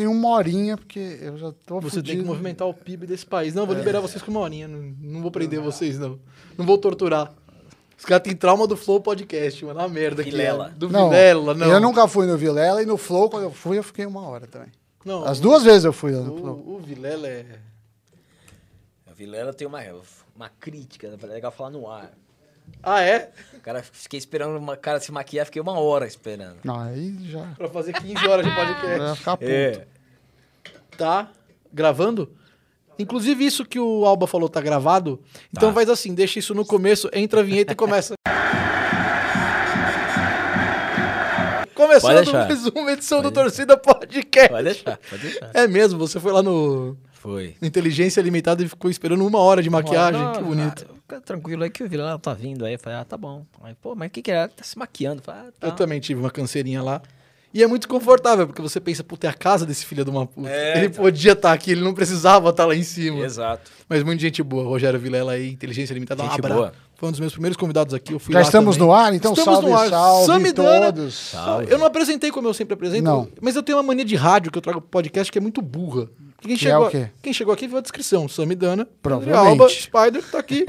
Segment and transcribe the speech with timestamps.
[0.00, 2.26] em uma horinha, porque eu já tô Você tem que fudido.
[2.26, 3.54] movimentar o PIB desse país.
[3.54, 3.78] Não, vou É.
[3.78, 4.66] liberar vocês com uma horinha.
[4.68, 6.18] Não, não vou prender vocês, não.
[6.58, 7.32] Não vou torturar.
[7.98, 9.78] Os caras têm trauma do Flow Podcast, mano.
[9.80, 10.30] Uma merda aqui.
[10.30, 10.70] Vilela.
[10.76, 11.66] Do Não, Vilela, não.
[11.70, 14.46] Eu nunca fui no Vilela e no Flow, quando eu fui, eu fiquei uma hora
[14.46, 14.68] também.
[15.04, 16.62] Não, As duas vezes eu fui lá no Flow.
[16.66, 17.44] O, o Vilela é...
[19.06, 19.80] A Vilela tem uma,
[20.34, 22.10] uma crítica, é legal falar no ar.
[22.82, 23.30] Ah, é?
[23.54, 26.56] O cara, fiquei esperando uma cara se maquiar, fiquei uma hora esperando.
[26.64, 28.98] Não, aí já Pra fazer 15 horas de podcast.
[28.98, 29.50] vai ficar puto.
[29.50, 29.86] É.
[30.96, 31.28] Tá
[31.72, 32.30] gravando?
[32.98, 35.22] Inclusive, isso que o Alba falou tá gravado.
[35.52, 35.74] Então Tá.
[35.74, 38.14] faz assim, deixa isso no começo, entra a vinheta e começa.
[41.74, 44.48] Começando mais uma edição do Torcida Podcast.
[44.50, 45.50] Pode deixar, pode deixar.
[45.54, 47.54] É mesmo, você foi lá no Foi.
[47.60, 50.22] Inteligência Limitada e ficou esperando uma hora de maquiagem.
[50.22, 50.86] Não, que bonito.
[51.02, 52.72] Fica tranquilo aí que o Vilela tá vindo aí.
[52.74, 53.44] Eu Falei, ah, tá bom.
[53.62, 54.48] Aí, pô, mas o que que é?
[54.48, 55.20] Tá se maquiando.
[55.20, 55.66] Eu Falei, ah, tá.
[55.66, 57.02] Eu também tive uma canseirinha lá.
[57.52, 60.24] E é muito confortável, porque você pensa, puta, é a casa desse filho de uma
[60.24, 60.48] puta.
[60.48, 61.04] É, ele então.
[61.04, 63.22] podia estar aqui, ele não precisava estar lá em cima.
[63.22, 63.70] Exato.
[63.86, 64.64] Mas muita gente boa.
[64.64, 66.22] Rogério Vilela aí, Inteligência Limitada.
[66.22, 66.54] Gente um abraço.
[66.54, 66.72] boa.
[66.94, 68.14] Foi um dos meus primeiros convidados aqui.
[68.14, 68.88] Eu fui Já lá estamos também.
[68.88, 69.88] no ar, então Estamos salve, no ar.
[69.90, 70.92] salve Samidana.
[70.92, 71.14] todos.
[71.14, 71.70] Salve.
[71.70, 73.28] Eu não apresentei como eu sempre apresento, Não.
[73.42, 75.60] mas eu tenho uma mania de rádio que eu trago pro podcast que é muito
[75.60, 76.08] burra.
[76.40, 77.10] Quem Que é chegou, o quê?
[77.22, 78.28] quem chegou aqui viu a descrição.
[78.28, 78.88] Samidana.
[79.36, 80.64] Alba, Spider, tá aqui.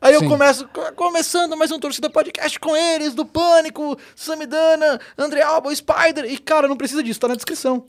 [0.00, 0.28] Aí eu Sim.
[0.28, 6.24] começo, co- começando mais um Torcida Podcast com eles, do Pânico, Samidana, André Alba, Spider.
[6.30, 7.84] E, cara, não precisa disso, tá na descrição.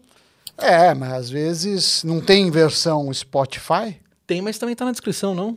[0.57, 3.99] É, mas às vezes não tem versão Spotify.
[4.25, 5.55] Tem, mas também tá na descrição, não?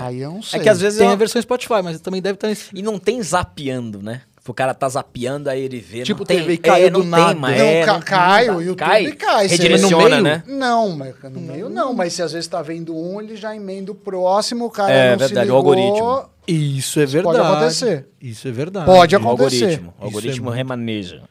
[0.00, 0.60] Aí eu não sei.
[0.60, 2.70] É que às vezes Tem é a uma- versão Spotify, mas também deve estar nesse...
[2.72, 4.22] E não tem zapeando, né?
[4.50, 6.02] O cara tá zapeando, aí ele vê.
[6.02, 7.32] Tipo, não tem, TV caiu é, não do nada.
[7.32, 8.60] Tem, mas Não, é, ca- não- cai, o.
[8.62, 9.12] YouTube cai.
[9.12, 10.22] cai, Redireciona, No meio?
[10.22, 10.42] né?
[10.46, 13.92] Não, mas no meio não, mas se às vezes tá vendo um, ele já emenda
[13.92, 15.56] o próximo, o cara É, não verdade, se o ligou.
[15.56, 16.30] algoritmo.
[16.48, 17.36] Isso é Isso verdade.
[17.38, 18.06] pode acontecer.
[18.22, 18.86] Isso é verdade.
[18.86, 19.64] Pode O acontecer.
[19.64, 19.94] algoritmo.
[20.00, 21.22] O algoritmo é muito- remaneja.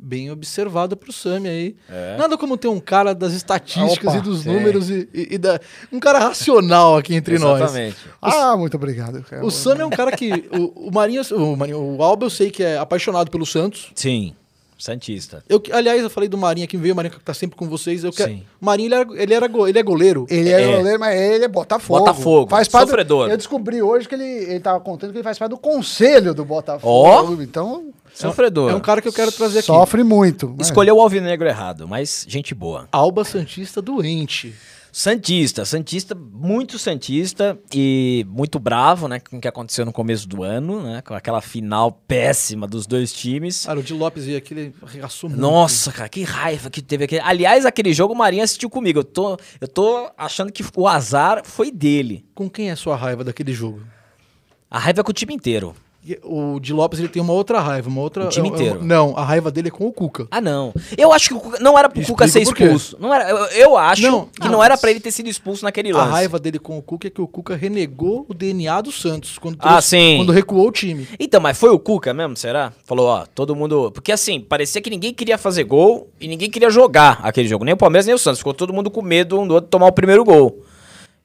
[0.00, 1.76] Bem observado pro Sami aí.
[1.90, 2.16] É.
[2.16, 4.52] Nada como ter um cara das estatísticas Opa, e dos tem.
[4.54, 5.58] números e, e- e da,
[5.92, 7.60] um cara racional aqui entre nós.
[7.60, 7.96] Exatamente.
[8.22, 9.22] Ah, muito obrigado.
[9.24, 9.44] cara.
[9.44, 10.30] O Sami é um cara que.
[10.52, 13.90] O, o Marinho, o, Marinho, o Alba eu sei que é apaixonado pelo Santos.
[13.94, 14.34] Sim.
[14.78, 15.42] Santista.
[15.48, 18.04] Eu, aliás, eu falei do Marinho aqui, veio o Marinho que tá sempre com vocês.
[18.04, 18.42] Eu quero, Sim.
[18.60, 20.24] o Marinho, ele, era, ele, era go- ele é goleiro.
[20.30, 20.76] Ele é, É.
[20.76, 21.98] goleiro, mas ele é Botafogo.
[22.00, 23.28] Botafogo, Faz parte do- sofredor.
[23.30, 26.44] eu descobri hoje que ele, ele tava contando que ele faz parte do conselho do
[26.44, 26.86] Botafogo.
[26.92, 27.32] Ó.
[27.42, 28.70] Então, Sofredor.
[28.70, 29.66] É um cara que eu quero trazer aqui.
[29.66, 30.48] sofre muito.
[30.48, 30.56] né?
[30.60, 32.88] Escolheu o alvinegro errado, mas gente boa.
[32.90, 34.54] Alba Santista doente.
[34.92, 40.42] Santista, Santista, muito Santista e muito bravo, né, com o que aconteceu no começo do
[40.42, 43.66] ano, né, com aquela final péssima dos dois times.
[43.66, 45.40] Cara, o Di Lopes veio aqui, ele arregaçou muito.
[45.40, 47.20] Nossa, cara, que raiva que teve aquele.
[47.22, 49.00] Aliás, aquele jogo o Marinho assistiu comigo.
[49.00, 52.24] Eu tô, eu tô achando que o azar foi dele.
[52.34, 53.82] Com quem é a sua raiva daquele jogo?
[54.70, 55.74] A raiva é com o time inteiro.
[56.22, 58.24] O Di Lopes ele tem uma outra raiva, uma outra.
[58.26, 58.84] O time é- é- inteiro.
[58.84, 60.26] não, a raiva dele é com o Cuca.
[60.30, 60.72] Ah, não.
[60.96, 62.76] Eu acho que o Cuca, não era pro Cuca ser Explica por quê.
[62.76, 62.96] expulso.
[63.00, 65.28] Não era, eu, eu acho Não, que não, não, era mas- pra ele ter sido
[65.28, 66.10] expulso naquele A lance.
[66.10, 69.58] raiva dele com o Cuca é que o Cuca renegou o DNA do Santos quando,
[69.60, 70.16] Ah, sim.
[70.18, 71.06] quando recuou o time.
[71.18, 72.72] Então, mas foi o Cuca mesmo, será?
[72.84, 73.90] Falou, ó, todo mundo.
[73.92, 77.64] Porque assim, parecia que ninguém queria fazer gol e ninguém queria jogar aquele jogo.
[77.64, 78.38] Nem o Palmeiras, nem o Santos.
[78.38, 80.62] Ficou todo mundo com medo um do outro tomar o primeiro gol.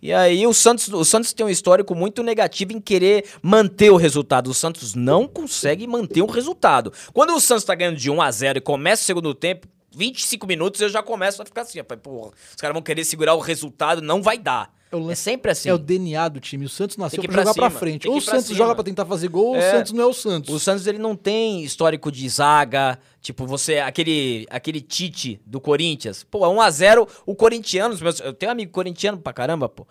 [0.03, 3.95] E aí o Santos, o Santos tem um histórico muito negativo em querer manter o
[3.95, 4.49] resultado.
[4.49, 6.91] O Santos não consegue manter o resultado.
[7.13, 9.65] Quando o Santos tá ganhando de 1 a 0 e começa o segundo tempo,
[9.95, 13.39] 25 minutos eu já começo a ficar assim, porra, os caras vão querer segurar o
[13.39, 14.75] resultado, não vai dar.
[14.97, 15.69] É É, lance- sempre assim.
[15.69, 16.65] É o DNA do time.
[16.65, 18.07] O Santos nasceu ir pra jogar pra pra cima, frente.
[18.07, 18.57] Ou o pra Santos cima.
[18.57, 19.67] joga pra tentar fazer gol, ou É.
[19.67, 20.53] o Santos não é o Santos.
[20.53, 26.23] O Santos ele não tem histórico de zaga, tipo você aquele aquele Tite do Corinthians.
[26.23, 29.85] Pô, 1 a 0, o corintiano, eu tenho um amigo corintiano pra caramba, pô.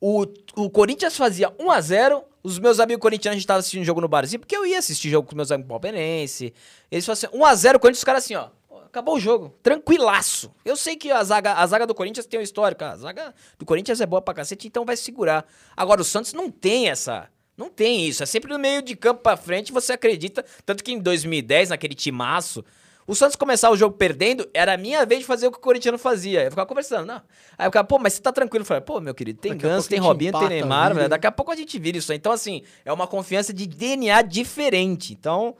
[0.00, 0.26] O,
[0.56, 4.00] o Corinthians fazia 1 a 0, os meus amigos corintianos a gente tava assistindo jogo
[4.02, 6.52] no barzinho, porque eu ia assistir jogo com meus amigos palmeirense.
[6.90, 8.48] Eles faziam 1 a 0, o Corinthians os caras assim, ó.
[8.94, 9.52] Acabou o jogo.
[9.60, 10.54] Tranquilaço.
[10.64, 12.84] Eu sei que a zaga, a zaga do Corinthians tem um histórico.
[12.84, 15.44] A zaga do Corinthians é boa pra cacete, então vai segurar.
[15.76, 17.28] Agora, o Santos não tem essa.
[17.56, 18.22] Não tem isso.
[18.22, 20.44] É sempre no meio de campo pra frente você acredita.
[20.64, 22.64] Tanto que em 2010, naquele timaço,
[23.04, 25.60] o Santos começava o jogo perdendo, era a minha vez de fazer o que o
[25.60, 26.44] corintiano fazia.
[26.44, 27.20] Eu ficava conversando, não.
[27.58, 28.62] Aí eu ficava, pô, mas você tá tranquilo?
[28.62, 30.94] Eu falei, pô, meu querido, tem Ganso, tem Robinho, tem empata, Neymar, vira.
[30.94, 31.08] velho.
[31.08, 32.18] Daqui a pouco a gente vira isso aí.
[32.18, 35.12] Então, assim, é uma confiança de DNA diferente.
[35.12, 35.56] Então,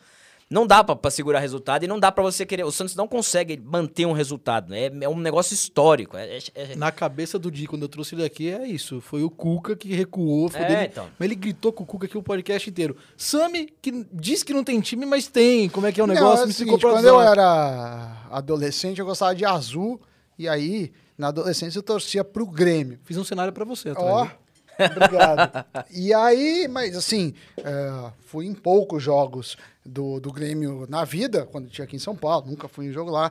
[0.51, 2.65] não dá pra, pra segurar resultado e não dá pra você querer.
[2.65, 4.71] O Santos não consegue manter um resultado.
[4.71, 4.87] né?
[4.87, 6.17] É, é um negócio histórico.
[6.17, 9.01] É, é- é- Na cabeça do Di, quando eu trouxe ele aqui, é isso.
[9.01, 10.49] Foi o Cuca que recuou.
[10.49, 11.07] Foi É, dele- então.
[11.19, 12.97] Mas ele gritou com o Cuca aqui o podcast inteiro.
[13.17, 15.69] Sami, que diz que não tem time, mas tem.
[15.69, 16.45] Como é que é o Não, negócio?
[16.45, 20.01] é o seguinte, quando eu era adolescente, eu gostava de azul.
[20.39, 22.99] E aí, na adolescência, eu torcia pro Grêmio.
[23.05, 23.91] Fiz um cenário pra você.
[23.91, 24.33] atrás, Ó, viu?
[24.79, 25.67] Obrigado.
[25.91, 31.69] e aí, mas assim, é, fui em poucos jogos do, do Grêmio na vida, quando
[31.69, 33.31] tinha aqui em São Paulo, nunca fui em jogo lá.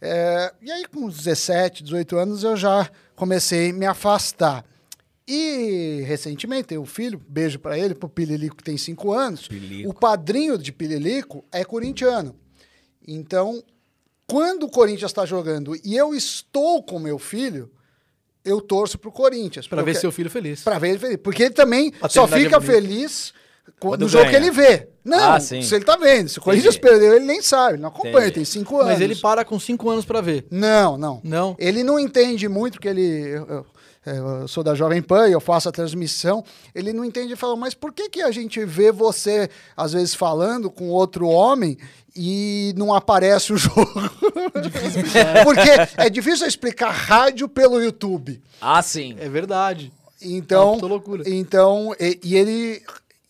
[0.00, 4.64] É, e aí, com uns 17, 18 anos, eu já comecei a me afastar.
[5.28, 9.46] E recentemente tem um filho, beijo pra ele, pro Pililico que tem 5 anos.
[9.46, 9.90] Pililico.
[9.90, 12.34] O padrinho de Pililico é corintiano.
[13.06, 13.62] Então,
[14.26, 17.70] quando o Corinthians está jogando e eu estou com meu filho,
[18.44, 19.66] eu torço pro Corinthians.
[19.68, 20.62] Pra ver seu filho feliz.
[20.62, 21.16] Pra ver ele feliz.
[21.22, 23.32] Porque ele também A só fica é feliz
[23.78, 24.88] Quando no jogo que ele vê.
[25.04, 25.62] Não, Ah, sim.
[25.62, 26.28] se ele tá vendo.
[26.28, 26.90] Se o Corinthians Entendi.
[26.92, 27.74] perdeu, ele nem sabe.
[27.74, 28.32] Ele não acompanha, Entendi.
[28.34, 28.92] tem cinco anos.
[28.92, 30.46] Mas ele para com 5 anos pra ver.
[30.50, 31.20] Não, não.
[31.24, 31.56] Não?
[31.58, 33.02] Ele não entende muito, porque ele.
[33.28, 33.66] Eu, eu-
[34.06, 36.44] eu sou da Jovem Pan e eu faço a transmissão.
[36.74, 40.14] Ele não entende e fala, mas por que, que a gente vê você, às vezes,
[40.14, 41.76] falando com outro homem
[42.16, 43.84] e não aparece o jogo?
[45.44, 48.42] porque é difícil explicar rádio pelo YouTube.
[48.60, 49.16] Ah, sim.
[49.18, 49.92] É verdade.
[50.22, 51.22] Então, É loucura.
[51.26, 52.82] então e, e ele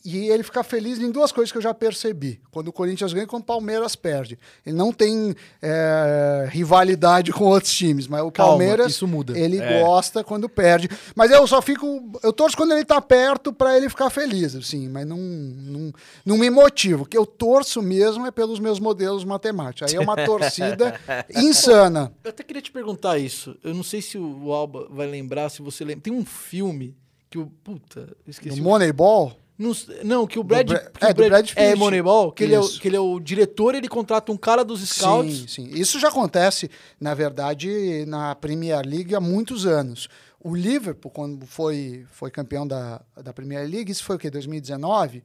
[0.04, 2.40] e ele fica feliz em duas coisas que eu já percebi.
[2.50, 4.38] Quando o Corinthians ganha e quando o Palmeiras perde.
[4.64, 9.38] Ele não tem é, rivalidade com outros times, mas o Calma, Palmeiras isso muda.
[9.38, 9.82] ele É.
[9.82, 10.88] gosta quando perde.
[11.14, 14.88] Mas eu só fico, eu torço quando ele tá perto para ele ficar feliz, assim,
[14.88, 15.92] mas não, não,
[16.24, 17.02] não me motivo.
[17.02, 19.90] O que eu torço mesmo é pelos meus modelos matemáticos.
[19.92, 20.98] Aí é uma torcida
[21.36, 22.12] insana.
[22.24, 23.56] Eu até queria te perguntar isso.
[23.62, 26.02] Eu não sei se o Alba vai lembrar, se você lembra.
[26.02, 26.96] Tem um filme
[27.28, 27.46] que o.
[27.62, 28.56] Puta, eu esqueci.
[28.60, 31.50] No o- Moneyball, Não, s- não, que o Brad, Bra- que é, o do Brad
[31.54, 31.74] É.
[31.74, 34.80] Moneyball, que ele é, o, que ele é o diretor, ele contrata um cara dos
[34.88, 35.40] scouts.
[35.40, 35.70] Sim, sim.
[35.74, 40.08] Isso já acontece, na verdade, na Premier League há muitos anos.
[40.42, 44.30] O Liverpool, quando foi, foi campeão da, da Premier League, isso foi o quê?
[44.30, 45.22] 2019?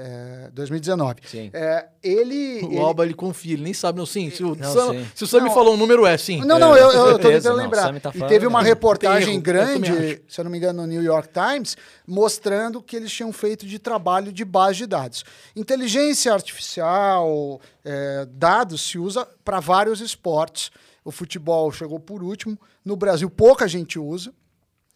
[0.00, 1.22] É, 2019.
[1.26, 1.50] Sim.
[1.52, 2.60] É, ele.
[2.68, 4.30] O ele- Alba ele confia, ele nem sabe, não, sim.
[4.30, 5.06] Se o, Não, Sam, sim.
[5.14, 5.54] se o Sam me Não.
[5.54, 6.38] falou um número, é sim.
[6.44, 8.00] Não, não, eu, eu, eu tô tentando lembrar.
[8.00, 11.28] tá e teve uma reportagem erro, grande, se eu não me engano, no New York
[11.32, 15.24] Times, mostrando que eles tinham feito de trabalho de base de dados.
[15.56, 20.70] Inteligência artificial, é, dados se usa para vários esportes.
[21.04, 22.58] O futebol chegou por último.
[22.84, 24.32] No Brasil, pouca gente usa.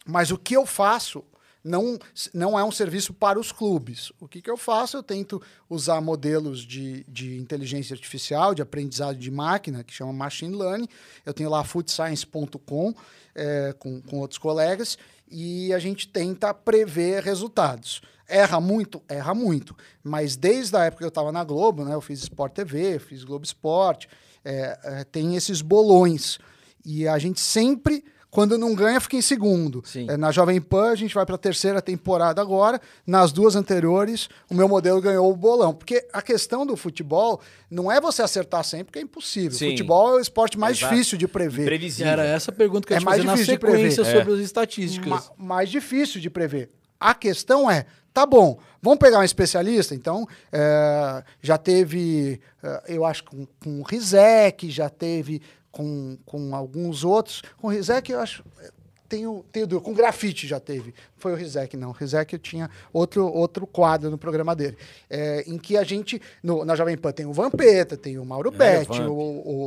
[0.05, 1.23] Mas o que eu faço
[1.63, 1.97] não,
[2.33, 4.11] não é um serviço para os clubes.
[4.19, 4.97] O que, que eu faço?
[4.97, 10.55] Eu tento usar modelos de, de inteligência artificial, de aprendizado de máquina, que chama Machine
[10.55, 10.87] Learning.
[11.25, 12.93] Eu tenho lá foodscience.com
[13.35, 14.97] é, com, com outros colegas
[15.29, 18.01] e a gente tenta prever resultados.
[18.27, 19.01] Erra muito?
[19.07, 19.75] Erra muito.
[20.03, 23.23] Mas desde a época que eu estava na Globo, né, eu fiz Sport TV, fiz
[23.23, 24.07] Globo Esporte,
[24.43, 26.37] é, é, tem esses bolões.
[26.85, 29.83] E a gente sempre, quando não ganha, fica em segundo.
[29.85, 30.07] Sim.
[30.09, 32.81] É, na Jovem Pan, a gente vai para a terceira temporada agora.
[33.05, 35.71] Nas duas anteriores, o meu modelo ganhou o bolão.
[35.71, 37.39] Porque a questão do futebol
[37.69, 39.51] não é você acertar sempre, porque é impossível.
[39.51, 39.69] Sim.
[39.69, 40.93] Futebol é o esporte mais Exato.
[40.95, 41.65] difícil de prever.
[41.65, 42.11] Previsível.
[42.11, 44.19] Era essa a pergunta que eu É te mais fazer na difícil de sequência prever.
[44.19, 45.07] sobre as estatísticas.
[45.09, 46.69] Ma- mais difícil de prever.
[46.99, 49.93] A questão é, tá bom, vamos pegar um especialista?
[49.93, 55.41] Então, é, já teve, é, eu acho, com, com o Rizek, já teve
[55.73, 57.41] com, com alguns outros.
[57.57, 58.45] Com o Rizek, eu acho.
[58.61, 58.69] é,
[59.09, 60.93] Tem o, tem o do- com grafite já teve.
[61.17, 61.89] Foi o Rizek, não.
[61.89, 64.77] O Rizek tinha outro, outro quadro no programa dele.
[65.09, 68.49] é, em que a gente, no- na Jovem Pan, tem o Vampeta, tem o Mauro
[68.51, 69.09] Betti, Vamp.
[69.09, 69.13] o,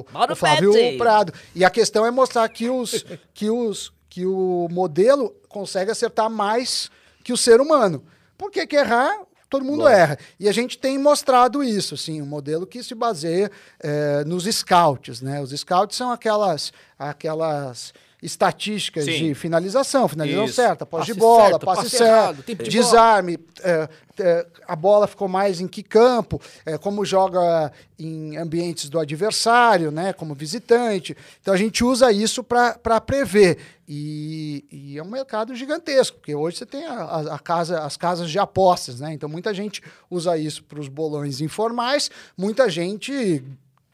[0.00, 0.96] o, Mauro o Flávio Betti.
[0.98, 1.32] Prado.
[1.54, 3.04] E a questão é mostrar que os
[3.34, 6.90] que os que o modelo consegue acertar mais
[7.22, 8.02] que o ser humano.
[8.38, 10.00] Porque que errar, todo mundo Lógico.
[10.00, 10.18] erra.
[10.38, 13.50] E a gente tem mostrado isso, assim, um modelo que se baseia
[13.80, 15.40] eh, nos scouts, né?
[15.40, 17.92] Os scouts são aquelas aquelas
[18.26, 19.28] estatísticas Sim.
[19.28, 20.54] de finalização, finalização Isso.
[20.54, 24.74] certa, posse de Passe bola, certo, passe, passe certo, errado, de desarme, é, é, a
[24.74, 30.34] bola ficou mais em que campo, é, como joga em ambientes do adversário, né, como
[30.34, 31.16] visitante.
[31.40, 33.58] Então a gente usa isso para prever.
[33.88, 38.28] E, e é um mercado gigantesco, porque hoje você tem a- a casa, as casas
[38.28, 39.12] de apostas, né?
[39.12, 39.80] Então muita gente
[40.10, 43.44] usa isso para os bolões informais, muita gente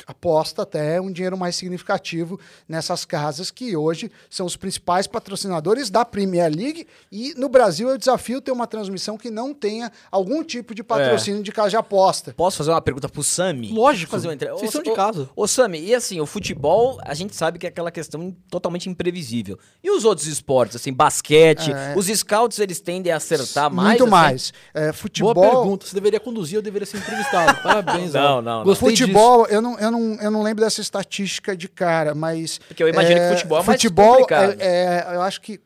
[0.07, 6.05] aposta até um dinheiro mais significativo nessas casas que hoje são os principais patrocinadores da
[6.05, 10.75] Premier League e no Brasil eu desafio ter uma transmissão que não tenha algum tipo
[10.75, 12.35] de patrocínio de casa de aposta.
[12.37, 13.71] Posso fazer uma pergunta pro Sami?
[13.73, 14.11] Lógico.
[14.11, 14.51] Fazer uma entre...
[14.51, 15.31] Vocês Ô, são de casa.
[15.37, 19.59] Ô, Sami, e assim, o futebol, a gente sabe que é aquela questão totalmente imprevisível.
[19.83, 21.95] E os outros esportes, assim, basquete, É.
[21.97, 23.89] os scouts, eles tendem a acertar mais?
[23.89, 24.11] Muito assim?
[24.11, 24.53] mais.
[24.75, 25.87] É, futebol, Boa pergunta.
[25.87, 27.59] Você deveria conduzir ou deveria ser entrevistado?
[27.63, 28.65] Parabéns, Não, não, não.
[28.65, 32.59] Gostei Futebol, eu não, eu, não, eu não lembro dessa estatística de cara, mas.
[32.69, 34.57] Porque eu imagino que futebol é mais futebol, complicado.
[34.61, 35.61] é- é, eu acho que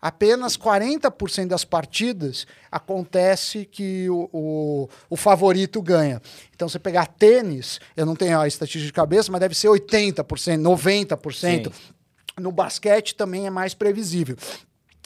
[0.00, 6.20] apenas 40% das partidas acontece que o, o, o favorito ganha.
[6.54, 10.22] Então, você pegar tênis, eu não tenho a estatística de cabeça, mas deve ser 80%,
[10.60, 11.32] 90%.
[11.34, 11.62] Sim.
[12.38, 14.36] No basquete também é mais previsível.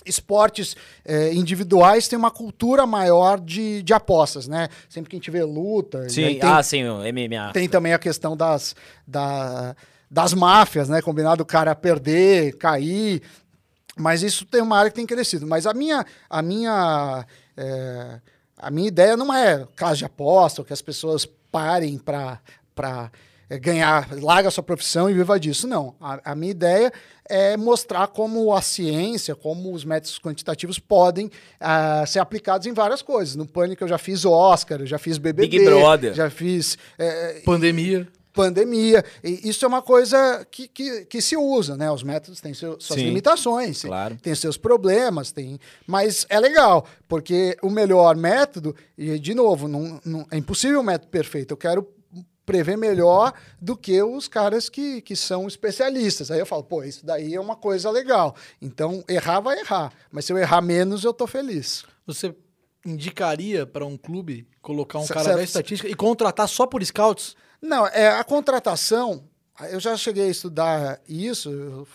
[0.09, 4.69] Esportes eh, individuais têm uma cultura maior de, de apostas, né?
[4.89, 7.53] Sempre que a gente vê luta, Sim, tem, ah, sim, o MMA.
[7.53, 8.75] tem também a questão das,
[9.07, 9.77] da,
[10.11, 11.03] das máfias, né?
[11.03, 13.23] Combinado o cara perder, cair.
[13.97, 15.47] Mas isso tem uma área que tem crescido.
[15.47, 18.21] Mas a minha, a minha, é,
[18.57, 22.41] a minha ideia não é casa de aposta, ou que as pessoas parem para
[22.77, 23.11] é,
[23.57, 25.67] ganhar, larga a sua profissão e viva disso.
[25.67, 25.95] Não.
[26.01, 26.93] A, a, minha ideia
[27.29, 33.01] é mostrar como a ciência, como os métodos quantitativos podem uh, ser aplicados em várias
[33.01, 33.37] coisas.
[33.37, 35.49] No Pânico eu já fiz Oscar, eu já fiz BBB.
[35.49, 36.15] Big Brother.
[36.15, 36.77] Já fiz...
[36.99, 38.07] É, Pandemia.
[38.39, 39.05] Pandemia.
[39.25, 41.91] E isso é uma coisa que, que, que se usa, né?
[41.91, 44.17] Os métodos têm seu, suas Sim, limitações, claro.
[44.23, 45.59] têm seus problemas, tem...
[45.87, 50.85] mas é legal, porque o melhor método, e de novo, não, não, é impossível o
[50.85, 51.51] método perfeito.
[51.53, 51.98] Eu quero
[52.49, 56.31] prever melhor do que os caras que, que são especialistas.
[56.31, 58.35] Aí eu falo, pô, isso daí é uma coisa legal.
[58.63, 59.93] Então, errar vai errar.
[60.11, 61.85] Mas se eu errar menos, eu tô feliz.
[62.07, 62.35] Você
[62.87, 67.37] indicaria para um clube colocar um cara da estatística e contratar só por scouts?
[67.61, 69.29] Não, é a contratação.
[69.71, 71.87] Eu já cheguei a estudar isso.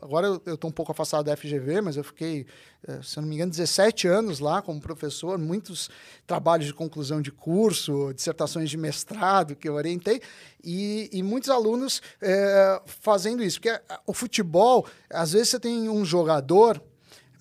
[0.00, 2.46] Agora eu estou um pouco afastado da FGV, mas eu fiquei,
[2.86, 5.90] eh, se eu não me engano, 17 anos lá como professor, muitos
[6.26, 10.22] trabalhos de conclusão de curso, dissertações de mestrado que eu orientei,
[10.62, 13.60] e, e muitos alunos eh, fazendo isso.
[13.60, 16.80] Porque ah, o futebol, às vezes você tem um jogador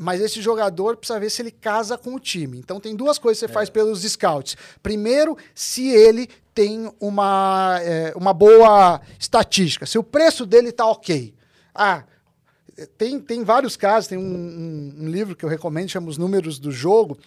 [0.01, 2.57] mas esse jogador precisa ver se ele casa com o time.
[2.57, 4.55] Então tem duas coisas que você faz pelos scouts.
[4.81, 11.37] Primeiro, se ele tem uma, é, uma boa estatística, se o preço dele está ok.
[11.73, 12.03] Ah,
[12.97, 16.57] tem, tem vários casos, tem um, um- um livro que eu recomendo, chama Os Números
[16.59, 17.17] do Jogo,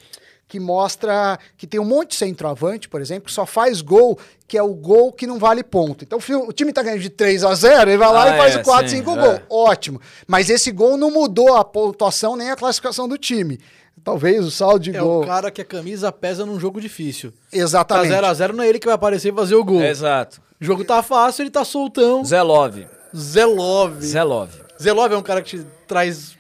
[0.49, 4.57] que mostra que tem um monte de centroavante, por exemplo, que só faz gol, que
[4.59, 6.05] é o gol que não vale ponto.
[6.05, 8.57] Então o time tá ganhando de 3 a 0 ele vai lá Ah, e faz
[8.57, 9.17] é, o 4, sim, 5 é.
[9.17, 9.41] gols.
[9.49, 10.01] Ótimo.
[10.27, 13.59] Mas esse gol não mudou a pontuação nem a classificação do time.
[14.05, 15.23] Talvez o saldo de É gol.
[15.23, 17.31] o cara que a camisa pesa num jogo difícil.
[17.31, 18.13] Tá Exatamente.
[18.13, 19.81] 0x0 não é ele que vai aparecer e fazer o gol.
[19.83, 20.41] Exato.
[20.61, 22.25] O jogo tá fácil, ele tá soltão.
[22.25, 22.85] Zelov.
[23.14, 24.00] Zelov.
[24.02, 24.50] Zelov.
[24.81, 26.37] Zelov é um cara que te traz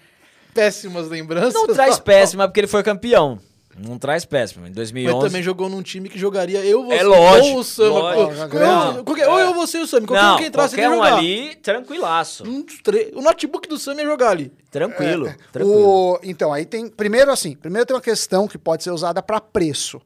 [0.54, 1.54] péssimas lembranças.
[1.54, 3.38] Não traz péssima porque ele foi campeão.
[3.78, 4.68] Não traz péssima.
[4.68, 5.14] Em 2011.
[5.16, 9.04] Mas também jogou num time que jogaria eu, você É lógico, ou o um- Não,
[9.04, 10.02] qualquer- Ou eu, você e o Sam.
[10.02, 11.16] Qualquer não, um que entrasse qualquer ele um jogar.
[11.16, 12.44] ali, tranquilaço.
[12.44, 12.66] Um
[13.14, 14.52] O notebook do Sam ia jogar ali.
[14.70, 15.88] Tranquilo, tranquilo.
[15.88, 16.86] O- então, aí tem.
[16.86, 20.02] Primeiro, assim, primeiro tem uma questão que pode ser usada para preço.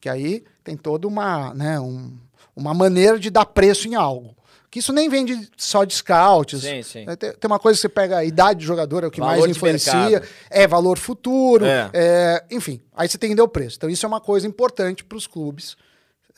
[0.00, 2.16] Que aí tem toda uma, né, um-
[2.56, 4.34] uma maneira de dar preço em algo.
[4.72, 6.62] Que isso nem vem de- só de scouts.
[6.62, 7.04] Sim, sim.
[7.06, 9.20] É, Tem, tem uma coisa que você pega a idade do jogador, é o que
[9.20, 10.22] Valor mais influencia.
[10.48, 11.66] É valor futuro.
[11.66, 11.90] É.
[11.92, 13.76] é, enfim, aí você tem que entender o preço.
[13.76, 15.76] Então, isso é uma coisa importante para os clubes.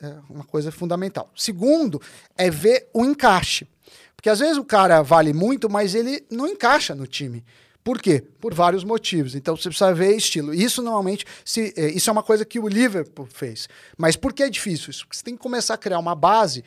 [0.03, 1.31] É uma coisa fundamental.
[1.37, 2.03] Segundo,
[2.37, 3.69] é ver o encaixe.
[4.17, 7.45] Porque às vezes o cara vale muito, mas ele não encaixa no time.
[7.85, 8.21] Por quê?
[8.41, 9.37] Por vários motivos.
[9.37, 10.53] Então você precisa ver estilo.
[10.53, 13.69] Isso normalmente, se, é, isso é uma coisa que o Liverpool fez.
[13.97, 15.05] Mas por que é difícil isso?
[15.07, 16.64] Porque você tem que começar a criar uma base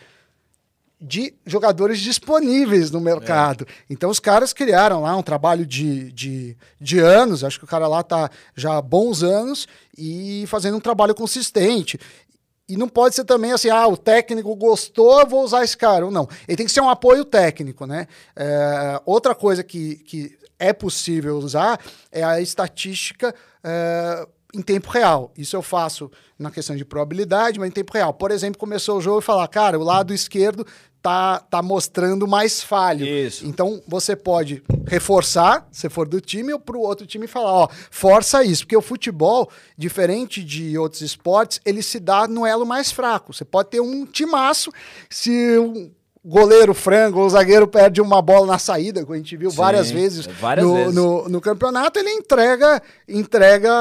[0.99, 3.67] de jogadores disponíveis no mercado.
[3.89, 7.87] Então os caras criaram lá um trabalho de, de, de anos, acho que o cara
[7.87, 11.99] lá tá já há bons anos e fazendo um trabalho consistente.
[12.69, 16.05] E não pode ser também assim, ah, o técnico gostou, vou usar esse cara.
[16.05, 16.27] Ou não.
[16.47, 18.07] Ele tem que ser um apoio técnico, né?
[18.35, 21.79] É, outra coisa que, que é possível usar
[22.11, 24.27] é a estatística é,
[24.57, 25.31] em tempo real.
[25.37, 28.13] Isso eu faço na questão de probabilidade, mas em tempo real.
[28.13, 30.65] Por exemplo, começou o jogo e falar, cara, o lado esquerdo
[31.01, 33.05] tá, tá mostrando mais falho.
[33.05, 33.45] Isso.
[33.45, 38.43] Então você pode reforçar, se for do time, ou pro outro time falar, ó, força
[38.43, 38.63] isso.
[38.63, 43.33] Porque o futebol, diferente de outros esportes, ele se dá no elo mais fraco.
[43.33, 44.71] Você pode ter um timaço,
[45.09, 45.57] se
[46.27, 49.89] goleiro frango o zagueiro perde uma bola na saída, que a gente viu Sim, várias
[49.89, 50.93] vezes, várias no, vezes.
[50.93, 53.71] No, no campeonato, ele entrega, entrega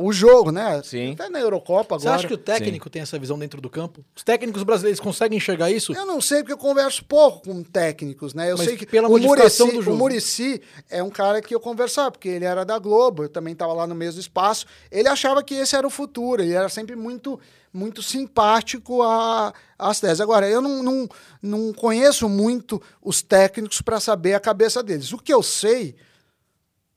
[0.00, 0.82] o jogo, né?
[0.84, 1.12] Sim.
[1.12, 2.18] Até na Eurocopa Você agora.
[2.18, 4.04] acha que o técnico tem essa visão dentro do campo?
[4.14, 5.94] Os técnicos brasileiros conseguem enxergar isso?
[5.94, 8.52] Eu não sei, porque eu converso pouco com técnicos, né?
[8.52, 9.96] Eu Mas sei que pela o modificação Muricy, do jogo.
[9.96, 13.54] o Muricy é um cara que eu conversava, porque ele era da Globo, eu também
[13.54, 14.66] estava lá no mesmo espaço.
[14.90, 17.40] Ele achava que esse era o futuro, ele era sempre muito
[17.72, 20.20] muito simpático a- às teses.
[20.20, 21.08] Agora, eu não, não,
[21.42, 25.12] não conheço muito os técnicos para saber a cabeça deles.
[25.12, 25.94] O que eu sei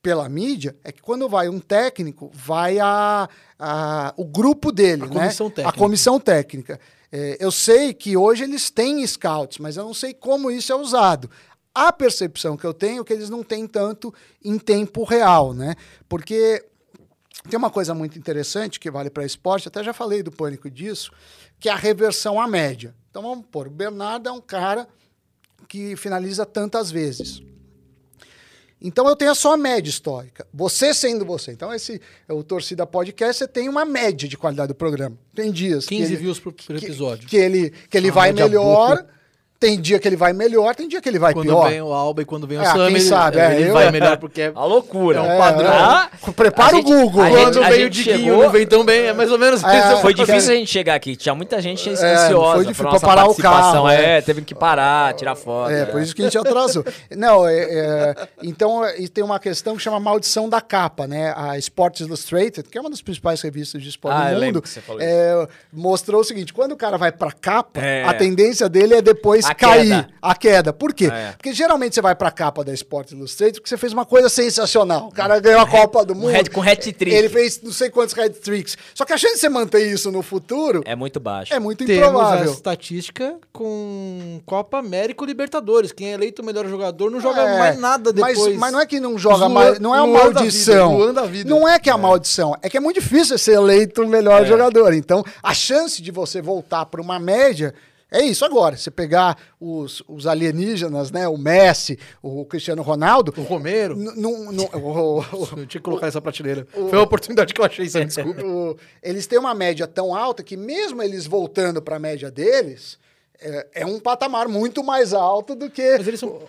[0.01, 3.27] pela mídia é que quando vai um técnico, vai a,
[3.57, 5.11] a- o grupo dele, A né?
[5.13, 5.77] comissão A técnica.
[5.79, 6.79] comissão técnica.
[7.11, 10.75] É, eu sei que hoje eles têm scouts, mas eu não sei como isso é
[10.75, 11.29] usado.
[11.73, 14.13] A percepção que eu tenho é que eles não têm tanto
[14.43, 15.75] em tempo real, né?
[16.07, 16.63] Porque
[17.47, 21.11] tem uma coisa muito interessante que vale para esporte, até já falei do pânico disso,
[21.59, 22.93] que é a reversão à média.
[23.09, 24.87] Então vamos pôr, o Bernardo é um cara
[25.67, 27.41] que finaliza tantas vezes.
[28.81, 30.45] Então eu tenho só a média histórica.
[30.53, 31.51] Você sendo você.
[31.51, 35.17] Então esse é o Torcida Podcast, você tem uma média de qualidade do programa.
[35.33, 37.27] Tem dias 15 que ele, views por, por que- episódio.
[37.27, 38.49] Que, ele, que ele Uma vai melhor,
[38.95, 39.07] boa.
[39.65, 41.69] Tem dia que ele vai melhor, tem dia que ele vai Quando pior.
[41.69, 43.73] vem o Alba e quando vem o Ah, Sam, quem ele, sabe, é, ele eu-
[43.73, 44.51] vai melhor porque é...
[44.53, 45.17] A loucura.
[45.17, 45.69] É um É, padrão.
[45.71, 47.23] Ah, Prepara a o gente- Google.
[47.23, 49.05] a Quando a veio o Diguinho, chegou- não vem tão bem.
[49.07, 50.01] É mais ou menos É, isso.
[50.01, 51.15] Foi difícil a gente chegar aqui.
[51.15, 52.27] Tinha muita gente É, ansiosa.
[52.27, 53.71] foi pra difícil nossa pra parar o participação.
[53.85, 54.21] carro, É, é.
[54.21, 55.71] teve que parar, tirar foto.
[55.71, 56.85] É, por isso que a gente atrasou.
[57.15, 61.33] Não, é, é, então é, e tem uma questão que chama maldição da capa, né?
[61.35, 64.63] A Sports Illustrated, que é uma das principais revistas de esporte Ah, do mundo,
[64.99, 68.03] é, mostrou o seguinte: quando o cara vai pra capa, É.
[68.03, 70.09] a tendência dele é depois A cair queda.
[70.21, 70.73] a queda.
[70.73, 71.05] Por quê?
[71.11, 71.31] É.
[71.31, 75.07] Porque geralmente você vai pra capa da Sports Illustrated porque você fez uma coisa sensacional.
[75.07, 76.35] O cara ganhou a Copa do Mundo.
[76.35, 77.13] hat- com hat-trick.
[77.15, 78.77] Ele fez não sei quantos hat tricks.
[78.93, 81.53] Só que a chance de você manter isso no futuro É muito baixo.
[81.53, 82.51] é muito Temos a improvável.
[82.51, 85.91] estatística com Copa América Libertadores.
[85.91, 88.57] Quem é eleito o melhor jogador não joga É, mais nada mas- depois.
[88.57, 89.79] Mas, não é que não joga mais.
[89.79, 90.97] Não é uma a maldição.
[91.07, 91.43] vida, a.
[91.45, 92.55] Não é que é a maldição.
[92.61, 94.45] É que é muito difícil ser eleito o melhor É.
[94.45, 94.93] jogador.
[94.93, 97.73] Então, a chance de você voltar para uma média.
[98.17, 98.77] É isso agora.
[98.77, 101.27] Você pegar os, os alienígenas, né?
[101.27, 103.33] O Messi, o Cristiano Ronaldo.
[103.37, 103.95] O Romero.
[104.73, 106.65] o- o- tinha que colocar essa prateleira.
[106.71, 108.41] Foi a oportunidade que eu achei, Sam, desculpa.
[108.43, 112.97] o- eles têm uma média tão alta que, mesmo eles voltando para a média deles,
[113.41, 115.97] é, é um patamar muito mais alto do que.
[115.97, 116.39] Mas eles são,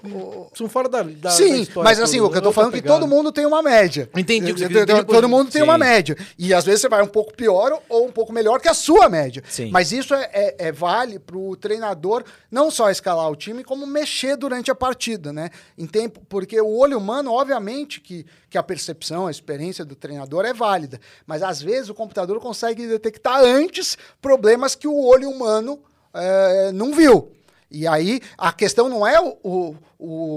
[0.55, 2.63] são fora da, da da Sim, história mas assim, toda, o que eu tô outra
[2.63, 4.09] falando é que todo mundo tem uma média.
[4.17, 5.05] Entendi o que você Todo- dizer.
[5.05, 5.69] Todo mundo tem Sim.
[5.69, 6.17] uma média.
[6.39, 9.09] E às vezes você vai um pouco pior ou um pouco melhor que a sua
[9.09, 9.43] média.
[9.49, 9.71] Sim.
[9.71, 14.37] Mas isso é, é- é vale pro treinador não só escalar o time, como mexer
[14.37, 15.51] durante a partida, né?
[15.77, 20.45] Em tempo, porque o olho humano, obviamente, que, que a percepção, a experiência do treinador
[20.45, 21.01] é válida.
[21.27, 25.79] Mas às vezes o computador consegue detectar antes problemas que o olho humano
[26.17, 27.33] eh, não viu.
[27.71, 29.77] E aí a questão não é o, o,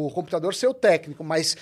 [0.07, 1.55] o computador ser o técnico, mas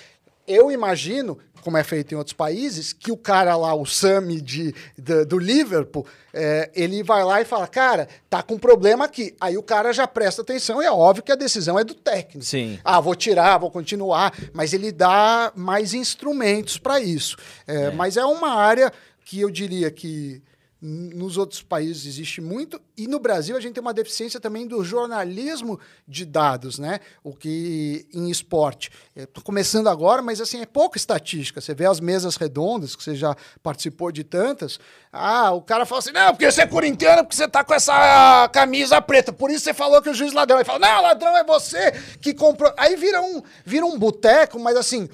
[0.47, 4.73] eu imagino, como é feito em outros países, que o cara lá, o Sami de,
[4.97, 9.35] da- do Liverpool, é, ele vai lá e fala, cara, tá com problema aqui.
[9.41, 12.45] Aí o cara já presta atenção e é óbvio que a decisão é do técnico.
[12.45, 12.79] Sim.
[12.81, 17.35] Ah, vou tirar, vou continuar, mas ele dá mais instrumentos para isso.
[17.67, 18.89] É, Mas é uma área
[19.25, 20.41] que eu diria que
[20.79, 24.83] nos outros países existe muito e no Brasil a gente tem uma deficiência também do
[24.83, 26.99] jornalismo de dados, né?
[27.23, 31.59] O que em esporte, estou começando agora, mas assim é pouca estatística.
[31.59, 34.79] Você vê as mesas redondas que você já participou de tantas.
[35.11, 38.47] Ah, o cara fala assim, não, porque você é corintiano, porque você tá com essa
[38.53, 40.57] camisa preta, por isso você falou que o juiz ladrão.
[40.57, 42.71] Ele fala, não, ladrão é você que comprou.
[42.77, 45.09] Aí vira um, vira um boteco, mas assim,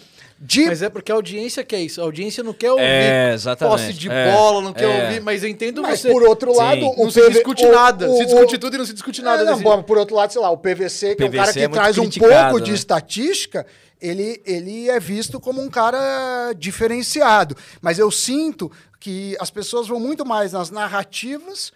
[0.45, 2.01] de Mas é porque a audiência quer isso.
[2.01, 5.03] A audiência não quer ouvir É, posse de É, bola, não quer é.
[5.05, 6.11] ouvir, mas eu entendo Mas você.
[6.11, 6.57] por outro Sim.
[6.57, 8.11] lado, não o se PV discute o- nada.
[8.11, 9.43] o- se o- discute tudo e não se discute nada.
[9.43, 11.53] É, não, bom, por outro lado, sei lá, o PVC, que é um PVC cara
[11.53, 12.75] que é muito traz um pouco de né?
[12.77, 13.65] estatística,
[14.01, 17.55] ele, ele é visto como um cara diferenciado.
[17.81, 21.71] Mas eu sinto que as pessoas vão muito mais nas narrativas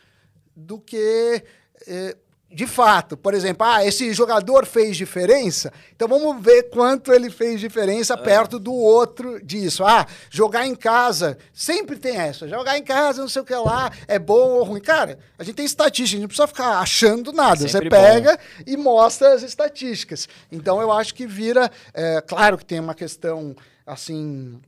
[0.56, 1.42] do que.
[1.88, 2.16] eh,
[2.50, 7.60] de fato, por exemplo, ah, esse jogador fez diferença, então vamos ver quanto ele fez
[7.60, 8.18] diferença É.
[8.18, 9.84] perto do outro disso.
[9.84, 13.92] Ah, jogar em casa, sempre tem essa, jogar em casa, não sei o que lá,
[14.08, 14.80] é bom ou ruim.
[14.80, 17.68] Cara, a gente tem estatística, a gente não precisa ficar achando nada.
[17.68, 20.30] Sempre Você pega e mostra as estatísticas.
[20.50, 23.56] Então eu acho que vira, é, claro que tem uma questão
[23.86, 24.60] assim.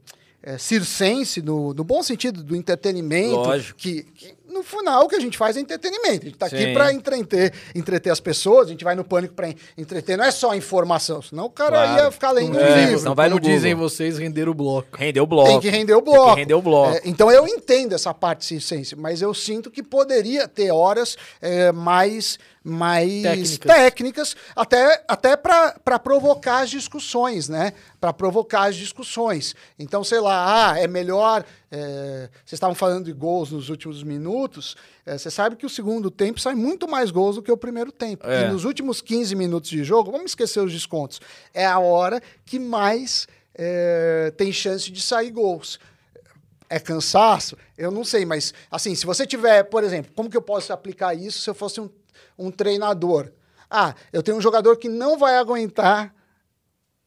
[0.41, 3.77] É, circense, no, no bom sentido do entretenimento, Lógico.
[3.77, 6.23] que, que no final o que a gente faz é entretenimento.
[6.23, 9.53] A gente está aqui para entreter, entreter as pessoas, a gente vai no pânico para
[9.77, 12.03] entreter, não é só informação, senão o cara Claro.
[12.03, 12.99] ia ficar lendo um É, livro.
[12.99, 13.89] senão vai no como dizem Google.
[13.89, 14.97] vocês, render o bloco.
[14.97, 15.49] Rendeu o bloco.
[15.49, 16.25] Tem que render o bloco.
[16.25, 16.95] Tem que render o bloco.
[16.95, 21.71] É, então eu entendo essa parte circense, mas eu sinto que poderia ter horas é,
[21.71, 22.38] mais,
[22.69, 23.58] mais Técnicas.
[23.60, 27.73] técnicas, até, até para provocar as discussões, né?
[27.99, 29.55] Para provocar as discussões.
[29.77, 31.43] Então, sei lá, ah, é melhor.
[31.71, 34.75] é, vocês estavam falando de gols nos últimos minutos.
[35.05, 37.91] é, você sabe que o segundo tempo sai muito mais gols do que o primeiro
[37.91, 38.25] tempo.
[38.27, 38.43] É.
[38.43, 41.19] E nos últimos 15 minutos de jogo, vamos esquecer os descontos,
[41.53, 45.79] é a hora que mais é, tem chance de sair gols.
[46.69, 47.58] É cansaço?
[47.75, 51.15] Eu não sei, mas assim, se você tiver, por exemplo, como que eu posso aplicar
[51.15, 51.89] isso se eu fosse um,
[52.38, 53.32] um treinador?
[53.69, 56.13] Ah, eu tenho um jogador que não vai aguentar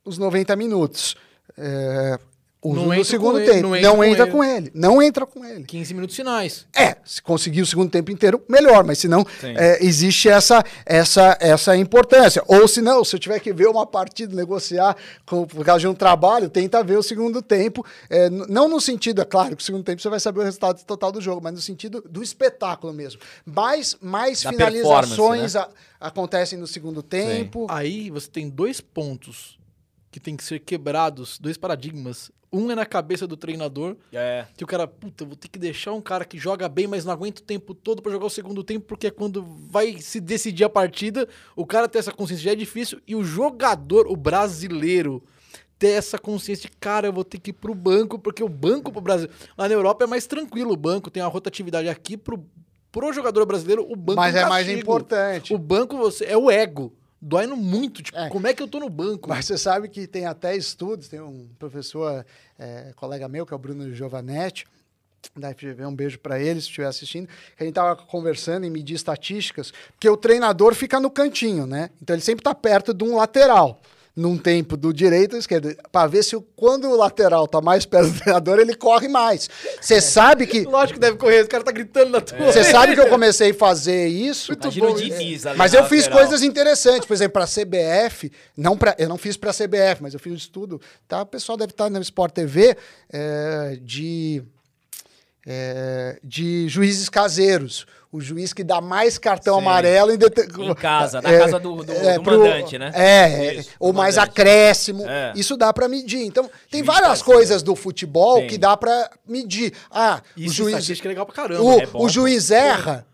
[0.05, 1.17] os 90 minutos.
[1.57, 2.19] É,
[2.65, 3.63] Não no segundo ele, tempo.
[3.63, 4.71] não Não entra entra, com com, ele.
[4.73, 5.65] Não entra com ele.
[5.65, 6.67] 15 minutos finais.
[6.77, 9.55] É, se conseguir o segundo tempo inteiro, melhor, mas se não, Sim.
[9.57, 12.43] é, existe essa, essa, essa importância.
[12.47, 14.97] Ou se não, se eu tiver que ver uma partida, negociar
[15.27, 17.85] com, por causa de um trabalho, tenta ver o segundo tempo.
[18.09, 20.85] é, não no sentido, é claro, que o segundo tempo você vai saber o resultado
[20.85, 23.21] total do jogo, mas no sentido do espetáculo mesmo.
[23.45, 25.69] Mais, mais Da finalizações performance, a-
[26.01, 27.67] acontecem no segundo tempo.
[27.69, 29.59] Aí você tem dois pontos
[30.13, 32.31] que tem que ser quebrados, dois paradigmas.
[32.53, 34.45] Um é na cabeça do treinador, É.
[34.55, 37.13] que o cara, puta, vou ter que deixar um cara que joga bem, mas não
[37.15, 40.65] aguenta o tempo todo pra jogar o segundo tempo, porque é quando vai se decidir
[40.65, 43.01] a partida, o cara ter essa consciência já é difícil.
[43.09, 45.23] E o jogador, o brasileiro,
[45.79, 48.93] ter essa consciência de, cara, eu vou ter que ir pro banco, porque o banco
[48.93, 49.31] pro Brasil.
[49.57, 52.45] Lá na Europa é mais tranquilo o banco, tem a rotatividade aqui pro,
[52.91, 55.55] pro jogador brasileiro, o banco Mas um é mais importante.
[55.55, 56.93] O banco você é o ego.
[57.25, 58.29] Dói no muito, tipo, É.
[58.29, 59.29] como é que eu tô no banco?
[59.29, 62.27] Mas você sabe que tem até estudos, tem um professor,
[62.59, 64.67] é, colega meu, que é o Bruno Giovanetti,
[65.37, 68.71] da FGV, um beijo para ele, se estiver assistindo, que a gente tava conversando em
[68.71, 71.91] medir estatísticas, porque o treinador fica no cantinho, né?
[72.03, 73.81] Então ele sempre tá perto de um lateral,
[74.15, 77.87] num tempo do direito ou esquerdo, para ver se o- quando o lateral tá mais
[77.87, 79.49] perto do treinador, ele corre mais.
[79.81, 82.53] Você sabe que Lógico que deve correr, o cara tá gritando na tua.
[82.53, 85.85] você sabe que eu comecei a fazer isso, Imagina o bom, Diniz ali mas eu
[85.87, 86.19] fiz lateral.
[86.27, 90.03] coisas interessantes, por exemplo, para a CBF, não pra, eu não fiz para a CBF,
[90.03, 91.23] mas eu fiz um estudo, tá?
[91.23, 92.77] O pessoal deve estar no Sport TV
[93.11, 94.43] é, de
[95.47, 97.87] é, de juízes caseiros.
[98.13, 99.63] O juiz que dá mais cartão Sim.
[99.63, 102.93] amarelo em, dete- Em casa, na casa do- do- do pro- mandante, né?
[102.95, 104.31] É, Isso, ou mais mandante.
[104.39, 105.09] acréscimo.
[105.09, 105.33] É.
[105.35, 106.23] Isso dá para medir.
[106.23, 109.73] Então, tem várias coisas do futebol que dá para medir.
[109.91, 111.63] Ah, Isso o juiz é legal pra caramba.
[111.63, 113.07] o, é bom, o juiz erra,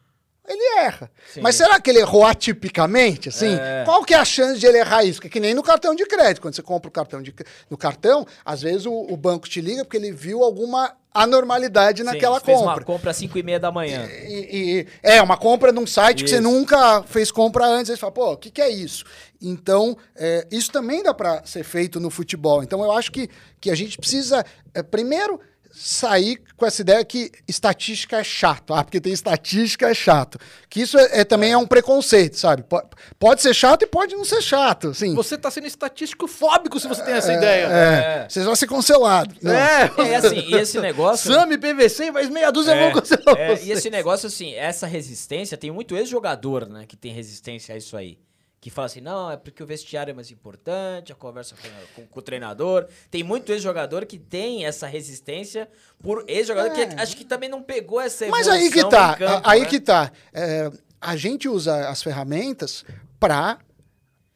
[0.48, 1.10] ele erra.
[1.32, 1.40] Sim.
[1.40, 3.28] Mas será que ele errou atipicamente?
[3.28, 3.54] Assim?
[3.54, 3.82] É.
[3.84, 5.20] Qual que é a chance de ele errar isso?
[5.20, 6.40] Porque que nem no cartão de crédito.
[6.40, 7.34] Quando você compra o cartão de,
[7.68, 12.38] no cartão, às vezes o, o banco te liga porque ele viu alguma anormalidade naquela
[12.38, 12.74] Sim, fez compra.
[12.74, 14.06] uma compra às 5 e meia da manhã.
[14.06, 16.42] E, e- é uma compra num site que você Isso.
[16.44, 17.90] nunca fez compra antes.
[17.90, 19.04] Aí você fala, pô, o que, que é isso?
[19.40, 22.62] Então, é, isso também dá para ser feito no futebol.
[22.62, 23.28] Então, eu acho que,
[23.60, 28.74] que a gente precisa, é, primeiro, sair com essa ideia que estatística é chato.
[28.74, 30.38] Ah, porque tem estatística é chato.
[30.68, 32.62] Que isso é, é- também é um preconceito, sabe?
[32.64, 34.88] Pode, pode ser chato e pode não ser chato.
[34.88, 37.66] Assim, Você tá sendo estatístico fóbico se você tem essa é, ideia.
[37.66, 39.36] é, vocês vão ser cancelados.
[39.42, 39.52] Não.
[39.52, 43.36] É, É, assim, e esse negócio- Sam e PVC, mais meia dúzia É, vão cancelar
[43.38, 47.78] é, e esse negócio, assim, essa resistência, tem muito ex-jogador, né, que tem resistência a
[47.78, 48.18] isso aí.
[48.60, 51.68] Que fala assim, não, é porque o vestiário é mais importante, a conversa com,
[52.02, 52.86] com- com o treinador.
[53.08, 55.68] Tem muito ex-jogador que tem essa resistência
[56.02, 56.86] por ex-jogador É.
[56.86, 59.66] que acho que também não pegou essa Mas aí que tá, campo, a- aí né?
[59.66, 60.10] que tá.
[60.32, 62.84] É, a gente usa as ferramentas
[63.20, 63.58] para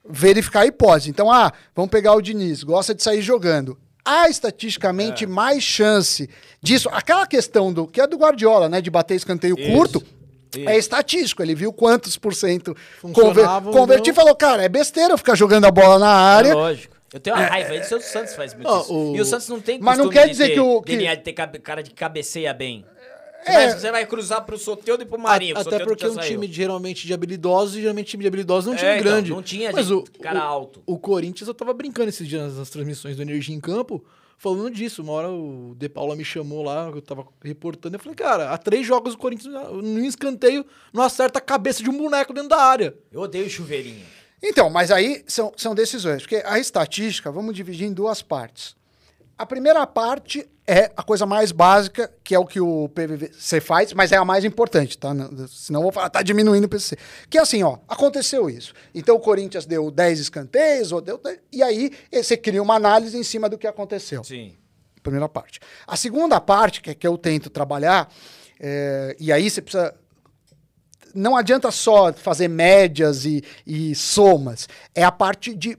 [0.09, 1.11] verificar a hipótese.
[1.11, 3.77] Então, ah, vamos pegar o Diniz, gosta de sair jogando.
[4.05, 4.31] Há É.
[4.31, 6.29] estatisticamente mais chance
[6.61, 6.89] disso.
[6.93, 10.03] Aquela questão do que é do Guardiola, né, de bater escanteio Isso, curto.
[10.61, 10.69] Isso.
[10.69, 12.77] É estatístico, ele viu quantos por cento
[13.13, 16.51] conver, converti e falou, cara, é besteira eu ficar jogando a bola na área.
[16.51, 16.93] É lógico.
[17.13, 18.95] Eu tenho uma raiva disso, o Santos faz muito Ó, isso.
[18.95, 21.17] o- E o Santos não tem Mas não quer dizer ter que o- que- de
[21.19, 22.85] ter cara de cabeceia bem.
[23.45, 23.55] Você, É.
[23.67, 25.57] vai, você vai cruzar pro Soteldo e pro Marinho.
[25.57, 26.27] o Até porque um saiu.
[26.29, 29.31] time de, geralmente de habilidosos, e geralmente time de habilidosos não É, tinha então, grande.
[29.31, 30.83] não tinha Mas gente- o, cara o- alto.
[30.87, 34.03] O Corinthians, eu tava brincando esses dias nas transmissões do Energia em Campo,
[34.43, 35.03] falando disso.
[35.03, 38.59] Uma hora o De Paula me chamou lá, eu tava reportando, eu falei, cara, há
[38.59, 42.61] três jogos o Corinthians, no escanteio, não acerta a cabeça de um boneco dentro da
[42.61, 42.93] área.
[43.13, 44.05] Eu odeio chuveirinho.
[44.43, 48.75] Então, mas aí são, são decisões, porque a estatística, vamos dividir em duas partes.
[49.39, 53.93] A primeira parte é a coisa mais básica, que é o que o PVC faz,
[53.93, 55.13] mas é a mais importante, tá?
[55.13, 56.97] Não- Senão eu vou falar, tá diminuindo o PVC.
[57.29, 58.73] Que é assim, ó, aconteceu isso.
[58.95, 61.21] Então o Corinthians deu 10 escanteios, ou deu,
[61.51, 64.23] e aí você cria uma análise em cima do que aconteceu.
[64.23, 64.55] Sim.
[65.03, 65.59] Primeira parte.
[65.85, 68.09] A segunda parte, que é que eu tento trabalhar,
[68.61, 69.93] é, e aí você precisa.
[71.15, 75.77] Não adianta só fazer médias e, e somas, é a parte de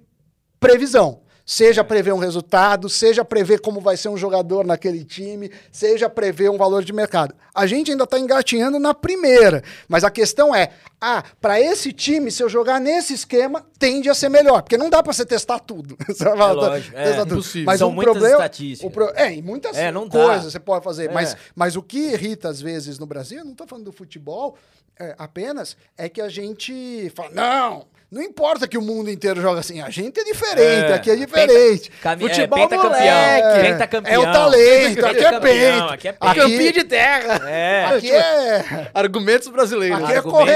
[0.60, 1.22] previsão.
[1.46, 6.50] Seja prever um resultado, seja prever como vai ser um jogador naquele time, seja prever
[6.50, 7.36] um valor de mercado.
[7.54, 10.70] A gente ainda está engatinhando na primeira, mas a questão é:
[11.04, 14.90] ah, para esse time, se eu jogar nesse esquema, tende a ser melhor, porque não
[14.90, 15.98] dá para você testar tudo.
[16.08, 17.34] Você falar, lógico, é, tudo.
[17.36, 17.66] impossível.
[17.66, 18.88] Mas São o muitas problema, estatísticas.
[18.88, 20.12] o pro- é, e muitas É, não dá.
[20.24, 21.10] coisas você pode fazer.
[21.10, 21.14] É.
[21.14, 24.58] Mas, mas o que irrita às vezes no Brasil, eu não estou falando do futebol
[25.00, 29.60] é, apenas, é que a gente fala, não, não importa que o mundo inteiro joga
[29.60, 31.90] assim, a gente é diferente, É, aqui é diferente.
[32.00, 33.02] Cami- Futebol, é, penta moleque.
[33.02, 33.18] campeão.
[33.18, 34.14] É, Penta campeão.
[34.14, 35.84] é o talento, aqui é campeão, peito.
[35.94, 36.36] Aqui é Aqui- peito.
[36.52, 37.50] Campinho de terra.
[37.50, 37.86] É.
[37.86, 40.04] Aqui é, Argumentos brasileiros.
[40.04, 40.48] aqui é Argumentos.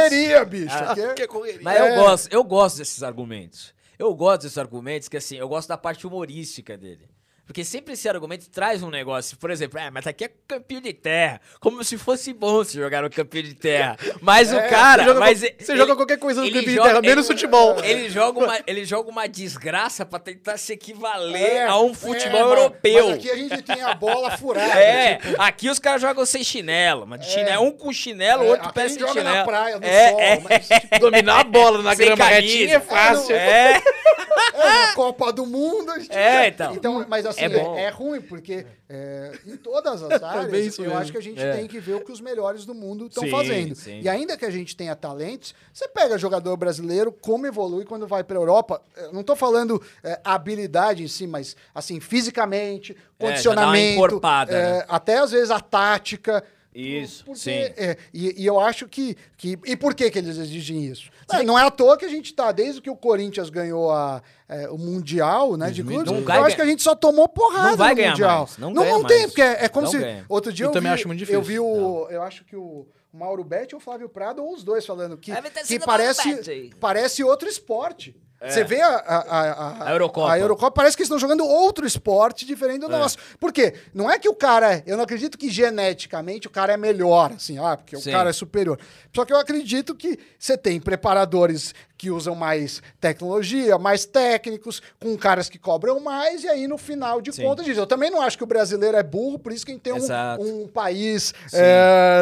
[0.46, 0.76] Correria, bicho.
[0.76, 1.62] Ah, Aqui é- Que correria.
[1.64, 1.92] Mas É.
[1.92, 3.74] eu gosto, eu gosto desses argumentos.
[3.98, 7.08] Eu gosto desses argumentos que assim, eu gosto da parte humorística dele.
[7.48, 9.38] Porque sempre esse argumento traz um negócio.
[9.38, 11.40] Por exemplo, é, mas aqui é campinho de terra.
[11.62, 13.98] Como se fosse bom se jogar no campinho de terra.
[14.22, 15.04] Mas o cara.
[15.04, 17.34] você joga mas você joga qualquer coisa no ele campinho de joga- terra, menos ele-
[17.36, 17.84] futebol.
[17.84, 21.94] Ele joga, uma, ele joga uma desgraça pra tentar se equivaler É, a um é,
[21.96, 23.08] futebol mas- europeu.
[23.08, 24.78] Mas aqui a gente tem a bola furada.
[24.80, 28.46] É, tipo, aqui os caras jogam sem chinelo, mas de chinelo, um com chinelo, o
[28.48, 29.36] é, outro pé sem joga chinelo.
[29.38, 32.42] na praia, no é, sol, é, mas, tipo, Dominar a bola na grama camisa.
[32.42, 33.34] retinha é fácil.
[33.36, 33.82] é.
[34.54, 35.92] é a Copa do Mundo.
[35.92, 37.06] a gente- É, então.
[37.08, 37.78] mas assim, É é, bom.
[37.78, 41.00] é ruim, porque é, em todas as áreas, bem isso eu mesmo.
[41.00, 41.54] acho que a gente É.
[41.58, 43.76] tem que ver o que os melhores do mundo estão fazendo.
[43.76, 44.02] sim.
[44.02, 48.24] E ainda que a gente tenha talentos, você pega jogador brasileiro, como evolui quando vai
[48.24, 48.82] para a Europa.
[48.96, 54.86] Eu não estou falando é, habilidade em si, mas assim, fisicamente, É, condicionamento, é, né?
[54.88, 56.44] até às vezes a tática.
[56.80, 57.52] Isso, Porque, sim.
[57.52, 59.58] é, e, e eu acho que, que.
[59.66, 61.10] E por que, que eles exigem isso?
[61.28, 64.22] Não, não é à toa que a gente tá, desde que o Corinthians ganhou a,
[64.48, 67.72] é, o Mundial, né, de clubes, Não eu acho que a gente só tomou porrada
[67.72, 68.40] Não vai no ganhar Mundial.
[68.42, 69.26] mais, não não, tem, mais.
[69.26, 69.98] porque é, é como Não se.
[69.98, 70.26] ganha.
[70.30, 71.40] Outro dia Eu eu, também vi, acho muito difícil.
[71.40, 72.08] Eu vi o.
[72.12, 72.88] Eu acho que o.
[73.12, 75.32] Mauro Betti ou o Flávio Prado, ou os dois falando que,
[75.66, 78.16] que parece, parece outro esporte.
[78.40, 80.32] Você vê a, a, a, A Eurocopa.
[80.32, 83.18] a Eurocopa, parece que eles estão jogando outro esporte diferente do nosso.
[83.40, 83.74] Por quê?
[83.94, 84.84] Não é que o cara.
[84.86, 88.10] Eu não acredito que geneticamente o cara é melhor, assim, ah, porque Sim.
[88.10, 88.80] o cara é superior.
[89.16, 95.18] Só que eu acredito que você tem preparadores que usam mais tecnologia, mais técnicos, com
[95.18, 97.42] caras que cobram mais, e aí no final de Sim.
[97.42, 97.76] contas diz.
[97.76, 99.94] Eu também não acho que o brasileiro é burro, por isso que a gente tem
[99.94, 101.34] um, um país.
[101.52, 102.22] É,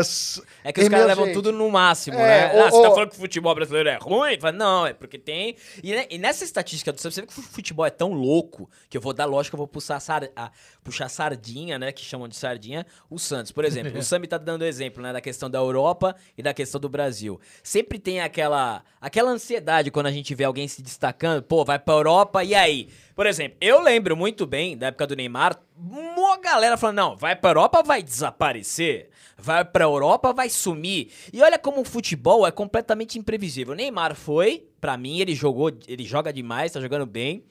[0.63, 2.55] É que os caras levam tudo no máximo, É, né?
[2.55, 4.39] o- ah, você tá falando que o futebol brasileiro é ruim?
[4.39, 5.57] Fala, não, é porque tem.
[5.83, 8.97] E, ne- e nessa estatística do você vê que o futebol é tão louco que
[8.97, 10.51] eu vou dar lógica, eu vou puxar, sar, a,
[10.83, 11.91] puxar sardinha, né?
[11.91, 13.51] Que chamam de sardinha, o Santos.
[13.51, 15.13] Por exemplo, o Sami tá dando exemplo, né?
[15.13, 17.39] Da questão da Europa e da questão do Brasil.
[17.63, 21.93] Sempre tem aquela, aquela ansiedade quando a gente vê alguém se destacando, pô, vai pra
[21.93, 22.89] Europa, e aí?
[23.15, 27.35] Por exemplo, eu lembro muito bem da época do Neymar, uma galera falando, não, vai
[27.35, 29.09] pra Europa, vai desaparecer.
[29.37, 31.11] Vai pra Europa, vai sumir.
[31.31, 33.73] E olha como o futebol é completamente imprevisível.
[33.73, 37.43] O Neymar foi, pra mim, ele jogou, ele joga demais, tá jogando bem.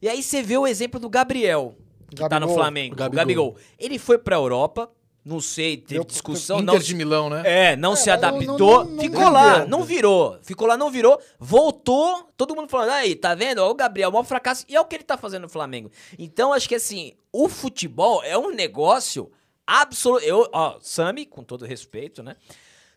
[0.00, 1.74] E aí você vê o exemplo do Gabriel,
[2.08, 2.54] que tá no Gabigol.
[2.54, 2.94] Flamengo.
[2.94, 3.16] O Gabigol.
[3.16, 3.56] Gabigol.
[3.76, 4.88] Ele foi pra Europa,
[5.24, 7.42] não sei, teve discussão, Inter não de Milão, né?
[7.44, 10.38] é, não É, se adaptou, não- não ficou lá, não virou.
[10.44, 13.58] Ficou lá, não virou, voltou, todo mundo falando, aí, tá vendo?
[13.58, 15.90] Ó, o Gabriel, o maior fracasso, e é o que ele tá fazendo no Flamengo.
[16.16, 19.28] Então, acho que assim, o futebol é um negócio
[19.66, 20.24] absoluto.
[20.24, 22.36] Eu, ó, Sami, com todo respeito, né?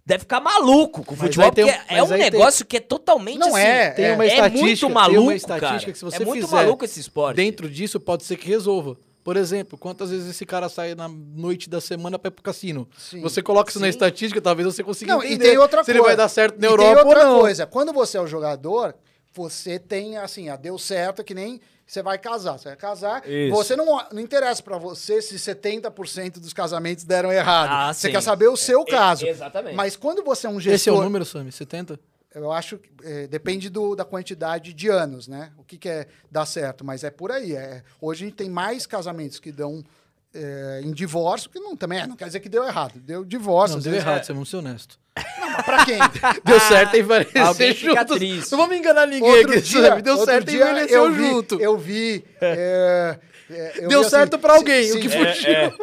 [0.06, 2.80] Deve ficar maluco com o futebol, porque um- é um aí tem- negócio que é
[2.80, 5.92] totalmente Não assim, é, Tem uma é estatística, muito tem maluco, uma estatística cara.
[5.92, 7.36] que se você é muito fizer maluco esse esporte.
[7.38, 8.98] Dentro disso pode ser que resolva.
[9.24, 12.88] Por exemplo, quantas vezes esse cara sai na noite da semana pra ir pro cassino?
[12.98, 13.22] Sim.
[13.22, 13.90] Você coloca isso na Sim.
[13.92, 16.00] estatística, talvez você consiga Não, entender e tem outra se coisa.
[16.00, 17.40] ele vai dar certo na E Europa tem outra ou não.
[17.42, 17.68] coisa.
[17.68, 18.96] Quando você é o jogador,
[19.34, 22.58] você tem, assim, ah, deu certo, é que nem você vai casar.
[22.58, 23.56] Você vai casar, Isso.
[23.56, 27.70] você não, não interessa pra você se 70% dos casamentos deram errado.
[27.72, 28.14] Ah, você sim.
[28.14, 29.26] quer saber o seu É, caso.
[29.26, 29.76] exatamente.
[29.76, 30.74] Mas quando você é um gestor...
[30.76, 31.52] Esse é o número, Sami?
[31.52, 32.00] 70?
[32.34, 35.52] Eu acho que é, depende do, da quantidade de anos, né?
[35.58, 37.56] O que, que é dar certo, mas é por aí.
[37.56, 39.84] É, hoje a gente tem mais casamentos que dão
[40.32, 43.78] é, em divórcio, que não também é, não quer dizer que deu errado, deu divórcio.
[43.78, 45.00] Não, deu vezes errado, é- você vamos ser honesto.
[45.40, 45.98] Mas pra quem?
[46.46, 48.18] Deu certo e envelheceu alguém fica juntos.
[48.18, 48.52] triste.
[48.52, 50.02] Não vamos enganar ninguém Outro aqui, dia.
[50.02, 51.62] Deu certo e envelheceu vi, junto.
[51.62, 52.24] Eu vi.
[52.42, 53.18] é,
[53.52, 55.50] é, eu Deu vi, certo assim, pra alguém, se- o que fugiu.
[55.52, 55.74] é.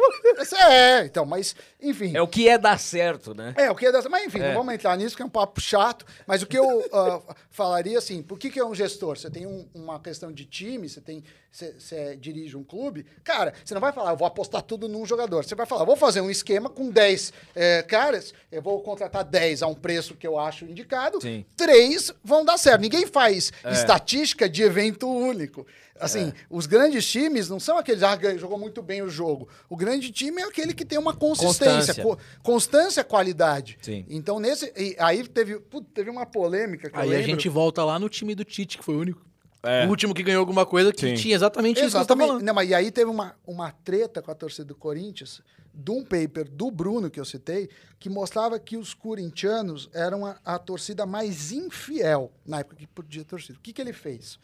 [0.69, 2.15] É, então, mas, enfim.
[2.15, 3.53] É o que é dar certo, né?
[3.55, 4.09] É, o que é dessa.
[4.09, 4.47] Mas enfim, É.
[4.49, 6.05] não vamos entrar nisso, que é um papo chato.
[6.25, 9.17] Mas o que eu ah, falaria assim: por que, que é um gestor?
[9.17, 11.23] Você tem um- uma questão de time, você tem.
[11.51, 13.05] Você, você dirige um clube.
[13.23, 15.43] Cara, você não vai falar, eu vou apostar tudo num jogador.
[15.43, 19.63] Você vai falar, vou fazer um esquema com 10 eh, caras, eu vou contratar 10
[19.63, 21.19] a um preço que eu acho indicado.
[21.19, 21.43] Sim.
[21.55, 22.81] Três vão dar certo.
[22.81, 23.71] Ninguém faz É.
[23.71, 25.65] estatística de evento único.
[25.99, 29.49] Assim, os grandes times não são aqueles, ah, jogou muito bem o jogo.
[29.67, 31.66] O grande time é aquele que tem uma consistência.
[31.75, 32.03] Constância.
[32.03, 33.77] co- constância, qualidade.
[33.81, 34.05] Sim.
[34.09, 34.71] Então, nesse.
[34.77, 38.07] e aí teve, putz, teve uma polêmica que eu Aí a gente volta lá no
[38.09, 39.25] time do Tite, que foi o único.
[39.63, 39.85] É.
[39.85, 41.15] O último que ganhou alguma coisa que Sim.
[41.15, 42.27] tinha exatamente isso que você tá Exatamente.
[42.27, 42.43] falando.
[42.43, 45.41] Não, mas e aí teve uma, uma treta com a torcida do Corinthians,
[45.73, 50.37] de um paper do Bruno, que eu citei, que mostrava que os corintianos eram a,
[50.45, 53.57] a torcida mais infiel na época que podia torcida.
[53.57, 54.39] O que, que ele fez?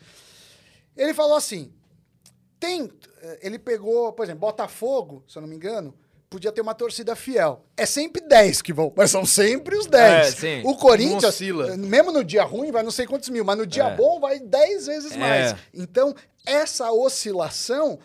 [0.98, 1.72] Ele falou assim:
[2.60, 2.92] tem.
[3.22, 5.94] eh, Ele pegou, por exemplo, Botafogo, se eu não me engano,
[6.34, 7.64] podia ter uma torcida fiel.
[7.78, 10.44] É sempre 10 que vão, mas são sempre os 10.
[10.44, 10.62] É.
[10.66, 11.40] O Corinthians,
[11.78, 13.96] mesmo no dia ruim, vai não sei quantos mil, mas no dia É.
[13.96, 15.18] bom vai 10 vezes É.
[15.18, 15.56] mais.
[15.72, 18.00] Então, essa oscilação,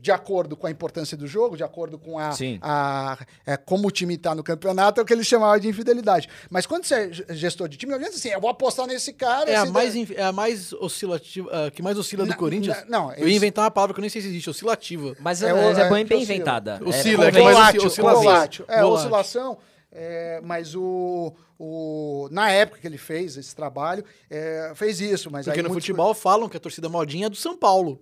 [0.00, 2.58] de acordo com a importância do jogo, de acordo com a, Sim.
[2.60, 6.28] a- é, como o time está no campeonato, é o que ele chamava de infidelidade.
[6.50, 9.50] Mas quando você é ge- gestor de time, adianta assim, eu vou apostar nesse cara.
[9.50, 12.36] É a mais, der- inf- é a mais oscilativa, a que mais oscila do Não,
[12.36, 12.76] Corinthians.
[12.88, 15.16] não, não, eu ia eles- inventar uma palavra que eu nem sei se existe, oscilativa.
[15.18, 16.22] Mas É é, é é, bem, que bem oscila.
[16.22, 16.80] inventada.
[16.84, 18.64] Oscila, é, é volátil, oscila- oscila volátil.
[18.68, 18.94] É, volátil.
[19.00, 19.58] oscilação.
[19.96, 22.28] é, mas o, o.
[22.30, 25.30] Na época que ele fez esse trabalho, é, fez isso.
[25.30, 28.00] Mas Porque aí no muitos- futebol falam que a torcida modinha é do São Paulo.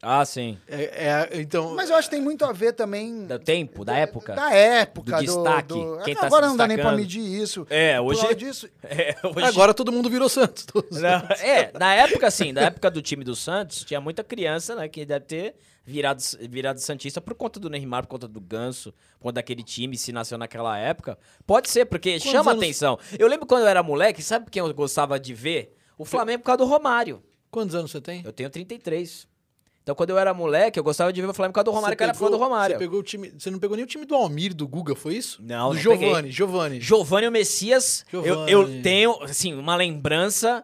[0.00, 0.56] Ah, sim.
[0.68, 3.96] É, é, então, Mas eu acho que tem muito a ver também Do tempo, da
[3.96, 4.32] época.
[4.32, 5.16] da época.
[5.16, 7.66] Do destaque, do- quem tá Agora se não dá nem pra medir isso.
[7.68, 10.66] É, hoje- disso, É, hoje- agora todo mundo virou Santos.
[10.92, 14.88] Não, é, na época, assim, na época do time do Santos, tinha muita criança, né,
[14.88, 19.24] que deve ter virado, virado Santista por conta do Neymar, por conta do Ganso, por
[19.24, 21.18] conta daquele time, se nasceu naquela época.
[21.44, 23.00] Pode ser, porque chama anos- atenção.
[23.18, 25.74] Eu lembro quando eu era moleque, sabe quem eu gostava de ver?
[25.98, 27.20] O Flamengo por causa do Romário.
[27.50, 28.22] Quantos anos você tem?
[28.24, 29.26] Eu tenho 33.
[29.88, 31.96] Então, quando eu era moleque, eu gostava de ver o Flamengo por causa do Romário,
[31.96, 32.74] que eu era fã do Romário.
[32.74, 33.32] Você pegou o time.
[33.38, 35.40] Você não pegou nem o time do Almir, do Guga, foi isso?
[35.42, 36.30] Não, Do não Giovani, peguei.
[36.30, 36.80] Giovani.
[36.82, 38.52] Giovanni Messias, eu, Giovani.
[38.52, 40.62] eu tenho, assim, uma lembrança,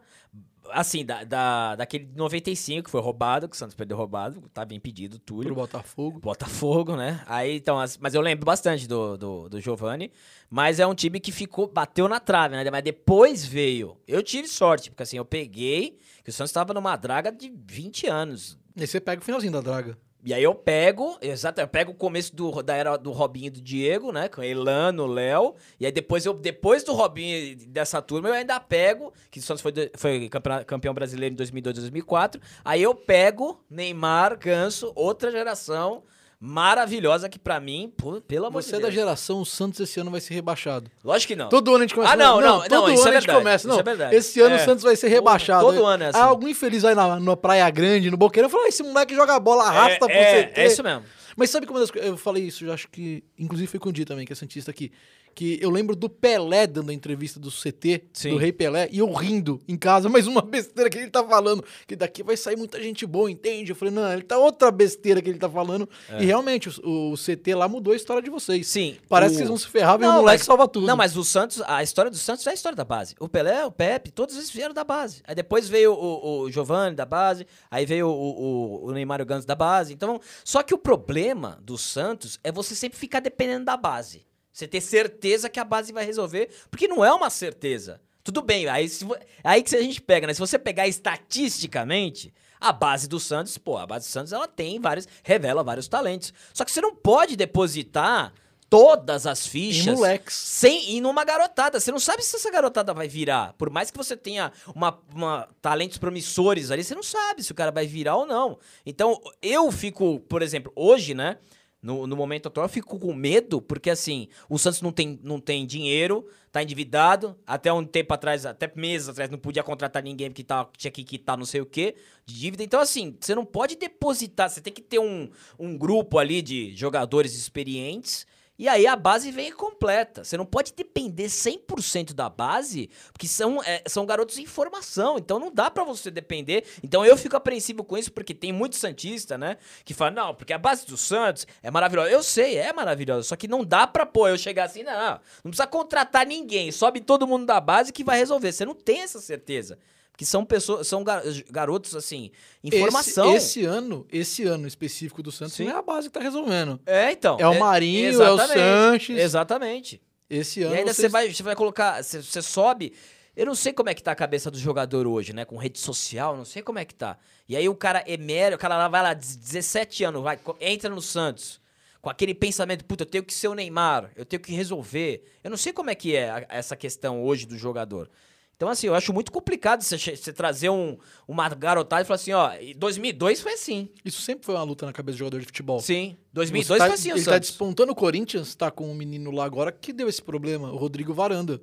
[0.71, 5.19] assim, da, da, daquele 95 que foi roubado, que o Santos perdeu roubado, tava impedido,
[5.19, 5.55] Pro Túlio.
[5.55, 6.21] Botafogo.
[6.21, 7.23] Botafogo, né?
[7.27, 10.13] Aí, então, as- mas eu lembro bastante do, do, do Giovanni,
[10.51, 12.71] mas é um time que ficou, bateu na trave, né?
[12.71, 13.97] Mas depois veio.
[14.07, 18.07] Eu tive sorte, porque assim, eu peguei que o Santos tava numa draga de 20
[18.07, 18.63] anos.
[18.77, 19.97] E você pega o finalzinho da draga.
[20.27, 23.51] E aí eu pego, exato, eu pego o começo do, da era do Robinho e
[23.51, 24.27] do Diego, né?
[24.27, 25.55] Com Elano, Léo.
[25.79, 29.43] E aí depois eu depois do Robinho e dessa turma, eu ainda pego, que o
[29.43, 30.31] Santos foi, foi
[30.67, 32.41] campeão brasileiro em 2002, 2004.
[32.65, 36.03] Aí eu pego Neymar, Ganso, outra geração
[36.41, 38.95] maravilhosa que pra mim, pô, pelo amor Você é de da Deus.
[38.95, 40.91] geração, o Santos esse ano vai ser rebaixado.
[41.03, 41.49] Lógico que não.
[41.49, 43.33] Todo ano a gente começa Ah, não, falando, não, todo não, ano é a gente
[43.33, 43.69] começa.
[43.69, 44.59] Não, isso é esse ano É.
[44.61, 45.65] o Santos vai ser rebaixado.
[45.67, 46.19] Todo ano é assim.
[46.19, 49.39] Ah, algum infeliz vai na, na Praia Grande, no Boqueirão, falou: "Ah, esse moleque joga
[49.41, 50.61] bola, arrasta é, pro é, CT.
[50.61, 51.03] é isso mesmo.
[51.37, 53.93] Mas sabe como das co- eu falei isso, eu acho que inclusive foi com o
[53.93, 54.93] Di também, que é santista aqui,
[55.35, 58.31] que eu lembro do Pelé dando a entrevista do CT, Sim.
[58.31, 61.65] do Rei Pelé, e eu rindo em casa, mais uma besteira que ele tá falando,
[61.87, 63.73] que daqui vai sair muita gente boa, entende?
[63.73, 65.89] Eu falei, não, ele tá outra besteira que ele tá falando.
[66.19, 68.61] E realmente o, o CT lá mudou a história de vocês.
[68.61, 68.71] É.
[68.71, 68.97] Sim.
[69.09, 70.87] Parece o- que vocês vão se ferrar, vem o moleque mas- salva tudo.
[70.87, 73.15] Não, mas o Santos, a história do Santos é a história da base.
[73.19, 75.23] O Pelé, o Pepe, todos eles vieram da base.
[75.27, 79.45] Aí depois veio o, o Giovanni da base, aí veio o, o, o Neymar Gans
[79.45, 79.93] da base.
[79.93, 84.23] Então, só que o problema do Santos é você sempre ficar dependendo da base.
[84.55, 88.01] Você ter certeza que a base vai resolver, porque não é uma certeza.
[88.23, 89.05] Tudo bem, aí, se,
[89.43, 90.33] aí que a gente pega, né?
[90.33, 94.81] Se você pegar estatisticamente, a base do Santos, pô, a base do Santos ela tem
[94.81, 96.33] vários, revela vários talentos.
[96.53, 98.33] Só que você não pode depositar
[98.71, 100.35] todas as fichas Em moleques.
[100.35, 101.79] sem ir numa garotada.
[101.79, 103.53] Você não sabe se essa garotada vai virar.
[103.55, 107.55] Por mais que você tenha uma, uma- talentos promissores ali, você não sabe se o
[107.55, 108.59] cara vai virar ou não.
[108.87, 111.39] Então, eu fico, por exemplo, hoje, né?
[111.85, 115.39] No, no momento atual, eu fico com medo, porque assim, o Santos não tem, não
[115.39, 117.37] tem dinheiro, tá endividado.
[117.47, 121.05] Até um tempo atrás, até meses atrás, não podia contratar ninguém porque tá, tinha que
[121.05, 121.95] quitar não sei o quê
[122.25, 122.65] de dívida.
[122.65, 126.75] Então, assim, você não pode depositar, você tem que ter um, um grupo ali de
[126.75, 128.27] jogadores experientes
[128.59, 130.25] e aí a base vem completa.
[130.25, 135.39] Você não pode depender 100% da base, porque são, é, são garotos em formação, então
[135.39, 136.65] não dá pra você depender.
[136.83, 140.53] Então eu fico apreensivo com isso, porque tem muito Santista, né, que fala, não, porque
[140.53, 142.11] a base do Santos é maravilhosa.
[142.11, 145.51] Eu sei, é maravilhosa, só que não dá pra, pô, eu chegar assim, não, não
[145.51, 148.53] precisa contratar ninguém, sobe todo mundo da base que vai resolver.
[148.53, 149.79] Você não tem essa certeza.
[150.15, 152.31] Porque são pessoas, são gar- garotos, assim,
[152.63, 153.21] em Esse-.
[153.35, 155.65] Esse, ano, esse ano específico do Santos Sim.
[155.65, 156.79] não é a base que tá resolvendo.
[156.87, 157.37] É, então.
[157.41, 159.19] É o Marinho, é o exatamente, Sanches.
[159.19, 160.03] Exatamente.
[160.31, 162.93] Esse E ano ainda vocês- você vai, você vai colocar, você, você sobe.
[163.37, 165.45] Eu não sei como é que tá a cabeça do jogador hoje, né?
[165.45, 167.19] Com rede social, não sei como é que tá.
[167.49, 171.03] E aí o cara emera, o cara lá vai lá, 17 anos, vai, entra no
[171.03, 171.61] Santos.
[172.01, 175.25] Com aquele pensamento, puta, eu tenho que ser o Neymar, eu tenho que resolver.
[175.43, 178.09] Eu não sei como é que é a- essa questão hoje do jogador.
[178.57, 179.99] Então, assim, eu acho muito complicado você,
[180.33, 183.89] trazer um, uma garotada e falar assim, ó, em 2002 foi assim.
[184.05, 185.81] Isso sempre foi uma luta na cabeça do jogador de futebol.
[185.81, 188.95] Sim, 2002 Você tá- foi assim o Ele tá despontando o Corinthians, tá com um
[188.95, 191.61] menino lá agora que deu esse problema, o Rodrigo Varanda.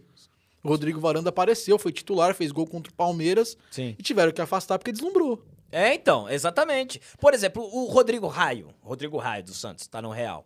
[0.63, 3.95] O Rodrigo Varanda apareceu, foi titular, fez gol contra o Palmeiras Sim.
[3.97, 5.43] e tiveram que afastar porque deslumbrou.
[5.71, 7.01] É, então, exatamente.
[7.19, 8.67] Por exemplo, o Rodrigo Raio.
[8.81, 10.45] Rodrigo Raio do Santos, tá no Real.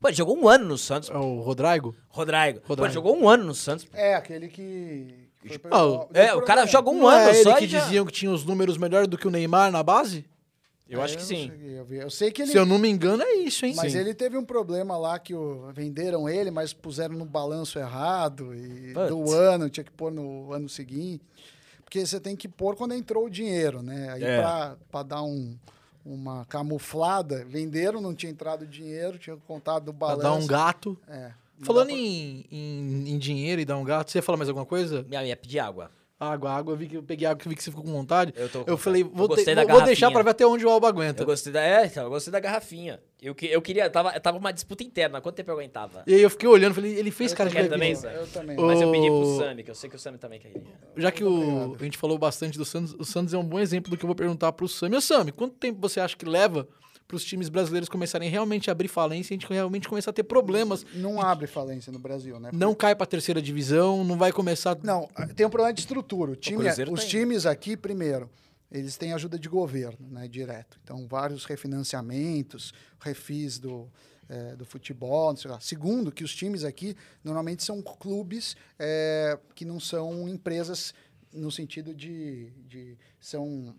[0.00, 1.08] Pô, ele jogou um ano no Santos.
[1.08, 1.94] É o Rodrigo?
[2.08, 2.60] Rodrigo.
[2.60, 2.86] Pô, Rodrigo.
[2.88, 3.86] ele jogou um ano no Santos.
[3.94, 5.23] É, aquele que.
[5.48, 7.80] Deu É, o cara joga um Não ano é ele só que e já...
[7.80, 10.24] diziam que tinha os números melhores do que o Neymar na base?
[10.88, 11.48] Eu acho É, que não sim.
[11.50, 12.02] cheguei a ver.
[12.02, 12.50] Eu sei que ele.
[12.52, 13.72] Se eu não me engano, é isso, hein?
[13.74, 13.98] Mas Sim.
[13.98, 18.54] ele teve um problema lá que o- venderam ele, mas puseram no balanço errado.
[18.54, 19.08] E Putz.
[19.08, 21.24] do ano, tinha que pôr no ano seguinte.
[21.84, 24.10] Porque você tem que pôr quando entrou o dinheiro, né?
[24.12, 24.40] Aí É.
[24.42, 25.56] pra, pra dar um,
[26.04, 30.22] uma camuflada, venderam, não tinha entrado dinheiro, tinha contado do Pra balanço.
[30.22, 30.98] dar um gato.
[31.08, 31.30] É.
[31.62, 34.66] Falando pra- em, em, em dinheiro e dar um gato, você ia falar mais alguma
[34.66, 35.04] coisa?
[35.08, 35.90] Minha ia pedir água.
[36.18, 38.32] Água, água, eu vi que eu peguei água, que vi que você ficou com vontade.
[38.36, 40.70] Eu tô com Eu falei, vou, Eu da vou- deixar pra ver até onde o
[40.70, 41.22] Alba aguenta.
[41.22, 41.60] Eu gostei da.
[41.60, 43.00] É, então, eu gostei da garrafinha.
[43.20, 43.90] Eu, que- eu queria.
[43.90, 45.20] Tava, tava uma disputa interna.
[45.20, 46.04] Quanto tempo eu aguentava?
[46.06, 47.68] E aí eu fiquei olhando, falei, ele fez Eu cara de bebê.
[47.68, 48.56] também, Eu também.
[48.56, 50.62] Mas eu pedi pro Sami, que eu sei que o Sami também queria.
[50.96, 53.90] Já que o, a gente falou bastante do Santos, o Santos é um bom exemplo
[53.90, 54.96] do que eu vou perguntar pro Sami.
[54.96, 56.66] Ô, Sami, quanto tempo você acha que leva
[57.06, 60.24] pros times brasileiros começarem realmente a abrir falência e a gente realmente começar a ter
[60.24, 60.84] problemas?
[60.94, 62.50] Não abre falência no Brasil, né?
[62.52, 64.76] Não cai pra terceira divisão, não vai começar...
[64.82, 66.32] Não, tem um problema de estrutura.
[66.32, 67.08] O time, os tem.
[67.08, 68.30] times aqui, primeiro,
[68.70, 70.78] eles têm ajuda de governo, né, direto.
[70.82, 73.88] Então, vários refinanciamentos, refis do,
[74.28, 75.60] eh, do futebol, não sei lá.
[75.60, 80.92] Segundo, que os times aqui normalmente são clubes eh, que não são empresas
[81.32, 83.74] no sentido de, de são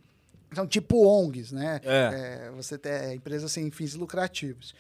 [0.53, 1.81] são tipo ONGs, né?
[1.83, 2.47] É.
[2.47, 4.73] É, você tem é, empresas sem fins lucrativos.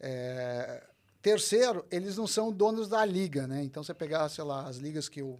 [0.00, 0.82] É,
[1.20, 3.62] terceiro, eles não são donos da liga, né?
[3.62, 5.38] Então, você pegar, sei lá, as ligas que eu,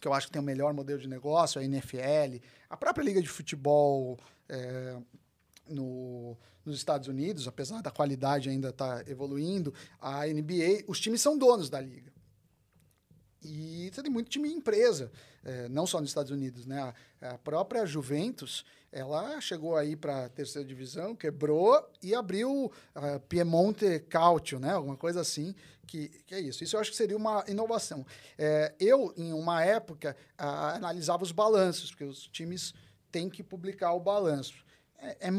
[0.00, 2.38] que eu acho que tem o melhor modelo de negócio, a NFL,
[2.68, 4.18] a própria liga de futebol
[4.48, 4.96] é,
[5.68, 11.36] no, nos Estados Unidos, apesar da qualidade ainda estar evoluindo, a NBA, os times são
[11.36, 12.12] donos da liga.
[13.44, 15.10] E você tem muito time empresa,
[15.44, 16.94] eh, não só nos Estados Unidos, né?
[17.20, 23.18] A, a própria Juventus, ela chegou aí para a terceira divisão, quebrou e abriu a
[23.18, 24.72] Piemonte Calcio, né?
[24.74, 25.54] Alguma coisa assim,
[25.86, 26.62] que, que é isso.
[26.62, 28.04] Isso eu acho que seria uma inovação.
[28.38, 32.74] Eh, eu, em uma época, a- analisava os balanços, porque os times
[33.10, 34.62] têm que publicar o balanço.
[34.98, 35.30] É, é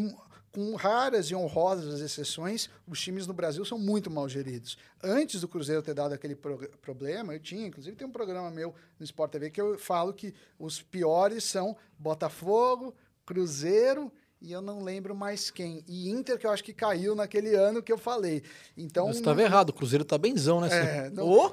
[0.52, 4.78] com raras e honrosas exceções, os times no Brasil são muito mal geridos.
[5.02, 8.76] Antes do Cruzeiro ter dado aquele pro- problema, eu tinha, inclusive tem um programa meu
[9.00, 12.94] no Sport TV que eu falo que os piores são Botafogo,
[13.26, 14.12] Cruzeiro
[14.42, 15.84] e eu não lembro mais quem.
[15.88, 18.44] E Inter, que eu acho que caiu naquele ano que eu falei.
[18.76, 20.68] Então, Você estava errado, o Cruzeiro tá benzão, né?
[21.06, 21.52] É, não- Ô!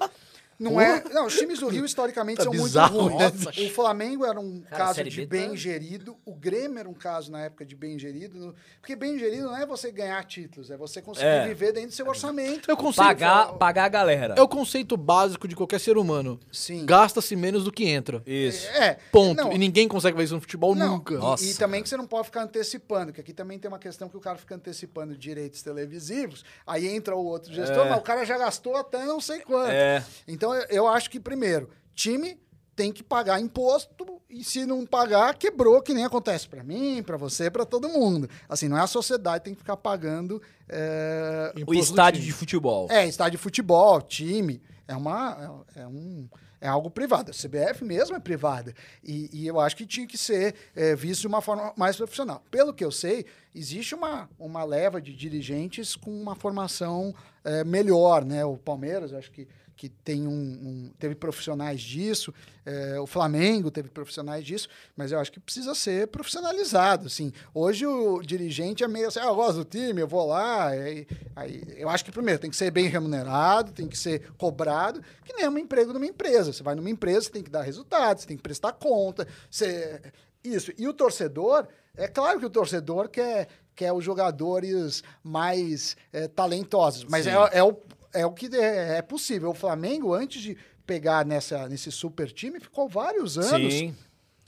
[0.60, 1.02] Não é.
[1.12, 3.44] Não, os times do Rio historicamente Tá são bizarro, muito ruins.
[3.46, 3.60] nossa.
[3.62, 6.16] O Flamengo era um Cara, caso de tá- bem gerido.
[6.24, 8.38] O Grêmio era um caso na época de bem gerido.
[8.38, 11.46] no- Porque bem gerido não é você ganhar títulos, é você conseguir É.
[11.48, 12.70] viver dentro do seu orçamento.
[12.70, 14.34] É conceito, Pagar, pagar a galera.
[14.36, 16.38] é o conceito básico de qualquer ser humano.
[16.52, 16.84] Sim.
[16.86, 18.22] Gasta-se menos do que entra.
[18.26, 18.66] Isso.
[18.68, 18.98] É.
[19.10, 19.36] Ponto.
[19.42, 21.14] Não, E ninguém consegue fazer isso no futebol não, nunca.
[21.14, 23.78] e- Nossa, E, também que você não pode ficar antecipando, que aqui também tem uma
[23.78, 28.02] questão que o cara fica antecipando direitos televisivos, aí entra o outro gestor, mas o
[28.02, 29.70] cara já gastou até não sei quanto.
[29.70, 30.04] É.
[30.28, 32.38] Então eu, eu acho que, primeiro, time
[32.74, 37.16] tem que pagar imposto e se não pagar, quebrou, que nem acontece para mim, para
[37.16, 38.28] você, para todo mundo.
[38.48, 40.40] Assim, não é a sociedade que tem que ficar pagando.
[40.68, 42.86] É, O estádio de futebol.
[42.90, 44.62] é estádio de futebol, time.
[44.86, 45.64] É uma.
[45.76, 46.28] É, é um.
[46.62, 47.30] É algo privado.
[47.30, 48.74] A CBF mesmo é privada.
[49.02, 52.42] E, e eu acho que tinha que ser é, visto de uma forma mais profissional.
[52.50, 53.24] Pelo que eu sei,
[53.54, 58.44] existe uma, uma leva de dirigentes com uma formação é, melhor, né?
[58.44, 59.48] O Palmeiras, eu acho que,
[59.80, 62.34] que tem um, um- teve profissionais disso,
[62.66, 67.06] é, o Flamengo teve profissionais disso, mas eu acho que precisa ser profissionalizado.
[67.06, 67.32] Assim.
[67.54, 70.66] Hoje o dirigente é meio assim, ah, eu gosto do time, eu vou lá.
[70.66, 75.00] Aí, aí, eu acho que primeiro tem que ser bem remunerado, tem que ser cobrado,
[75.24, 76.52] que nem é um emprego numa empresa.
[76.52, 79.26] Você vai numa empresa, você tem que dar resultados, você tem que prestar conta.
[79.50, 79.98] Você...
[80.44, 80.72] Isso.
[80.76, 81.66] E o torcedor,
[81.96, 87.62] é claro que o torcedor quer, quer os jogadores mais eh, talentosos, mas é, é
[87.62, 87.78] o,
[88.12, 89.50] é o que é, é possível.
[89.50, 90.56] O Flamengo, antes de
[90.86, 93.94] pegar nessa, nesse super time, ficou vários anos Sim.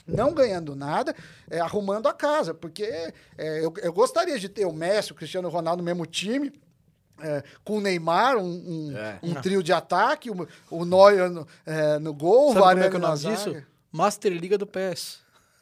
[0.05, 1.15] não ganhando nada,
[1.49, 5.47] é, arrumando a casa, porque é, eu, eu gostaria de ter o Messi, o Cristiano
[5.49, 6.51] Ronaldo no mesmo time,
[7.21, 9.19] é, com o Neymar, um, um, É.
[9.23, 12.73] um trio de ataque, o, o Neuer no, é, no gol, o Sabe como é
[12.75, 13.63] Varane que o na disso?
[13.91, 15.19] Master Liga do PES.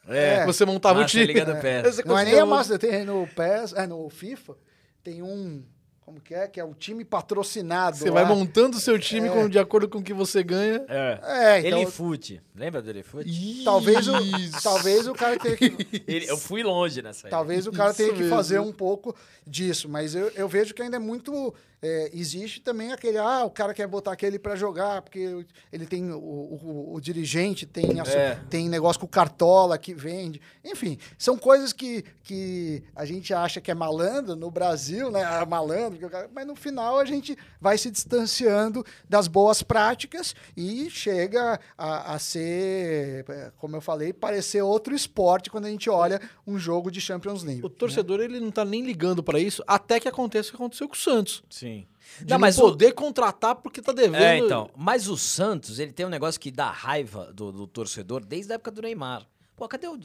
[0.08, 0.44] É.
[0.46, 1.32] Você montava o Master time.
[1.32, 1.82] Liga do PES.
[1.94, 4.56] Você Não é nem a Master, tem no PES, é no FIFA,
[5.04, 5.62] tem um,
[6.04, 8.22] como que é, que é o time patrocinado Você lá.
[8.22, 9.30] vai montando o seu time É.
[9.30, 10.84] com- de acordo com o que você ganha.
[10.88, 11.18] É.
[11.22, 12.42] É, então, Elefute.
[12.54, 13.62] Lembra do Elefute?
[13.64, 14.62] talvez o, Isso.
[14.62, 15.64] talvez o cara tenha que
[16.06, 17.30] Ele- eu fui longe nessa aí.
[17.30, 18.34] Talvez o cara Isso tenha que mesmo.
[18.36, 19.14] fazer um pouco
[19.46, 21.54] disso, mas eu, eu vejo que ainda é muito.
[21.82, 26.12] É, existe também aquele, ah, o cara quer botar aquele para jogar, porque ele tem
[26.12, 28.38] o, o- o dirigente, tem, a É.
[28.48, 30.40] tem negócio com o cartola que vende.
[30.64, 35.24] Enfim, são coisas que, que a gente acha que é malandro no Brasil, né?
[35.24, 35.98] Ah, malandro,
[36.32, 42.18] mas no final a gente vai se distanciando das boas práticas e chega a, a
[42.18, 47.00] ser, é, como eu falei, parecer outro esporte quando a gente olha um jogo de
[47.00, 47.64] Champions League.
[47.64, 50.88] O torcedor, ele não tá nem ligando pra isso, até que aconteça o que aconteceu
[50.88, 51.42] com o Santos.
[51.50, 51.71] Sim.
[51.80, 54.22] De Não, não, mas o- poder contratar porque tá devendo.
[54.22, 54.70] É, então.
[54.76, 58.54] Mas o Santos, ele tem um negócio que dá raiva do, do torcedor desde a
[58.56, 59.26] época do Neymar.
[59.56, 59.98] Pô, cadê o.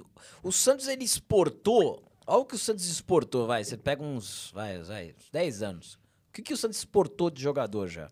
[0.44, 2.04] O Santos, ele exportou.
[2.26, 3.64] Olha o que o Santos exportou, vai.
[3.64, 4.52] Você pega uns.
[4.54, 5.94] Vai, vai, uns 10 anos.
[6.30, 8.10] O que, que o Santos exportou de jogador já?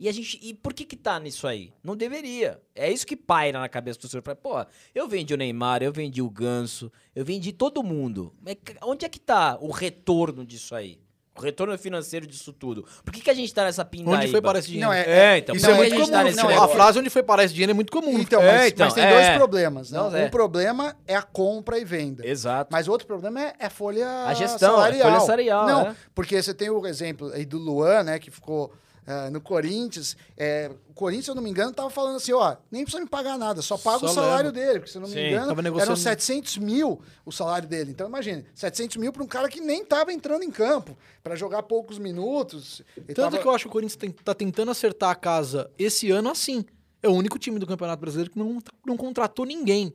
[0.00, 0.38] E a gente.
[0.42, 1.72] E por que que tá nisso aí?
[1.84, 2.60] Não deveria.
[2.74, 4.34] É isso que paira na cabeça do torcedor.
[4.36, 8.34] Pô, eu vendi o Neymar, eu vendi o Ganso, eu vendi todo mundo.
[8.40, 10.98] Mas onde é que tá o retorno disso aí?
[11.42, 12.86] O retorno financeiro disso tudo.
[13.04, 14.16] Por que, que a gente tá nessa pindaíba?
[14.22, 14.88] Onde foi parar esse dinheiro?
[14.88, 15.54] Não, é- É, então.
[15.56, 16.12] Isso é muito a gente comum.
[16.12, 18.16] tá nesse não, a frase onde foi parar esse dinheiro é muito comum.
[18.18, 19.10] Então, É, mas, então, mas tem é.
[19.12, 19.90] dois problemas.
[19.90, 19.98] Né?
[19.98, 20.24] Não, é.
[20.24, 22.24] Um problema é a compra e venda.
[22.26, 22.68] Exato.
[22.72, 25.08] Mas outro problema é, é a folha A gestão, salarial.
[25.08, 25.96] a folha salarial, Não, é.
[26.14, 28.72] porque você tem o exemplo aí do Luan, né, que ficou
[29.06, 30.16] ah, no Corinthians.
[30.36, 33.08] É, o Corinthians, se eu não me engano, tava falando assim, ó, nem precisa me
[33.08, 34.66] pagar nada, só paga Só o salário leva.
[34.66, 35.20] dele, porque se eu não me Sim.
[35.28, 37.90] engano, Tava eram negociando- 700 mil o salário dele.
[37.90, 41.62] Então, imagine, 700 mil para um cara que nem tava entrando em campo, para jogar
[41.64, 42.82] poucos minutos.
[42.96, 46.10] Tanto tava- que eu acho que o Corinthians tem- tá tentando acertar a casa esse
[46.10, 46.64] ano assim.
[47.02, 49.92] É o único time do Campeonato Brasileiro que não, não contratou ninguém.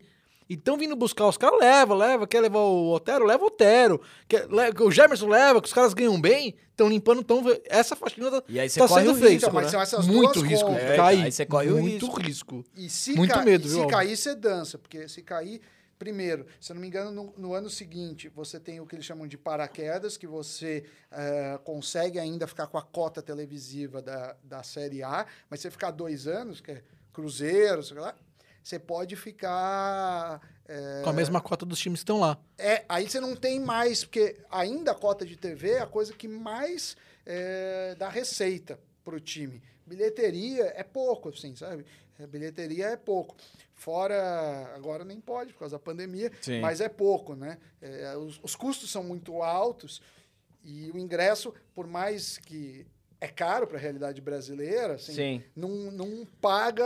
[0.50, 2.26] Então vindo buscar os caras, leva, leva.
[2.28, 3.26] Quer levar o Otero?
[3.26, 4.02] Leva o Otero.
[4.28, 6.56] Quer, le- o Gemerson leva, que os caras ganham bem.
[6.72, 9.48] Estão limpando, então essa faxina tá, E aí você tá corre sendo feita.
[9.48, 10.70] Então, são essas Muito duas risco.
[10.72, 11.24] É, cair.
[11.24, 12.22] aí você corre o Muito risco.
[12.22, 12.66] risco.
[12.76, 14.78] E se, Muito ca- medo, e viu, se cair, você dança.
[14.78, 15.60] Porque se cair,
[15.98, 19.06] primeiro, se eu não me engano, no, no ano seguinte, você tem o que eles
[19.06, 24.62] chamam de paraquedas, que você eh, consegue ainda ficar com a cota televisiva da, da
[24.62, 28.14] Série A, mas você ficar dois anos, que é Cruzeiro, sei lá,
[28.68, 30.42] você pode ficar.
[30.68, 32.38] eh, Com a mesma cota dos times que estão lá.
[32.58, 36.14] é, aí você não tem mais, porque ainda a cota de TV é a coisa
[36.14, 39.62] que mais é, dá receita para o time.
[39.86, 41.86] Bilheteria é pouco, assim, sabe?
[42.20, 43.36] É, bilheteria é pouco.
[43.74, 46.60] Fora, agora nem pode por causa da pandemia, Sim.
[46.60, 47.58] mas é pouco, né?
[47.82, 50.02] É, os, os custos são muito altos
[50.64, 52.86] e o ingresso, por mais que
[53.20, 55.44] é caro para a realidade brasileira, assim, Sim.
[55.56, 56.86] Não, não paga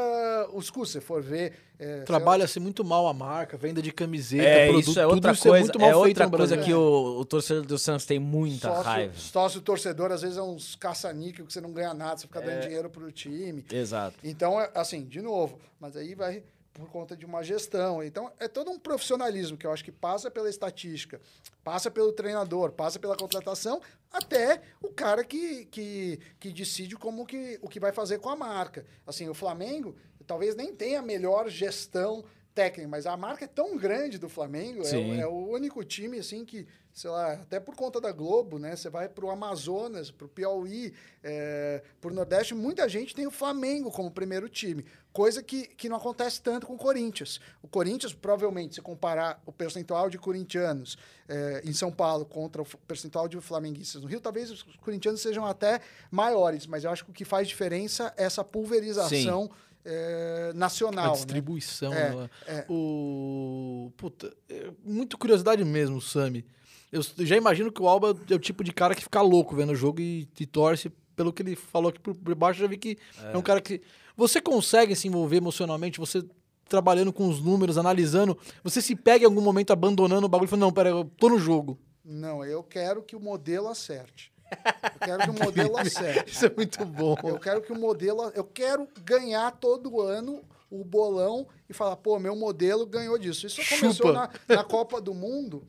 [0.54, 0.92] os custos.
[0.94, 1.54] Se for ver...
[1.78, 5.32] é, Trabalha-se muito mal a marca, venda de camiseta, É, produto, isso é tudo outra
[5.34, 6.64] isso é coisa, muito mal é outra coisa Brasil.
[6.66, 9.14] que o, o torcedor do Santos tem muita sócio, raiva.
[9.16, 12.46] Sócio torcedor, às vezes, é uns caça-níquel que você não ganha nada, você fica É.
[12.46, 13.66] dando dinheiro pro time.
[13.70, 14.16] Exato.
[14.24, 18.01] Então, é, assim, de novo, mas aí vai por conta de uma gestão.
[18.03, 21.19] Então, é todo um profissionalismo que eu acho que passa pela estatística,
[21.63, 27.59] passa pelo treinador, passa pela contratação, até o cara que, que, que decide como que,
[27.61, 28.86] o que vai fazer com a marca.
[29.05, 29.95] Assim, o Flamengo
[30.26, 34.82] talvez nem tenha a melhor gestão técnica, mas a marca é tão grande do Flamengo,
[34.82, 38.59] é, o- é o único time assim que, sei lá, até por conta da Globo,
[38.59, 38.76] né?
[38.76, 40.93] Você vai pro Amazonas, pro Piauí,
[41.24, 45.97] é, pro Nordeste, muita gente tem o Flamengo como primeiro time, coisa que, que não
[45.97, 47.39] acontece tanto com o Corinthians.
[47.62, 50.97] O Corinthians, provavelmente, se comparar o percentual de corintianos
[51.28, 55.45] é, em São Paulo contra o percentual de flamenguistas no Rio, talvez os corintianos sejam
[55.45, 59.49] até maiores, mas eu acho que o que faz diferença é essa pulverização
[59.84, 61.07] é, A nacional.
[61.07, 61.14] né?
[61.14, 61.93] distribuição.
[61.93, 62.30] É, né?
[62.47, 62.66] é.
[62.70, 63.91] O.
[63.97, 66.45] Puta, é muito curiosidade mesmo, Sami.
[66.91, 69.72] Eu já imagino que o Alba é o tipo de cara que fica louco vendo
[69.72, 70.91] o jogo e, e torce.
[71.16, 73.38] Pelo que ele falou aqui por, por baixo, eu já vi que é.
[73.38, 73.82] um cara que.
[74.22, 76.24] Você consegue se envolver emocionalmente, você
[76.69, 80.49] trabalhando com os números, analisando, você se pega em algum momento abandonando o bagulho e
[80.49, 81.80] falando, não, pera, eu tô no jogo.
[82.05, 84.32] Não, eu quero que o modelo acerte.
[84.51, 86.32] Eu quero que o modelo acerte.
[86.32, 87.17] Isso é muito bom.
[87.24, 88.32] Eu quero que o modelo.
[88.36, 93.47] Eu quero ganhar todo ano o bolão e falar, pô, meu modelo ganhou disso.
[93.47, 95.67] Isso começou na, na Copa do Mundo,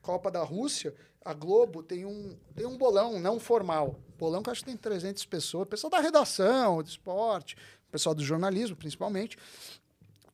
[0.00, 0.94] Copa da Rússia.
[1.22, 4.00] A Globo tem um, tem um bolão não formal.
[4.18, 5.68] Bolão que acho que tem 300 pessoas.
[5.68, 7.56] Pessoal da redação, do esporte,
[7.90, 9.36] pessoal do jornalismo, principalmente.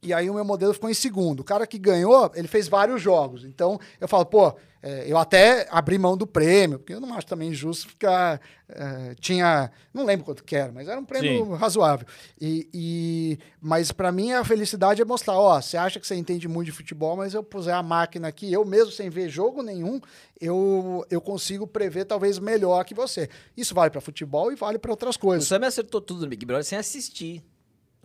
[0.03, 1.41] E aí o meu modelo ficou em segundo.
[1.41, 3.45] O cara que ganhou, ele fez vários jogos.
[3.45, 4.55] Então, eu falo, pô,
[4.89, 8.41] é, eu até abri mão do prêmio, porque eu não acho também justo ficar...
[8.69, 9.71] é, tinha...
[9.93, 11.55] Não lembro quanto que era, mas era um prêmio Sim.
[11.55, 12.07] razoável.
[12.41, 16.47] E, e- mas para mim a felicidade é mostrar, ó, você acha que você entende
[16.47, 20.01] muito de futebol, mas eu puser a máquina aqui, eu mesmo sem ver jogo nenhum,
[20.41, 23.29] eu, eu consigo prever talvez melhor que você.
[23.57, 25.49] Isso vale para futebol e vale para outras O coisas.
[25.49, 27.43] Sam acertou tudo no Big Brother sem assistir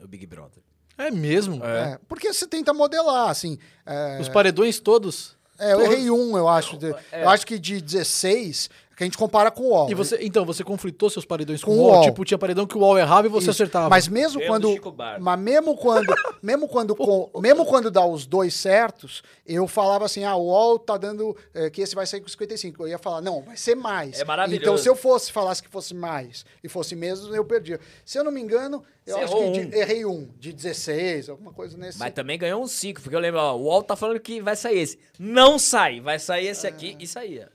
[0.01, 0.63] o Big Brother.
[0.97, 1.63] É mesmo?
[1.63, 3.57] É, porque você tenta modelar, assim...
[3.85, 5.39] é, Os paredões todos.
[5.61, 6.77] É, eu errei um, eu acho.
[7.11, 7.23] É.
[7.23, 8.69] Eu acho que de 16,
[9.01, 9.89] que a gente compara com o UOL.
[9.89, 12.01] E você, então, você conflitou seus paredões com, Com o o UOL?
[12.03, 13.63] Tipo, tinha paredão que o UOL errava e você Isso.
[13.63, 13.89] acertava.
[13.89, 14.67] Mas mesmo Eu quando.
[15.19, 16.13] Mas mesmo quando.
[16.41, 20.77] mesmo quando, com- mesmo quando dá os dois certos, eu falava assim: ah, o UOL
[20.77, 21.35] tá dando.
[21.53, 22.83] eh, que esse vai sair com 55.
[22.83, 24.19] Eu ia falar, não, vai ser mais.
[24.19, 24.61] É maravilhoso.
[24.63, 27.79] Então, se eu fosse, falasse que fosse mais e fosse menos, eu perdia.
[28.05, 29.51] Se eu não me engano, eu Você acho que um.
[29.51, 31.97] de- errei um, de 16, alguma coisa nesse.
[31.97, 34.55] Mas também ganhou uns 5, porque eu lembro, ó, o UOL tá falando que vai
[34.55, 34.99] sair esse.
[35.17, 37.49] Não sai, vai sair esse aqui e saía.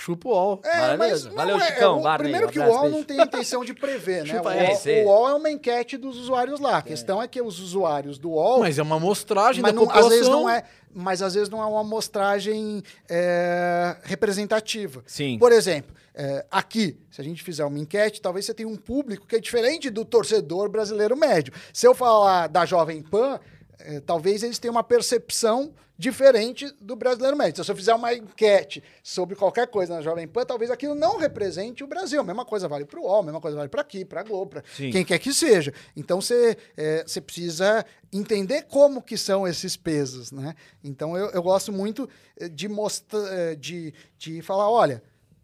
[0.00, 0.60] Chupa o UOL.
[0.64, 1.24] É, Maravilhoso.
[1.26, 3.74] mas Valeu, não é- Chicão, é, o- Primeiro que o UOL não tem intenção de
[3.74, 4.32] prever, né?
[4.34, 5.02] O Chupa UOL, aí, sei.
[5.04, 6.78] o UOL é uma enquete dos usuários lá.
[6.78, 8.60] A questão é que os usuários do UOL.
[8.60, 10.10] Mas é uma amostragem da não- às população.
[10.10, 10.62] vezes não é,
[10.94, 15.02] mas às vezes não é uma amostragem é, representativa.
[15.06, 15.36] Sim.
[15.38, 19.26] Por exemplo, é, aqui, se a gente fizer uma enquete, talvez você tenha um público
[19.26, 21.52] que é diferente do torcedor brasileiro médio.
[21.72, 23.38] Se eu falar da Jovem Pan,
[23.80, 27.50] é, talvez eles tenham uma percepção diferente do brasileiro médio.
[27.50, 31.18] Então, se eu fizer uma enquete sobre qualquer coisa na Jovem Pan, talvez aquilo não
[31.18, 32.20] represente o Brasil.
[32.20, 34.22] A mesma coisa vale para o UOL, a mesma coisa vale para aqui, para a
[34.22, 35.74] Globo, para quem quer que seja.
[35.96, 40.54] Então, você é, precisa entender como que são esses pesos, né?
[40.84, 42.08] Então, eu, eu gosto muito
[42.38, 45.02] eh, de mostrar, eh, de, de falar, olha,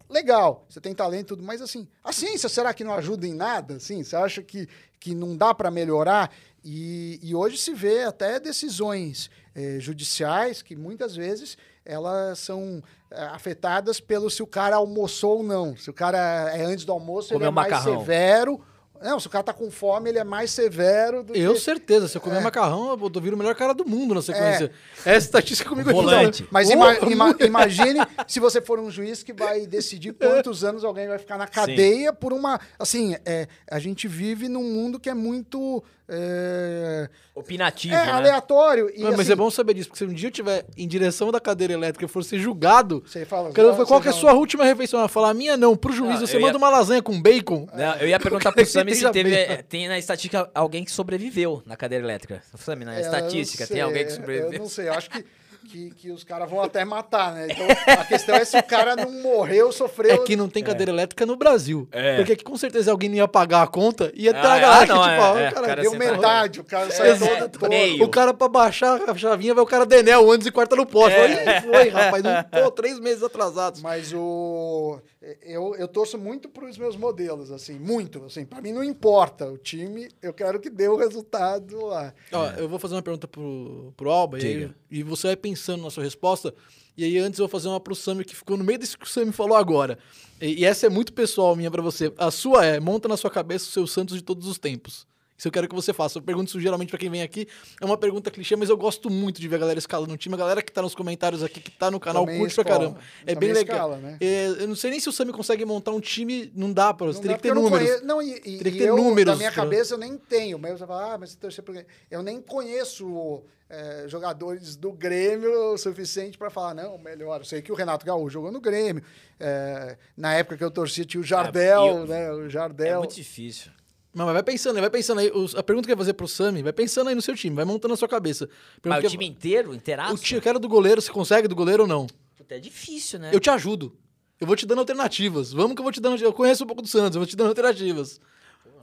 [0.08, 3.34] legal, você tem talento e tudo, mas assim, a ciência será que não ajuda em
[3.34, 3.74] nada?
[3.74, 4.68] Assim, você acha que,
[5.00, 6.32] que não dá para melhorar?
[6.64, 13.22] E, e hoje se vê até decisões eh, judiciais que muitas vezes elas são eh,
[13.32, 15.76] afetadas pelo se o cara almoçou ou não.
[15.76, 18.00] Se o cara é antes do almoço, ele Comeu é mais macarrão.
[18.00, 18.60] severo.
[19.02, 21.60] Não, se o cara tá com fome, ele é mais severo do Eu, que...
[21.60, 22.08] certeza.
[22.08, 24.22] Se eu comer macarrão, eu vou viro o melhor cara do mundo na É.
[24.22, 24.70] sequência.
[25.04, 26.42] Essa estatística comigo aqui, Volante.
[26.42, 26.48] não.
[26.50, 31.06] Mas ima- ima- imagine se você for um juiz que vai decidir quantos anos alguém
[31.06, 32.58] vai ficar na cadeia por uma.
[32.78, 35.84] Assim, é, a gente vive num mundo que é muito.
[36.08, 38.12] É, Opinativo, é né?
[38.12, 38.90] aleatório.
[38.94, 41.32] E, Mas assim, é bom saber disso, porque se um dia eu estiver em direção
[41.32, 44.14] da cadeira electrica e for ser julgado, Você fala, cara falar, qual que é a
[44.14, 45.00] sua última refeição?
[45.00, 45.74] Ela fala, a minha não.
[45.76, 47.66] Pro juiz, Não, você eu manda ia- uma lasanha com bacon.
[47.74, 49.34] Não, eu ia perguntar pro que Sami se teve.
[49.34, 52.42] é, Tem na estatística alguém que sobreviveu na cadeira elétrica.
[52.56, 54.58] Sami, na É, eu estatística, não tem sei, alguém que Eu sobreviveu?
[54.60, 55.24] não sei, eu acho que,
[55.64, 57.48] que, que os caras vão até matar, né?
[57.50, 60.12] Então a questão é se o cara não morreu, sofreu.
[60.12, 61.88] É que não tem cadeira elétrica no Brasil.
[61.90, 62.16] É.
[62.16, 64.86] Porque aqui com certeza alguém ia pagar a conta e ia Ah, tragar ah, lá.
[64.86, 67.18] não, que, tipo, é, é, cara, o cara Deu sempre- metade, o cara saiu É,
[67.18, 68.04] todo todo.
[68.04, 71.18] O cara pra baixar a chavinha vai o cara Denel antes e quarta no poste.
[71.18, 71.24] É.
[71.56, 72.22] Aí foi, rapaz.
[72.22, 73.80] Não, pô, três meses atrasados.
[73.82, 74.98] Mas o
[75.42, 79.50] eu, eu torço muito para os meus modelos, assim, muito, assim, para mim não importa
[79.50, 82.12] o time, eu quero que dê o resultado lá.
[82.32, 85.82] Ó, eu vou fazer uma pergunta pro, pro Alba e, aí- e você vai pensando
[85.82, 86.54] na sua resposta.
[86.96, 89.04] E aí antes eu vou fazer uma pro Sami que ficou no meio disso que
[89.04, 89.98] o Sami falou agora.
[90.40, 92.12] E, e essa é muito pessoal minha pra você.
[92.16, 95.06] A sua é, monta na sua cabeça o seu Santos de todos os tempos.
[95.36, 96.18] Isso eu quero que você faça.
[96.18, 97.48] Eu pergunto isso geralmente pra quem vem aqui.
[97.80, 100.34] É uma pergunta clichê, mas eu gosto muito de ver a galera escalando o time.
[100.34, 102.78] A galera que tá nos comentários aqui, que tá no canal, Também curte pra escola.
[102.78, 103.00] caramba.
[103.26, 103.76] É Também bem legal.
[103.76, 104.16] escala, né?
[104.20, 106.52] É, eu não sei nem se o Sami consegue montar um time.
[106.54, 107.20] Não dá pra você.
[107.20, 107.88] Teria que ter porque eu não números.
[107.88, 110.16] conheço- Não, e, e- Teria que ter eu, números Na minha pra- cabeça eu nem
[110.16, 111.36] tenho, mas você fala, ah, mas você
[111.72, 111.86] Grêmio.
[112.10, 117.40] Eu nem conheço é, jogadores do Grêmio o suficiente para falar, não, melhor.
[117.40, 119.02] Eu sei que o Renato Gaúcho jogou no Grêmio.
[119.40, 122.32] é, na época que eu torcia tinha o Jardel, Ah, e eu- né?
[122.32, 122.98] O É Jardel.
[123.00, 123.72] muito difícil.
[124.14, 125.30] Não, mas vai pensando aí, vai pensando aí.
[125.34, 127.54] Os- a pergunta que eu ia fazer pro Sami, vai pensando aí no seu time,
[127.56, 128.46] vai montando na sua cabeça.
[128.46, 130.14] Pergunta Mas que o eu- time inteiro, inteiraço?
[130.14, 132.06] O time, eu quero do goleiro, você consegue do goleiro ou não?
[132.36, 133.30] Puta, é difícil, né?
[133.32, 133.96] Eu te ajudo.
[134.40, 135.52] Eu vou te dando alternativas.
[135.52, 136.20] Vamos que eu vou te dando.
[136.22, 138.20] Eu conheço um pouco do Santos, eu vou te dando alternativas.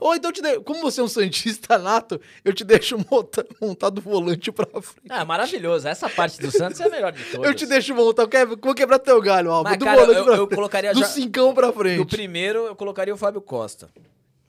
[0.00, 0.58] Ou então, eu te de...
[0.60, 3.46] como você é um Santista nato, eu te deixo monta...
[3.60, 5.06] montar do volante pra frente.
[5.08, 5.86] Ah, maravilhoso.
[5.86, 7.46] Essa parte do Santos é a melhor de todas.
[7.46, 8.22] Eu te deixo montar.
[8.24, 9.70] Eu quero- Vou quebrar teu galho, Alba.
[9.70, 10.54] Mas, Do cara, volante eu- pra eu frente.
[10.56, 12.06] colocaria Do já- cincão pra No frente.
[12.16, 13.88] primeiro, eu colocaria o Fábio Costa.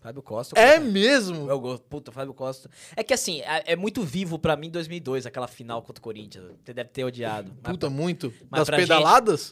[0.04, 0.60] Fábio Costa.
[0.60, 0.91] É colocaria.
[0.91, 1.49] mesmo?
[1.49, 1.84] Eu gosto.
[1.84, 2.70] Puta, Fábio Costa.
[2.93, 6.43] É que assim, é, é muito vivo pra mim 2002, aquela final contra o Corinthians.
[6.64, 7.54] Você deve ter odiado.
[7.64, 8.34] Mas Puta, muito.
[8.49, 9.49] mas Das pedaladas?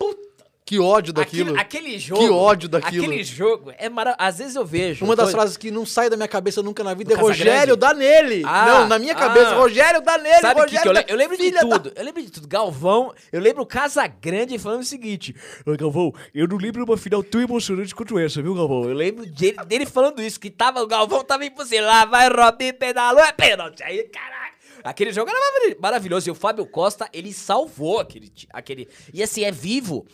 [0.64, 1.57] Que ódio daquilo.
[1.57, 2.22] Aquele, aquele jogo.
[2.22, 3.03] Que ódio daquilo.
[3.05, 4.24] Aquele jogo é maravilhoso.
[4.26, 5.03] Às vezes eu vejo.
[5.03, 7.76] Uma das tô- frases que não sai da minha cabeça nunca na vida é Rogério,
[7.76, 8.43] dá nele.
[8.45, 9.55] Ah, não, na minha cabeça, ah.
[9.55, 10.82] Rogério, dá nele, Sabe que, Rogério.
[10.84, 11.91] que eu, le- eu lembro de filha da- tudo.
[11.93, 12.47] Eu lembro de tudo.
[12.47, 15.36] Galvão, eu lembro o Casagrande falando o seguinte:
[15.66, 18.84] "Ô, Galvão, eu não lembro uma final tão emocionante quanto essa, viu, Galvão?
[18.86, 21.86] Eu lembro dele, dele falando isso, que tava, o Galvão tava impossível.
[21.86, 23.84] Lá vai Robin, pedalou, é pênalti.
[23.84, 24.51] Aí, caraca.
[24.84, 26.30] Aquele jogo era marav- maravilhoso.
[26.30, 28.32] E o Fábio Costa, ele salvou aquele.
[28.53, 30.05] aquele e assim, é vivo.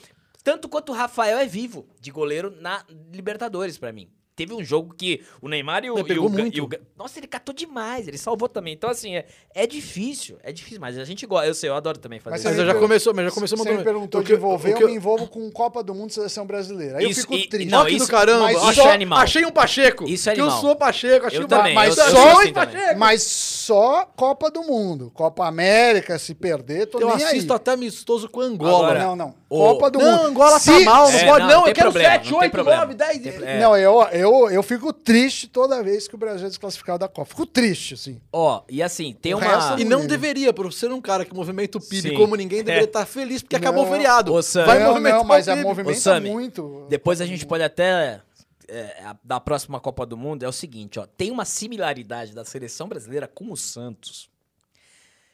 [0.48, 2.82] Tanto quanto o Rafael é vivo de goleiro na
[3.12, 4.10] Libertadores, pra mim.
[4.38, 5.96] Teve um jogo que o Neymar e o.
[5.96, 8.72] Ele e pegou o e o Nossa, ele catou demais, ele salvou também.
[8.76, 9.26] Então, assim, é,
[9.56, 11.48] é difícil, é difícil, mas a gente gosta.
[11.48, 12.50] Eu sei, eu adoro também fazer Mas isso.
[12.50, 14.74] Mas Você já me começou, mas já começou Você me mandando- perguntou de que- envolver,
[14.74, 17.00] eu eu- me envolvo com Copa do Mundo Seleção Brasileira.
[17.00, 17.72] Aí Isso, eu fico e- triste.
[17.72, 18.44] não, isso- do caramba.
[18.44, 19.20] mas achei, isso é animal.
[19.20, 20.04] achei um Pacheco.
[20.08, 20.56] Isso é Que animal.
[20.58, 22.54] eu sou Pacheco, achei Eu um também, mas eu, eu só sou Só assim.
[22.54, 23.00] Pacheco.
[23.00, 25.12] Mas só Copa do Mundo.
[25.16, 27.58] Copa América, se perder, tô Eu nem assisto aí.
[27.58, 28.86] até amistoso com Angola.
[28.92, 29.36] Agora, não, não.
[29.50, 30.28] Copa do não, Mundo.
[30.28, 31.40] Angola Se- tá mal, não É, pode.
[31.46, 32.82] não, Não, tem eu quero problema, 7, não tem 8, problema.
[32.82, 33.22] 9, 10.
[33.24, 33.60] Tem- é.
[33.62, 37.26] Não, eu, eu, eu fico triste toda vez que o Brasil é desclassificado da Copa.
[37.30, 38.20] Fico triste, assim.
[38.32, 39.46] Ó, e assim, tem O uma.
[39.48, 40.10] resto E não ligo.
[40.10, 42.16] deveria, por ser um cara que movimenta o PIB Sim.
[42.16, 42.90] como ninguém, deveria É.
[42.90, 43.62] estar feliz porque Não.
[43.62, 44.34] acabou o feriado.
[44.34, 44.66] Ô, Sam.
[44.66, 45.66] Vai não, movimentar não, mas o é PIB.
[45.68, 46.86] movimenta Ô, Sami, muito.
[46.90, 48.22] Depois a gente pode até.
[48.70, 51.06] é, da próxima Copa do Mundo é o seguinte, ó.
[51.06, 54.30] Tem uma similaridade da seleção brasileira com o Santos,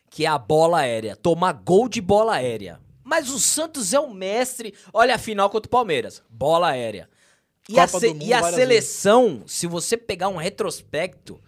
[0.10, 1.16] que é a bola aérea.
[1.16, 2.80] Tomar gol de bola aérea.
[3.04, 4.74] Mas o Santos é o mestre.
[4.94, 6.22] Olha a final contra o Palmeiras.
[6.30, 7.10] Bola aérea.
[7.70, 11.40] E Copa a, se- e a seleção, se você pegar um retrospecto,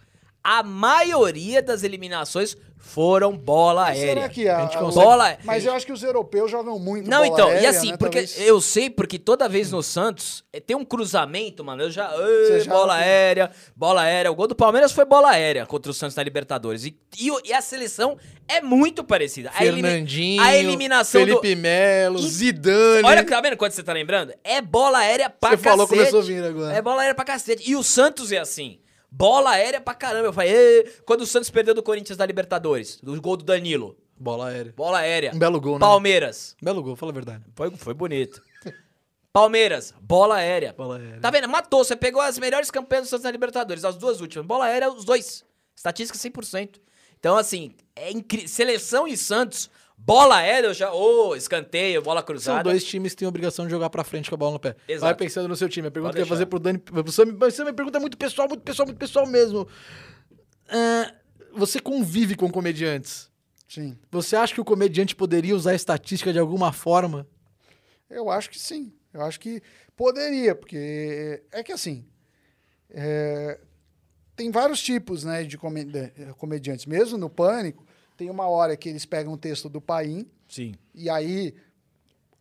[0.48, 4.14] a maioria das eliminações foram bola aérea.
[4.14, 7.10] Será que a, A gente consegue- Bola- Mas eu acho que os europeus jogam muito
[7.10, 7.98] Não, então, e aérea, assim, né?
[7.98, 11.82] porque Talvez- eu sei, porque toda vez no Santos eh, tem um cruzamento, mano.
[11.82, 12.14] Eu já.
[12.16, 14.32] Ê, já- bola aérea, bola aérea.
[14.32, 16.86] O gol do Palmeiras foi bola aérea contra o Santos na Libertadores.
[16.86, 19.50] E, e, e a seleção é muito parecida.
[19.56, 23.04] A elimi- Fernandinho, a eliminação Felipe Melo, E- Zidane.
[23.04, 24.32] Olha, tá vendo quando você tá lembrando?
[24.44, 25.70] É bola aérea pra Você cacete.
[25.72, 26.76] falou, começou a vir agora.
[26.76, 27.64] É bola aérea pra cacete.
[27.68, 28.78] E o Santos é assim.
[29.12, 30.28] Bola aérea pra caramba.
[30.28, 33.98] Eu falei, "Ê", quando o Santos perdeu do Corinthians da Libertadores, do gol do Danilo.
[34.18, 34.74] Bola aérea.
[34.76, 35.32] Bola aérea.
[35.34, 35.80] Um belo gol, né?
[35.80, 36.56] Palmeiras.
[36.62, 37.44] Belo gol, fala a verdade.
[37.56, 38.42] Foi, foi bonito.
[39.34, 40.74] Palmeiras, bola aérea.
[40.78, 41.20] Bola aérea.
[41.20, 41.50] Tá vendo?
[41.50, 41.84] Matou.
[41.84, 44.46] Você pegou as melhores campanhas do Santos na Libertadores, as duas últimas.
[44.48, 45.44] Bola aérea, os dois.
[45.76, 46.80] Estatística 100%.
[47.20, 48.48] Então, assim, é incrível.
[48.48, 50.94] Seleção e Santos, bola aérea, eu já.
[50.94, 52.58] Ô, escanteio, bola cruzada.
[52.64, 54.60] São dois times que têm a obrigação de jogar pra frente com a bola no
[54.60, 54.76] pé.
[54.88, 55.02] Exato.
[55.06, 55.88] Vai pensando no seu time.
[55.88, 56.82] A pergunta Pode que eu ia fazer pro Dani.
[57.06, 59.68] Você me, você me pergunta muito pessoal, muito pessoal, muito pessoal mesmo.
[60.70, 61.14] Ah,
[61.54, 63.30] você convive com comediantes.
[63.68, 67.28] Sim, Você acha que o comediante poderia usar a estatística de alguma forma?
[68.10, 68.94] eu acho que sim.
[69.14, 69.62] Eu acho que
[69.96, 72.06] poderia, porque é que assim.
[72.90, 73.60] é,
[74.36, 76.86] tem vários tipos né, de comedi- comediantes.
[76.86, 77.85] Mesmo no Pânico,
[78.18, 80.76] tem uma hora que eles pegam um texto do Paim Sim.
[80.94, 81.54] e aí.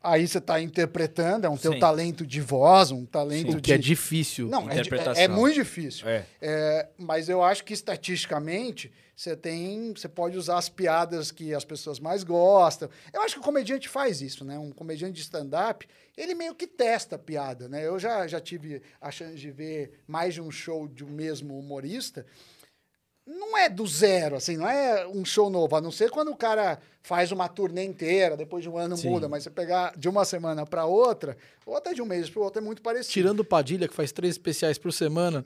[0.07, 1.79] Aí você está interpretando, é um teu Sim.
[1.79, 3.62] talento de voz, um talento O de.
[3.62, 4.49] que é difícil.
[4.49, 5.22] Não, é, é- Interpretação.
[5.22, 6.07] é muito difícil.
[6.07, 6.27] É.
[6.43, 11.64] É, mas eu acho que estatisticamente você tem, você pode usar as piadas que as
[11.64, 12.91] pessoas mais gostam.
[13.14, 14.59] Eu acho que o comediante faz isso, né?
[14.59, 15.87] Um comediante de stand-up,
[16.18, 17.87] ele meio que testa a piada, né?
[17.87, 21.59] Eu já, já tive a chance de ver mais de um show de um mesmo
[21.59, 22.27] humorista.
[23.27, 26.37] Não é do zero, assim, não é um show novo, a não ser quando o
[26.37, 29.09] cara faz uma turnê inteira, depois de um ano Sim.
[29.09, 32.43] muda, mas você pegar de uma semana para outra, ou até de um mês para
[32.43, 33.12] outro, é muito parecido.
[33.12, 35.43] Tirando o Padilha, que faz três especiais por semana,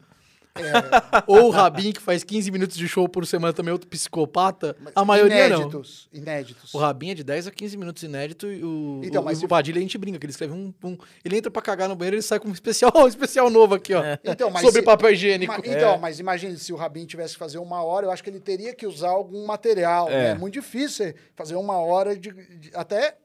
[0.60, 4.76] É, ou o Rabin, que faz 15 minutos de show por semana, também outro psicopata,
[4.94, 5.56] a maioria não.
[5.58, 6.74] inéditos, Inéditos.
[6.74, 9.40] O Rabin é de 10 a 15 minutos inédito e o, Então, o, mas o
[9.42, 11.96] se- Padilha a gente brinca, que ele escreve um, um- Ele entra pra cagar no
[11.96, 14.02] banheiro ele sai com um especial, um especial novo aqui, ó.
[14.24, 15.52] Então, mas sobre se- papel higiênico.
[15.52, 15.98] Ma- então, É.
[15.98, 18.74] mas imagine se o Rabin tivesse que fazer uma hora, eu acho que ele teria
[18.74, 20.08] que usar algum material.
[20.08, 20.12] É.
[20.12, 20.30] né?
[20.30, 23.16] É muito difícil fazer uma hora de, de- até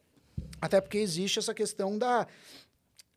[0.61, 2.25] até porque existe essa questão da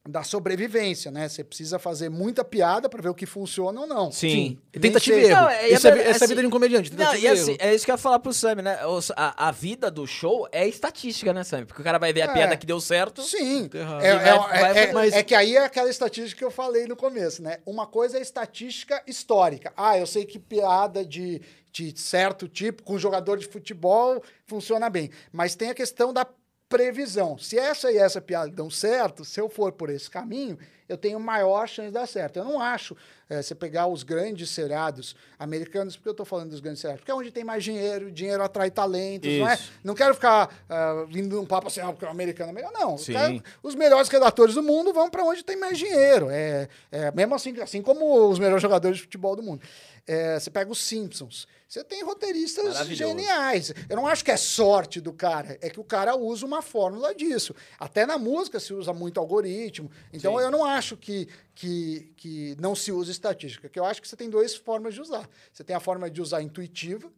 [0.09, 1.29] da sobrevivência, né?
[1.29, 4.13] Você precisa fazer muita piada para ver o que funciona ou não.
[4.13, 4.59] Sim.
[4.73, 5.41] E Tentativa e erro.
[5.43, 6.93] Não, é- Isso é, é- essa é a assim- vida de um comediante.
[6.95, 7.59] Não, e assim, erro.
[7.61, 8.79] é isso que eu ia falar pro Sam, né?
[9.17, 11.65] A, a vida do show é estatística, né, Sam?
[11.67, 12.33] Porque o cara vai ver a É.
[12.33, 13.23] piada que deu certo.
[13.23, 13.69] Sim.
[13.75, 16.87] É, vai- é- vai- é- mas- é que aí é aquela estatística que eu falei
[16.87, 17.59] no começo, né?
[17.67, 19.73] Uma coisa é estatística histórica.
[19.77, 21.41] Ah, eu sei que piada de,
[21.73, 25.11] de certo tipo com jogador de futebol funciona bem.
[25.33, 26.27] Mas tem a questão da
[26.69, 27.39] previsão.
[27.39, 30.59] Se essa e essa piada dão certo, se eu for por esse caminho,
[30.89, 32.37] eu tenho maior chance de dar certo.
[32.39, 32.97] Eu não acho,
[33.29, 37.11] eh, você pegar os grandes seriados americanos, porque eu estou falando dos grandes seriados, porque
[37.11, 39.55] é onde tem mais dinheiro, dinheiro atrai talentos, não é?
[39.55, 39.73] Isso.
[39.83, 42.73] Não quero ficar ah, vindo num papo assim, ah, porque o americano é melhor.
[42.73, 46.29] Não, quero- os melhores redatores do mundo vão para onde tem mais dinheiro.
[46.31, 49.63] É, é mesmo assim, assim como os melhores jogadores de futebol do mundo.
[50.07, 51.47] É, você pega os Simpsons.
[51.69, 53.73] Você tem roteiristas geniais.
[53.89, 57.13] Eu não acho que é sorte do cara, é que o cara usa uma fórmula
[57.15, 57.55] disso.
[57.79, 59.91] Até na música se usa muito algoritmo.
[60.13, 60.45] Então Sim.
[60.45, 63.69] eu não acho que, que, que não se usa estatística.
[63.69, 65.29] Que eu acho que você tem duas formas de usar.
[65.53, 67.11] Você tem a forma de usar intuitiva,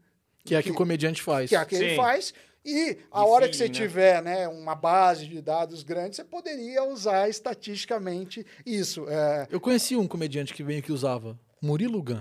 [0.45, 1.51] Que é a que o comediante faz.
[1.51, 1.97] que é a que ele Sim.
[1.97, 2.33] faz.
[2.65, 3.71] E a E hora que você né?
[3.75, 9.07] tiver né, uma base de dados grande, você poderia usar estatisticamente isso.
[9.09, 11.39] É, Eu conheci um comediante que veio que usava.
[11.63, 12.21] Murilo Gun.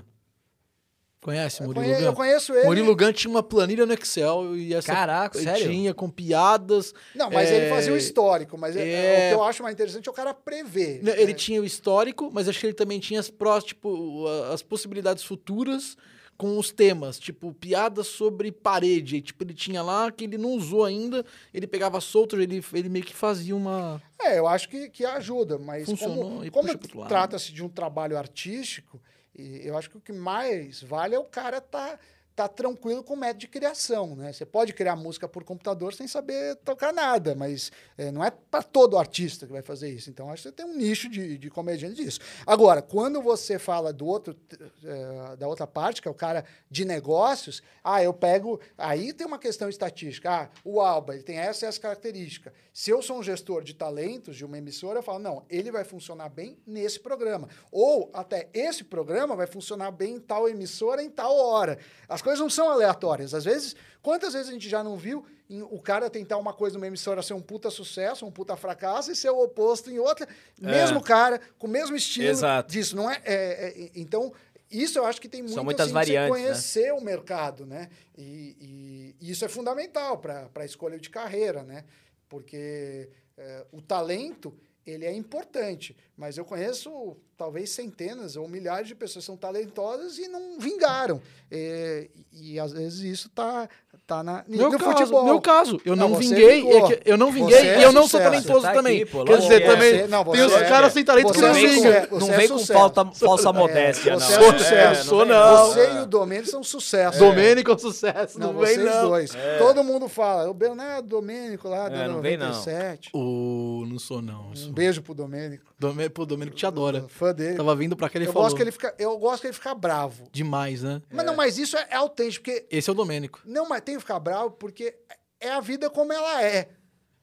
[1.28, 2.02] Conhece eu, Murilo Gun?
[2.06, 2.66] eu conheço ele.
[2.66, 5.70] Murilo Gun tinha uma planilha no Excel e essa Caraca, sério?
[5.70, 6.94] tinha com piadas.
[7.14, 8.58] Não, mas é, ele fazia o histórico.
[8.58, 11.04] Mas é- é- o que eu acho mais interessante é o cara prever.
[11.04, 11.38] né, Ele né?
[11.38, 15.98] tinha o histórico, mas acho que ele também tinha as prós, tipo, as possibilidades futuras
[16.38, 19.18] com os temas, tipo, piadas sobre parede.
[19.18, 22.88] E, tipo, ele tinha lá que ele não usou ainda, ele pegava solto, ele, ele
[22.88, 24.02] meio que fazia uma.
[24.22, 29.02] É, eu acho que, que ajuda, mas Funcionou como, como trata-se de um trabalho artístico,
[29.38, 32.00] e eu acho que o que mais vale é o cara tá,
[32.38, 34.32] tá tranquilo com o método de criação, né?
[34.32, 38.62] Você pode criar música por computador sem saber tocar nada, mas é, não é para
[38.62, 40.12] todo artista que vai fazer isso.
[40.12, 42.20] Então, acho que você tem um nicho de, de comediante disso.
[42.46, 46.86] Agora, quando você fala do outro, eh, da outra parte, que é o cara de
[46.86, 48.60] negócios, ah, eu pego...
[48.78, 50.30] Aí tem uma questão estatística.
[50.30, 52.54] Ah, o Alba, ele tem essa e essa característica.
[52.72, 55.84] Se eu sou um gestor de talentos de uma emissora, eu falo, não, ele vai
[55.84, 57.50] funcionar bem nesse programa.
[57.72, 61.80] Ou até esse programa vai funcionar bem em tal emissora em tal hora.
[62.08, 63.34] As coisas não são aleatórias.
[63.34, 66.78] Às vezes, quantas vezes a gente já não viu em- o cara tentar uma coisa
[66.78, 70.28] numa emissora ser um puta sucesso, um puta fracasso, e ser o oposto em outra.
[70.60, 72.70] Mesmo cara, com o mesmo estilo Exato.
[72.70, 73.22] disso, não é?
[73.24, 74.34] é- é- então,
[74.70, 76.44] isso eu acho que tem muito São muitas assim, variantes, né?
[76.50, 77.90] conhecer o mercado, né?
[78.18, 81.86] E, e- e isso é fundamental para a escolha de carreira, né?
[82.28, 84.54] Porque é, o talento
[84.88, 90.18] ele é importante, mas eu conheço talvez centenas ou milhares de pessoas que são talentosas
[90.18, 91.22] e não vingaram.
[91.52, 93.70] É, e, às vezes isso tá,
[94.08, 95.26] tá na, Meu no caso, futebol.
[95.26, 98.08] meu caso, eu não, Não, vinguei, é que eu não vinguei é e eu não
[98.08, 99.02] sou talentoso tá também.
[99.02, 99.68] aqui, pô, Quer dizer, que é.
[99.70, 101.76] também Você- não, tem os é- caras sem talento que você não é Não vem
[101.76, 102.02] sucesso.
[102.10, 102.20] vingam.
[102.20, 104.46] não é vem com falta, falsa modéstia, você não.
[104.48, 105.10] é sucesso.
[105.10, 105.68] sou não.
[105.68, 107.20] Você e o Domênico são sucesso.
[107.20, 109.10] Domênico é um sucesso, não, vem não.
[109.10, 109.32] dois.
[109.60, 112.48] Todo mundo fala, o Bernardo Domênico lá, É, do não vem, não.
[112.48, 113.10] 97.
[113.14, 114.52] O, não sou não.
[114.56, 115.66] Um beijo pro Domênico.
[115.78, 117.06] Domê- Pô, o Domênico te adora.
[117.10, 117.56] Fã dele.
[117.56, 118.46] Tava vindo pra cá, ele eu, falou.
[118.48, 120.24] gosto que ele fica, eu gosto que ele fica bravo.
[120.32, 121.02] Demais, né?
[121.12, 122.66] Mas não, mas isso é, é autêntico, porque.
[122.72, 123.40] Esse é o Domênico.
[123.46, 124.98] Não, mas tem que ficar bravo porque
[125.40, 126.70] é a vida como ela é.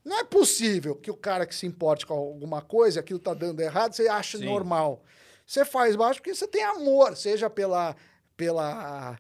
[0.04, 3.60] Não é possível que o cara que se importe com alguma coisa, aquilo tá dando
[3.60, 4.44] errado, você acha Sim.
[4.44, 5.02] normal.
[5.46, 7.96] Você faz baixo porque você tem amor, seja pela,
[8.36, 9.18] pela,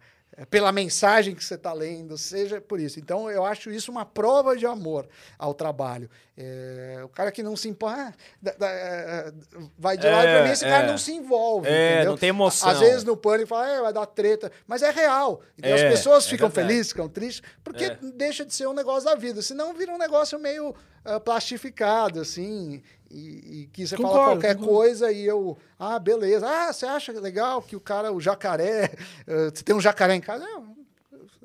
[0.50, 2.98] pela mensagem que você está lendo, seja por isso.
[2.98, 5.06] Então, eu acho isso uma prova de amor
[5.38, 6.10] ao trabalho.
[6.36, 8.12] É, o cara que não se importa,
[8.44, 9.32] ah, da- é,
[9.78, 10.86] vai de lado É, para mim, esse cara é.
[10.90, 11.68] não se envolve.
[11.68, 12.10] É, entendeu?
[12.10, 12.68] não tem emoção.
[12.68, 15.40] Às vezes no pânico fala, é, vai dar treta, mas é real.
[15.56, 17.98] Então, É, as pessoas é ficam felizes, ficam tristes, porque É.
[18.14, 19.40] deixa de ser um negócio da vida.
[19.42, 20.74] Senão vira um negócio meio
[21.04, 22.82] ah, plastificado, assim,
[23.14, 24.74] e, e que você fala Concordo, qualquer concordo.
[24.74, 26.46] coisa e eu, ah, beleza.
[26.48, 28.90] Ah, você acha legal que o cara, o jacaré,
[29.28, 30.44] ah, você tem um jacaré em casa?
[30.44, 30.74] Não,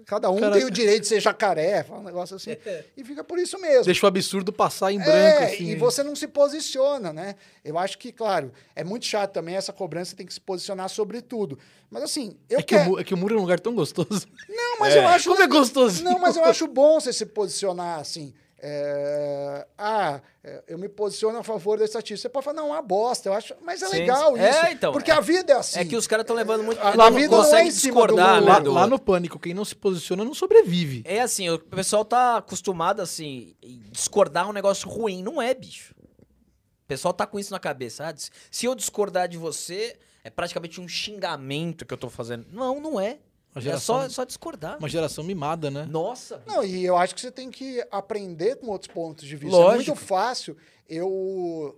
[0.05, 2.57] cada um tem o direito de ser jacaré, fala um negócio assim.
[2.97, 3.85] e fica por isso mesmo.
[3.85, 5.13] Deixa o absurdo passar em branco,
[5.43, 5.65] É, assim.
[5.69, 7.35] e você não se posiciona, né?
[7.63, 11.21] Eu acho que, claro, é muito chato também essa cobrança, tem que se posicionar sobre
[11.21, 11.59] tudo.
[11.91, 12.89] Mas assim, eu É que, o, quero...
[12.89, 14.25] mu- é que o muro é um lugar tão gostoso.
[14.47, 14.99] Não, mas É.
[15.03, 15.29] eu acho.
[15.29, 16.09] Como é gostosinho.
[16.09, 18.33] Não, mas eu acho bom você se posicionar assim.
[18.61, 22.21] É, Ah, é, eu me posiciono a favor da estatística.
[22.21, 23.53] Você pode falar, não, é uma bosta, eu acho.
[23.61, 24.67] Mas é Sim, legal é, isso.
[24.71, 25.79] então, porque é- a vida é assim.
[25.79, 26.79] É que os caras estão levando muito.
[26.81, 29.39] A- não a vida não é em cima discordar, né, Lá, do- lá no pânico,
[29.39, 31.01] quem não se posiciona não sobrevive.
[31.05, 33.55] É assim, o pessoal tá acostumado assim,
[33.91, 35.23] discordar é um negócio ruim.
[35.23, 35.93] Não é, bicho.
[35.99, 38.07] O pessoal tá com isso na cabeça.
[38.07, 42.45] Ah, se- se eu discordar de você, é praticamente um xingamento que eu tô fazendo.
[42.51, 43.19] Não, não é.
[43.55, 44.77] É geração- só, é só discordar.
[44.77, 45.85] Uma geração mimada, né?
[45.89, 46.41] Nossa.
[46.45, 49.55] Não, e eu acho que você tem que aprender com outros pontos de vista.
[49.57, 49.73] Lógico.
[49.73, 50.55] É muito fácil
[50.87, 51.75] eu,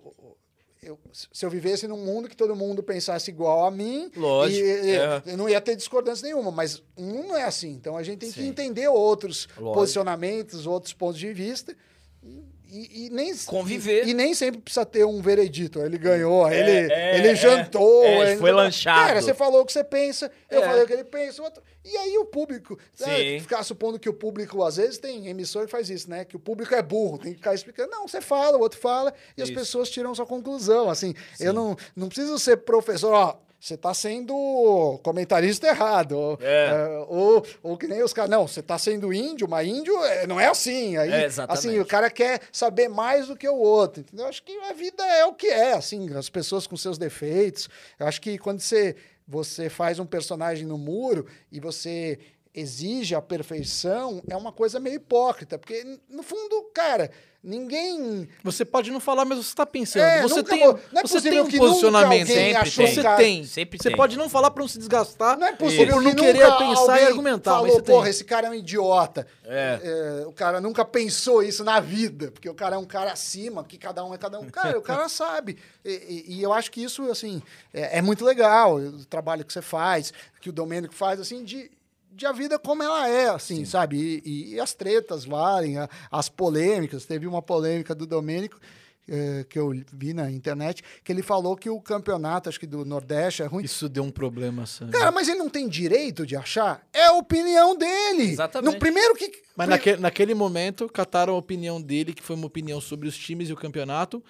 [0.83, 0.99] eu-
[1.31, 5.21] Se eu vivesse num mundo que todo mundo pensasse igual a mim, Lógico, e, é.
[5.27, 7.69] eu não ia ter discordância nenhuma, mas um não é assim.
[7.71, 8.47] Então a gente tem que Sim.
[8.47, 9.73] entender outros Lógico.
[9.73, 11.75] posicionamentos, outros pontos de vista.
[12.23, 12.43] E,
[12.79, 14.05] e nem, Conviver.
[14.07, 15.79] E, e nem sempre precisa ter um veredito.
[15.81, 17.35] Ele ganhou, É, ele, é, ele é.
[17.35, 18.03] jantou.
[18.03, 19.07] É, ele- foi lanchado.
[19.07, 20.65] Cara, você falou o que você pensa, eu É.
[20.65, 21.41] falei o que ele pensa.
[21.41, 21.61] o Outro...
[21.83, 22.77] E aí o público.
[22.99, 23.39] né, Sim.
[23.39, 26.23] Ficar supondo que o público, às vezes, tem emissor que faz isso, né?
[26.23, 27.89] Que o público é burro, tem que ficar explicando.
[27.89, 29.57] Não, você fala, o outro fala, e as Isso.
[29.57, 30.89] pessoas tiram sua conclusão.
[30.89, 33.35] Assim, eu não, não preciso ser professor, ó.
[33.61, 36.13] Você está sendo comentarista errado.
[36.17, 36.69] Ou, É.
[36.71, 38.31] é, ou, ou que nem os caras.
[38.31, 40.97] Não, você está sendo índio, mas índio é, não é assim.
[40.97, 41.59] Aí, É, exatamente.
[41.67, 44.01] assim, o cara quer saber mais do que o outro.
[44.01, 44.25] Entendeu?
[44.25, 47.69] Acho que a vida é o que é, assim, as pessoas com seus defeitos.
[47.99, 48.95] Eu acho que quando você,
[49.27, 52.17] você faz um personagem no muro e você
[52.53, 55.57] exige a perfeição, é uma coisa meio hipócrita.
[55.57, 57.09] Porque, no fundo, cara,
[57.43, 58.27] ninguém.
[58.43, 60.03] Você pode não falar, mas você tá pensando.
[60.03, 62.27] É, você nunca tem, vou- não é você tem um posicionamento.
[62.27, 62.93] Sempre achou tem.
[62.95, 63.45] Você cara- tem.
[63.45, 63.97] Sempre você tem.
[63.97, 65.37] pode não falar pra não se desgastar.
[65.37, 67.51] Não é possível Por não que querer nunca pensar e argumentar.
[67.51, 67.95] Falou, mas você tem.
[67.95, 69.25] porra, esse cara é um idiota.
[69.45, 69.79] É.
[70.23, 73.63] É, o cara nunca pensou isso na vida, porque o cara é um cara acima,
[73.63, 74.49] que cada um é cada um.
[74.49, 75.57] Cara, o cara sabe.
[75.83, 75.91] E,
[76.27, 77.41] e- e eu acho que isso, assim,
[77.73, 81.69] é, é muito legal, o trabalho que você faz, que o Domênico faz, assim, de,
[82.11, 84.21] de a vida como ela é, assim, sabe?
[84.25, 87.05] E, e- as tretas valem, a- as polêmicas.
[87.05, 88.59] Teve uma polêmica do Domênico,
[89.09, 92.85] eh, que eu vi na internet, que ele falou que o campeonato, acho que do
[92.85, 93.63] Nordeste, é ruim.
[93.63, 94.97] Isso deu um problema, Sandro.
[94.97, 96.85] Cara, mas ele não tem direito de achar?
[96.93, 98.23] É a opinião dele.
[98.31, 98.73] Exatamente.
[98.73, 99.31] No primeiro que.
[99.55, 103.49] Mas naquele, naquele momento, cataram a opinião dele, que foi uma opinião sobre os times
[103.49, 104.23] e o campeonato,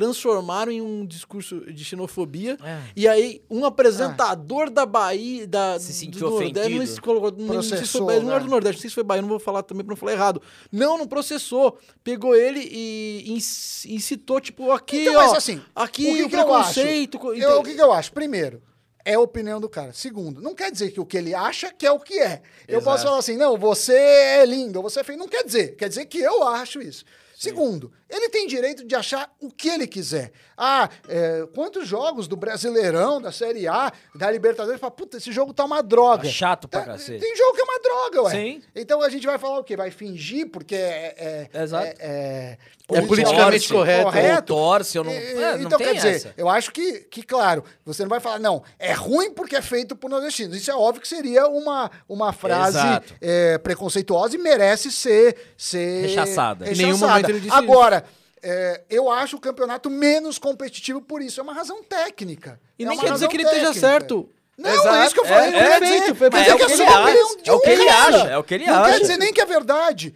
[0.00, 2.58] transformaram em um discurso de xenofobia.
[2.62, 2.80] É.
[2.94, 6.78] E aí, um apresentador da Bahia, da, Se do sentiu Nordeste, ofendido.
[6.80, 8.44] não, se colocou, não, não sei se Processou, foi, não era né?
[8.44, 10.42] do Nordeste, não sei se foi Bahia, não vou falar também pra não falar errado.
[10.70, 11.78] Não, não processou.
[12.04, 16.28] Pegou ele e inc- incitou, tipo, aqui, Então, ó, mas assim, aqui o que o
[16.28, 16.74] que eu acho?
[16.74, 17.18] preconceito.
[17.18, 18.12] co- Eu- o que, que eu acho?
[18.12, 18.62] Primeiro,
[19.04, 19.92] é a opinião do cara.
[19.94, 22.42] Segundo, não quer dizer que o que ele acha que é o que é.
[22.68, 22.84] Eu Exato.
[22.84, 25.18] posso falar assim, não, você é lindo, você é feio.
[25.18, 25.76] Não quer dizer.
[25.76, 27.04] Quer dizer que eu acho isso.
[27.38, 30.32] Segundo, ele tem direito de achar o que ele quiser.
[30.56, 35.52] Ah, é, quantos jogos do Brasileirão, da Série A, da Libertadores, fala, puta, esse jogo
[35.52, 36.22] tá uma droga.
[36.22, 37.20] Tá chato pra Tá- cacete.
[37.20, 38.30] Tem jogo que é uma droga, ué.
[38.30, 38.62] Sim.
[38.74, 39.76] Então a gente vai falar o quê?
[39.76, 41.48] Vai fingir porque é...
[41.52, 41.84] é Exato.
[41.86, 42.58] É, é,
[42.90, 44.54] É politicamente correto.
[44.54, 45.12] Ou torce, eu não.
[45.12, 46.34] É, é, não então, tem quer dizer, essa.
[46.38, 49.94] eu acho que, que, claro, você não vai falar, não, é ruim porque é feito
[49.94, 50.56] por nordestinos.
[50.56, 52.78] Isso é óbvio que seria uma, uma frase
[53.20, 56.70] é, preconceituosa e merece ser, ser Rechaçada.
[56.70, 58.04] Em nenhum momento ele disse Agora,
[58.42, 61.40] é, eu acho o campeonato menos competitivo por isso.
[61.40, 62.60] É uma razão técnica.
[62.78, 63.86] E É nem quer dizer que ele esteja técnica.
[63.88, 64.28] certo.
[64.58, 64.88] Não, Exato.
[64.96, 65.50] é isso que eu É, falei.
[65.50, 67.60] não é, quer dizer, foi quer é dizer o que é ele acha, é o
[67.60, 69.00] que ele acha, é o que ele Não quer acha.
[69.00, 70.14] dizer nem que é verdade.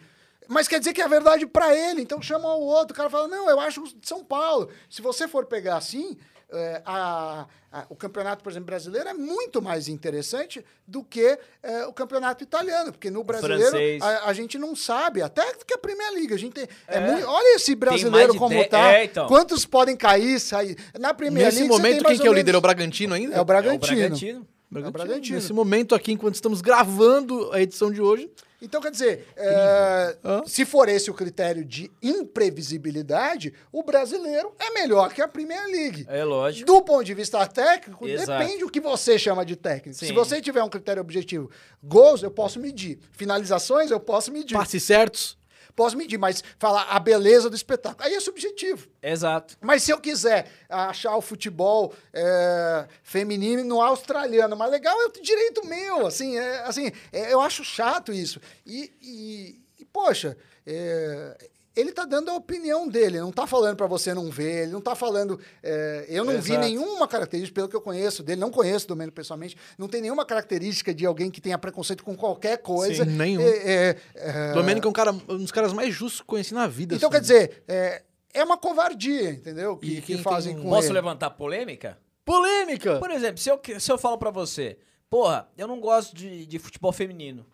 [0.49, 2.03] Mas quer dizer que é verdade pra ele.
[2.03, 2.93] Então chama o outro.
[2.93, 4.68] O cara fala, não, eu acho de São Paulo.
[4.89, 6.16] Se você for pegar assim,
[6.53, 11.86] é, a- a- o campeonato, por exemplo, brasileiro é muito mais interessante do que é,
[11.86, 12.92] o campeonato italiano.
[12.92, 16.34] Porque no brasileiro a, a gente não sabe, até que a Primeira Liga.
[16.34, 17.01] A gente tem, é É.
[17.01, 18.92] muito- olha esse brasileiro como dez- tá.
[18.92, 19.26] é, então.
[19.28, 20.76] Quantos podem cair, sair.
[20.98, 21.72] Na Primeira Nesse Liga.
[21.74, 22.55] você tem momento, mais quem que é o líder?
[22.55, 23.34] É o Bragantino ainda?
[23.34, 24.46] É o É o Bragantino.
[24.71, 25.03] Bragantino.
[25.03, 25.37] É Bragantino.
[25.37, 28.31] Nesse momento aqui, enquanto estamos gravando a edição de hoje,
[28.62, 30.16] Então, quer dizer, é,
[30.47, 36.05] se for esse o critério de imprevisibilidade, o brasileiro é melhor que a Premier League.
[36.09, 36.66] É lógico.
[36.66, 38.39] Do ponto de vista técnico, Exato.
[38.39, 39.99] depende o que você chama de técnico.
[39.99, 40.12] Se Sim.
[40.12, 41.51] você tiver um critério objetivo,
[41.83, 42.99] gols, eu posso medir.
[43.12, 44.55] Finalizações, eu posso medir.
[44.55, 45.39] passes certos.
[45.75, 48.07] Posso medir, mas falar a beleza do espetáculo.
[48.07, 48.89] Aí é subjetivo.
[49.03, 49.57] Exato.
[49.61, 55.64] Mas se eu quiser achar o futebol é, feminino australiano mais legal, é o direito
[55.66, 56.07] meu.
[56.07, 58.41] Assim, é, assim é, eu acho chato isso.
[58.66, 61.49] E, e- e, poxa, é,
[61.81, 64.81] ele tá dando a opinião dele, não tá falando para você não ver, ele não
[64.81, 65.41] tá falando.
[65.62, 66.66] é, eu não vi Exato.
[66.66, 70.24] nenhuma característica, pelo que eu conheço dele, não conheço o Domênio pessoalmente, não tem nenhuma
[70.24, 73.05] característica de alguém que tenha preconceito com qualquer coisa.
[73.05, 73.41] Sim, nenhum.
[73.41, 76.55] É, é, é, Domênico é um, cara, um dos caras mais justos que eu conheci
[76.55, 76.95] na vida.
[76.95, 77.16] então, assim.
[77.16, 78.03] quer dizer, é,
[78.33, 79.76] é uma covardia, entendeu?
[79.76, 80.95] Que, que fazem tem com Posso ele.
[80.95, 81.99] levantar polêmica?
[82.24, 82.99] Polêmica!
[82.99, 84.78] Por exemplo, se eu, se eu falo pra você,
[85.09, 87.45] porra, eu não gosto de, de futebol feminino.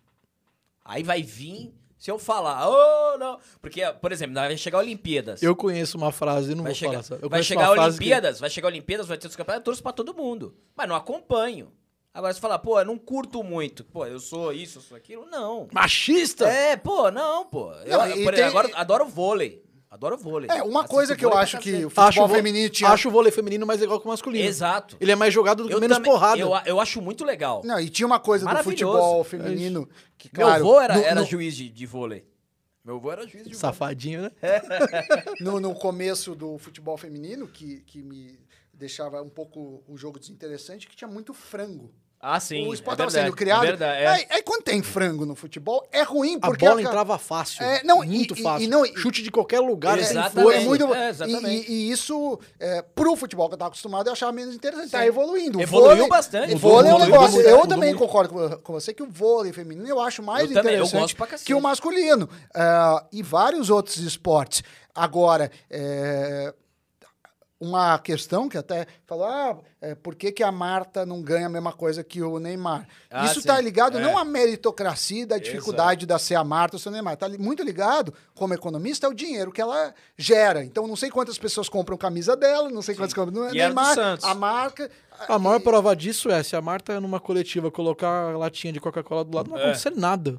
[0.85, 3.39] Aí vai vir, se eu falar, oh, não.
[3.61, 5.43] Porque, por exemplo, vai chegar Olimpíadas.
[5.43, 7.21] Eu conheço uma frase, não vai vou chegar, falar.
[7.23, 9.83] Eu vai chegar frase que- Olimpíadas, vai chegar Olimpíadas, vai ter os campeonatos, eu torço
[9.83, 10.55] pra todo mundo.
[10.77, 11.73] Mas não acompanho.
[12.13, 13.85] Agora, você falar, pô, eu não curto muito.
[13.85, 15.27] Pô, eu sou isso, eu sou aquilo.
[15.27, 15.69] Não.
[15.71, 16.49] Machista!
[16.49, 17.71] É, pô, não, pô.
[17.85, 19.63] Eu, Não, eu, tem- agora adoro vôlei.
[19.97, 20.51] Adoro vôlei.
[20.51, 21.85] É, uma Assisto coisa que eu vôlei pra acho que cacete.
[21.87, 22.91] o futebol acho, o vo- feminino tinha.
[22.91, 24.45] acho o vôlei feminino mais legal que o masculino.
[24.47, 24.97] Exato.
[25.01, 26.39] Ele é mais jogado do que Eu menos também- porrada.
[26.39, 27.63] Eu, eu acho muito legal.
[27.65, 28.93] Não, e tinha uma coisa do Maravilhoso.
[28.93, 29.89] futebol É feminino
[30.19, 32.27] que, Meu claro, avô era, no, era no- juiz de, de vôlei.
[32.85, 33.55] Meu avô era juiz de vôlei.
[33.59, 34.31] Safadinho, né?
[35.41, 38.39] no, no começo do futebol feminino, que, que me
[38.73, 41.91] deixava um pouco o jogo desinteressante, que tinha muito frango.
[42.21, 42.67] Ah, sim.
[42.67, 43.63] o esporte é estava verdade, sendo criado.
[43.63, 44.07] É verdade, é.
[44.07, 47.63] Aí, aí quando tem frango no futebol, é ruim, A porque bola a entrava fácil.
[47.65, 48.65] É, não, muito e- fácil.
[48.65, 50.57] e não- Chute de qualquer lugar, sem Exatamente.
[50.57, 51.71] É muito É, e, exatamente.
[51.71, 54.91] e- e isso, é, pro futebol que eu tava acostumado, eu achava menos interessante.
[54.91, 55.59] Tá evoluindo.
[55.59, 56.55] O Evoluiu vôlei- bastante.
[56.55, 57.41] O vôlei é um negócio.
[57.41, 57.99] eu também muito.
[58.05, 61.17] concordo com, você que o vôlei feminino eu acho mais Eu também, eu interessante gosto
[61.17, 61.47] pra cacete.
[61.47, 62.29] que o masculino.
[62.55, 64.63] Ah, e vários outros esportes.
[64.95, 66.53] Agora, é,
[67.59, 71.49] uma questão que até falou, ah, é, por que, que a Marta não ganha a
[71.49, 72.87] mesma coisa que o Neymar?
[73.11, 73.41] Ah, Isso sim.
[73.41, 74.03] está ligado É.
[74.03, 77.15] não à meritocracia da dificuldade da ser a Marta ou ser o Neymar.
[77.15, 80.63] Está muito ligado, como economista, ao dinheiro que ela gera.
[80.65, 83.71] Então, não sei quantas pessoas compram camisa dela, não sei quantas compram no E era
[83.73, 84.25] do Neymar, Santos.
[84.27, 84.91] a marca...
[85.29, 88.79] A maior e- prova disso é, se a Marta numa coletiva colocar a latinha de
[88.79, 89.71] Coca-Cola do lado, não vai É.
[89.71, 90.39] acontecer nada.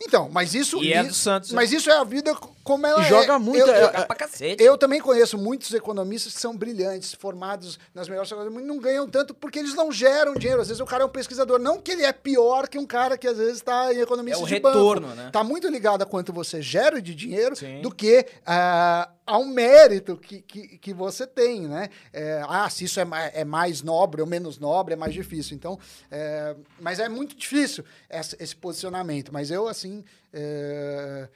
[0.00, 0.82] Então, mas isso...
[0.82, 3.08] E é do Santos, Mas isso é a vida como ela E é.
[3.08, 4.62] joga muito, Eu- é- eu- Jogar pra cacete.
[4.62, 9.34] Eu também conheço muitos economistas que são brilhantes, formados nas melhores faculdades não ganham tanto
[9.34, 10.60] porque eles não geram dinheiro.
[10.62, 11.58] Às vezes o cara é um pesquisador.
[11.58, 14.36] Não que ele é pior que um cara que às vezes está em economia É
[14.36, 15.16] o de retorno, banco.
[15.22, 15.30] né?
[15.32, 17.80] Tá muito ligado a quanto você gera de dinheiro Sim.
[17.82, 21.88] do que ah, ao mérito que, que, que você tem, né?
[22.12, 25.54] É, ah, se isso é, é mais nobre ou menos nobre, é mais difícil.
[25.56, 25.78] Então,
[26.10, 29.32] é, mas é muito difícil essa- esse posicionamento.
[29.32, 31.28] Mas eu, assim, é,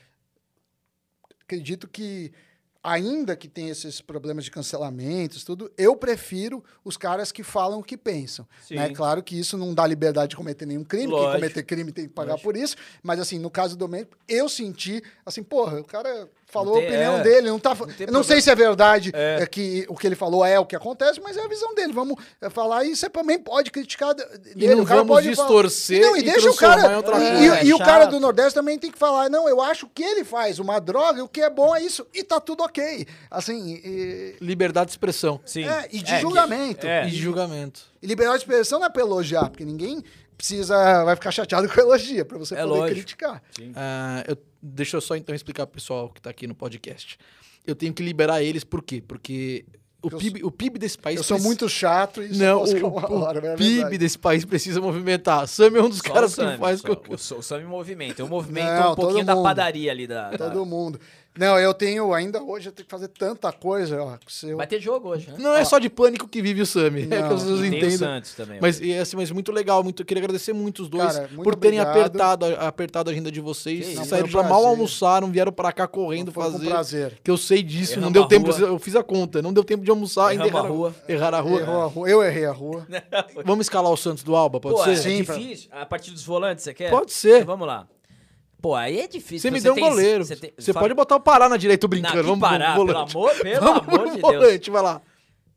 [1.46, 2.32] acredito que
[2.82, 7.82] ainda que tenha esses problemas de cancelamentos, tudo, eu prefiro os caras que falam o
[7.82, 8.46] que pensam.
[8.62, 8.76] Sim.
[8.76, 8.90] Né?
[8.90, 11.32] Claro que isso não dá liberdade de cometer nenhum crime, Lógico.
[11.32, 12.48] quem cometer crime tem que pagar Lógico.
[12.48, 16.74] por isso, mas assim, no caso do Domênico, eu senti, assim, porra, o cara falou
[16.74, 18.54] Não a tem- opinião é, dele, não tá, não tem eu não sei se é
[18.54, 19.38] verdade É.
[19.42, 21.92] é, que o que ele falou é o que acontece, mas é a visão dele,
[21.92, 25.48] vamos é, falar e você também pode criticar dele, não o cara vamos pode falar-
[25.48, 28.54] distorcer não, e, e deixa o cara, e, e- e É o cara do Nordeste
[28.54, 31.40] também tem que falar, não, eu acho que ele faz uma droga, e o que
[31.42, 33.06] é bom é isso, e tá tudo ok.
[33.30, 35.40] Assim, e, Liberdade de expressão.
[35.44, 35.64] Sim.
[35.64, 36.86] é, e de É, que- julgamento.
[36.86, 37.06] é.
[37.06, 37.80] E de julgamento.
[38.00, 40.02] E liberdade de expressão não é pra elogiar, porque ninguém
[40.36, 42.94] precisa, vai ficar chateado com elogia, pra você É poder lógico.
[43.00, 43.42] criticar.
[43.74, 47.18] Ah, eu- deixa eu só então explicar pro pessoal que tá aqui no podcast.
[47.66, 49.02] Eu tenho que liberar eles, por quê?
[49.06, 49.64] Porque
[50.02, 51.16] o, Eu PIB, o PIB desse país.
[51.16, 54.16] Eu sou muito chato e Não, posso o, uma o hora, mas é PIB desse
[54.18, 55.48] país precisa movimentar.
[55.48, 56.88] Sam é um dos Só caras o Sami, que faz só.
[56.88, 58.22] com que O, o Sami movimenta.
[58.22, 60.06] Eu movimento Não, um pouquinho da padaria ali.
[60.06, 61.00] Da, da- Todo mundo.
[61.38, 64.02] Não, eu tenho ainda hoje, eu tenho que fazer tanta coisa.
[64.02, 64.16] Ó,
[64.46, 65.36] eu- Vai ter jogo hoje, né?
[65.38, 67.02] Não é só de pânico que vive o Sami.
[67.02, 67.90] É que Não, as pessoas o entendem.
[67.98, 68.58] Santos também.
[68.60, 71.42] Mas, e, assim, mas muito legal, muito, eu queria agradecer muito os dois Cara, muito
[71.42, 71.98] por terem obrigado.
[72.06, 73.86] apertado, a- apertado a agenda de vocês.
[74.06, 76.68] Saíram Não, um já mal almoçaram, vieram pra cá correndo Foi com fazer.
[76.68, 77.18] prazer.
[77.22, 78.68] Que eu sei disso, não Erramos deu a tempo, rua.
[78.68, 80.94] eu fiz a conta, não deu tempo de almoçar, ainda Erramos a erraram- rua.
[81.08, 81.60] erraram a rua.
[81.60, 82.08] Errou a rua.
[82.08, 82.86] Eu errei a rua.
[83.44, 84.92] Vamos escalar o Santos do Alba, pode Pô, ser?
[84.92, 85.68] é Sim, pra- difícil.
[85.72, 86.90] A partir dos volantes, você quer?
[86.90, 87.36] Pode ser.
[87.42, 87.86] Então vamos lá.
[88.66, 89.38] Pô, aí é difícil.
[89.48, 90.24] Você me deu um goleiro.
[90.24, 92.16] você tem- Você pode botar o Pará na direita, brincando.
[92.16, 94.20] que Vamos parar, pro pelo amor, pelo Vamos amor de Deus.
[94.22, 95.02] volante, vai lá.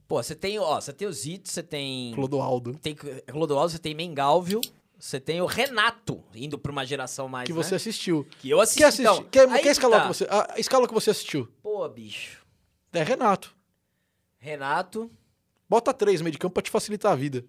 [0.08, 2.14] Pô, você tem, ó, você tem o Zito, você tem...
[2.14, 2.78] Clodoaldo.
[2.80, 4.62] Tem Clodoaldo, você tem Mengalvio,
[5.00, 7.64] você tem o Renato, indo pra uma geração mais, Que né?
[7.64, 8.28] você assistiu.
[8.40, 9.02] Que eu assisti, Quer assistir?
[9.12, 9.24] então.
[9.32, 10.08] quer, aí quer escalar tá.
[10.08, 11.48] que você, a escala que você assistiu?
[11.64, 12.46] Pô, bicho.
[12.94, 13.56] É Renato.
[14.38, 15.10] Renato...
[15.68, 17.44] Bota três meio de campo pra te facilitar a vida.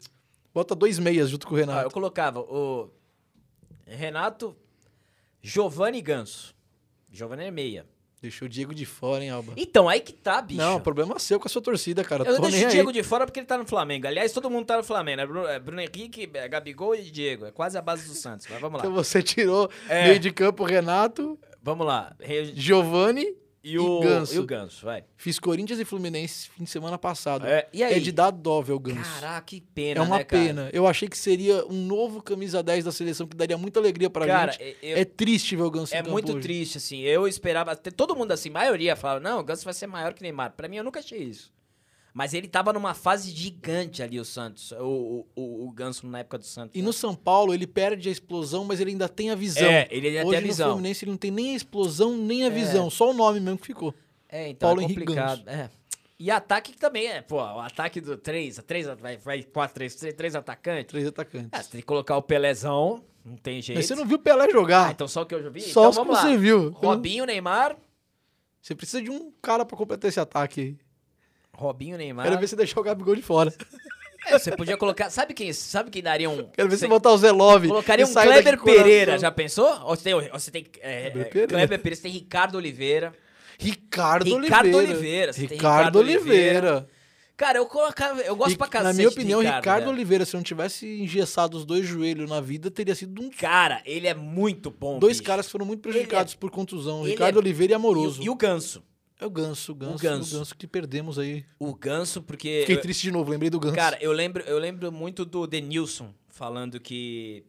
[0.54, 1.86] Bota dois meias junto com o Ah, Renato.
[1.86, 2.90] eu colocava o
[3.86, 4.54] Renato,
[5.42, 6.54] Giovanni Ganso.
[7.10, 7.86] Giovanni é meia.
[8.22, 9.54] Deixou o Diego de fora, hein, Alba?
[9.56, 10.60] Então, aí que tá, bicho.
[10.60, 12.22] Não, problema seu com a sua torcida, cara.
[12.24, 12.70] Eu Tô deixo o aí.
[12.70, 14.06] Diego de fora porque ele tá no Flamengo.
[14.06, 15.26] Aliás, todo mundo tá no Flamengo, né?
[15.26, 17.46] Bruno, é Bruno Henrique, é Gabigol e Diego.
[17.46, 18.46] É quase a base do Santos.
[18.50, 18.84] Mas vamos lá.
[18.86, 20.08] Então você tirou É.
[20.08, 22.14] meio de campo Renato, Vamos lá.
[22.20, 24.34] Re- Giovani E o, Ganso.
[24.34, 25.04] e o Ganso, vai.
[25.18, 27.46] Fiz Corinthians e Fluminense fim de semana passado.
[27.46, 27.94] É, e aí?
[27.94, 29.02] É de dar dó ver o Ganso.
[29.20, 30.42] Caraca, que pena, é uma né, cara?
[30.42, 30.70] pena.
[30.72, 34.26] Eu achei que seria um novo camisa 10 da seleção que daria muita alegria pra
[34.26, 34.76] Cara, gente.
[34.82, 36.40] eu- É triste ver o Ganso É muito hoje.
[36.40, 37.00] triste, assim.
[37.00, 37.76] Eu esperava.
[37.76, 40.52] Todo mundo, assim, maioria falava, não, o Ganso vai ser maior que Neymar.
[40.56, 41.52] Pra mim, eu nunca achei isso.
[42.12, 44.72] Mas ele tava numa fase gigante ali, o Santos.
[44.72, 46.74] O, o, o, Ganso na época do Santos.
[46.74, 46.84] E né?
[46.84, 49.68] no São Paulo, ele perde a explosão, mas ele ainda tem a visão.
[49.68, 50.70] É, ele ainda Hoje tem a no visão.
[50.70, 52.90] Fluminense ele não tem nem a explosão, nem a visão.
[52.90, 53.94] Só o nome mesmo que ficou.
[54.28, 55.48] É, então Paulo é complicado.
[55.48, 55.70] É.
[56.18, 59.94] E ataque que também é, pô, o ataque do 3, 3 vai, vai 4, 3,
[59.94, 60.86] 3, 3 atacantes.
[60.86, 61.48] Três atacantes.
[61.50, 63.78] Ah, você tem que colocar o Pelezão, não tem jeito.
[63.78, 64.88] Mas você não viu o Pelé jogar.
[64.88, 65.62] Ah, então só o que eu já vi?
[65.62, 66.20] Só então os que lá.
[66.20, 66.70] você viu.
[66.72, 67.74] Robinho, Neymar.
[68.60, 70.78] Você precisa de um cara pra completar esse ataque aí.
[71.60, 72.24] Robinho, Neymar.
[72.26, 73.52] Quero ver você deixar o Gabigol de fora.
[74.26, 75.08] É, você podia colocar.
[75.08, 76.44] Sabe quem, sabe quem daria um.
[76.52, 77.68] Quero ver você você botar o Zé Love.
[77.68, 78.60] Colocaria um Kleber.
[78.62, 79.66] Pereira, já pensou?
[79.82, 81.48] Ou você tem, ou você tem é, Kleber é, Pereira.
[81.48, 83.14] Kleber Pereira, você tem Ricardo Oliveira.
[83.58, 84.92] Ricardo, Ricardo Oliveira.
[84.92, 86.88] Oliveira, Ricardo Ricardo Oliveira.
[87.34, 88.20] Cara, eu colocava.
[88.20, 88.88] Eu gosto E, pra cacete.
[88.88, 89.92] Na minha opinião, Ricardo, Ricardo, velho.
[89.92, 94.06] Oliveira, se não tivesse engessado os dois joelhos na vida, teria sido um Cara, ele
[94.06, 94.98] é muito bom.
[94.98, 95.26] Dois bicho.
[95.26, 97.04] caras que foram muito prejudicados por contusão.
[97.04, 98.20] Ricardo é- Oliveira e Amoroso.
[98.20, 98.82] E, o- e o Ganso.
[99.20, 100.38] É o Ganso, o Ganso, o Ganso.
[100.38, 100.56] Ganso.
[100.56, 101.44] que perdemos aí.
[101.58, 102.60] O Ganso, porque.
[102.60, 103.74] Fiquei eu- triste de novo, lembrei do Ganso.
[103.76, 107.44] Cara, eu lembro, eu lembro muito do Denilson falando que.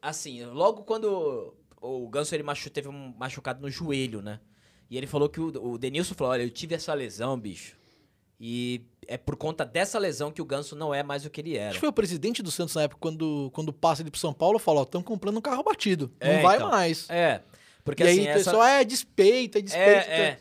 [0.00, 4.40] Assim, logo quando o Ganso ele machu, teve um machucado no joelho, né?
[4.90, 7.76] E ele falou que o, o Denilson falou: Olha, eu tive essa lesão, bicho.
[8.40, 11.52] E é por conta dessa lesão que o Ganso não é mais o que ele
[11.56, 11.72] Acho era.
[11.74, 14.60] que foi o presidente do Santos na época, quando, quando passa ele pro São Paulo,
[14.60, 16.12] falou, ó, estamos comprando um carro batido.
[16.20, 16.70] Não É, vai então.
[16.70, 17.10] mais.
[17.10, 17.42] É.
[17.84, 18.50] Porque e assim, aí o essa...
[18.50, 19.90] pessoal, é despeita, é despeita.
[20.10, 20.38] É, é.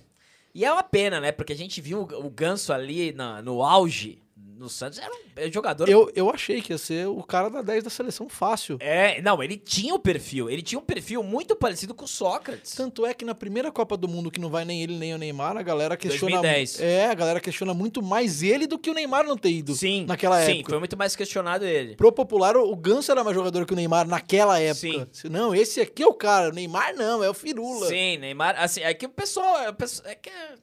[0.58, 1.32] E é uma pena, né?
[1.32, 4.18] Porque a gente viu o, Ganso ali na- no auge
[4.58, 5.00] no Santos.
[5.00, 5.12] Era
[5.48, 5.88] um jogador.
[5.90, 8.78] Eu, eu achei que ia ser o cara da 10 da seleção fácil.
[8.80, 10.50] É, não, ele tinha o perfil.
[10.50, 12.74] Ele tinha um perfil muito parecido com o Sócrates.
[12.74, 15.18] Tanto é que na primeira Copa do Mundo, que não vai nem ele nem o
[15.18, 16.42] Neymar, a galera questiona.
[16.42, 16.80] 2010.
[16.82, 19.74] É, a galera questiona muito mais ele do que o Neymar não ter ido.
[19.76, 20.70] Sim, naquela sim, época.
[20.72, 21.96] foi muito mais questionado ele.
[21.96, 25.08] Pro popular, o Ganso era mais jogador que o Neymar naquela época.
[25.30, 26.50] Não, esse aqui é o cara.
[26.50, 27.88] O Neymar não, é o Firula.
[27.88, 29.68] Sim, Neymar, assim, é que o pessoal, é,
[30.06, 30.56] é que é-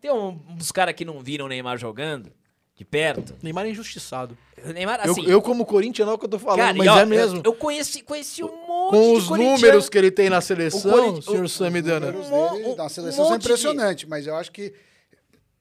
[0.00, 2.32] tem um- uns caras que não viram o Neymar jogando
[2.76, 3.30] de perto.
[3.32, 4.36] O Neymar é injustiçado.
[4.64, 6.86] O Neymar, Eu- assim, eu, como corintiano, é o que eu tô falando, cara, mas
[6.88, 7.38] ó, é mesmo.
[7.38, 11.22] Eu, eu conheci, conheci um monte Com os números que ele tem na seleção, Corin-
[11.22, 12.08] senhor o- Samidana.
[12.16, 14.74] Os números Um da um seleção são monte de- impressionantes, mas eu acho que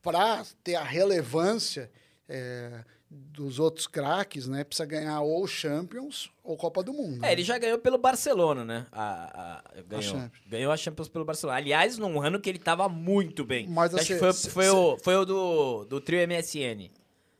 [0.01, 1.89] para ter a relevância
[2.27, 7.23] é, dos outros craques, né, precisa ganhar ou Champions ou Copa do Mundo.
[7.23, 8.87] É, ele já ganhou pelo Barcelona, né?
[8.91, 10.43] A, a- ganhou, Champions.
[10.47, 11.57] ganhou a Champions pelo Barcelona.
[11.59, 13.67] Aliás, num ano que ele tava muito bem.
[13.69, 16.89] Mas, Acho assim, que foi, se- foi se- o, foi o do, do trio MSN.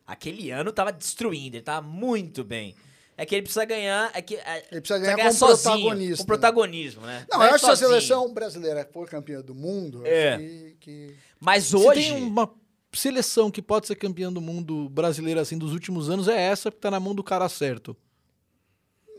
[0.06, 2.76] Aquele ano tava destruindo, ele tava muito bem.
[3.18, 4.12] É que ele precisa ganhar.
[4.14, 7.26] É que, é, Ele precisa ganhar com sozinho, protagonismo, Com protagonismo, né?
[7.32, 10.38] Não, é eu acho que se a seleção brasileira for campeã do mundo, É.
[10.38, 12.02] que, que- Mas Se hoje.
[12.02, 12.54] tem uma
[12.92, 16.78] seleção que pode ser campeã do mundo brasileiro assim dos últimos anos, é essa que
[16.78, 17.96] tá na mão do cara certo.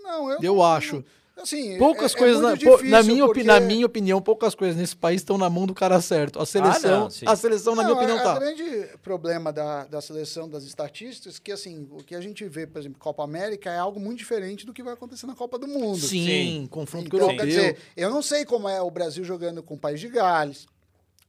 [0.03, 1.05] Não, eu, Eu acho.
[1.37, 4.23] Assim, Poucas é- é coisas, na, muito pô, difícil, na, minha, porque- na minha opinião,
[4.23, 6.41] poucas coisas nesse país estão na mão do cara certo.
[6.41, 7.27] A seleção, Ah, não, sim.
[7.29, 8.37] a seleção na minha Não, opinião, é- tá.
[8.37, 12.43] O grande problema da, da seleção das estatísticas é que, assim, o que a gente
[12.49, 15.59] vê, por exemplo, Copa América é algo muito diferente do que vai acontecer na Copa
[15.59, 15.99] do Mundo.
[15.99, 16.69] Sim, Sim.
[16.71, 17.47] confronto com o Então, europeu.
[17.47, 20.67] quer dizer, eu não sei como é o Brasil jogando com o País de Gales,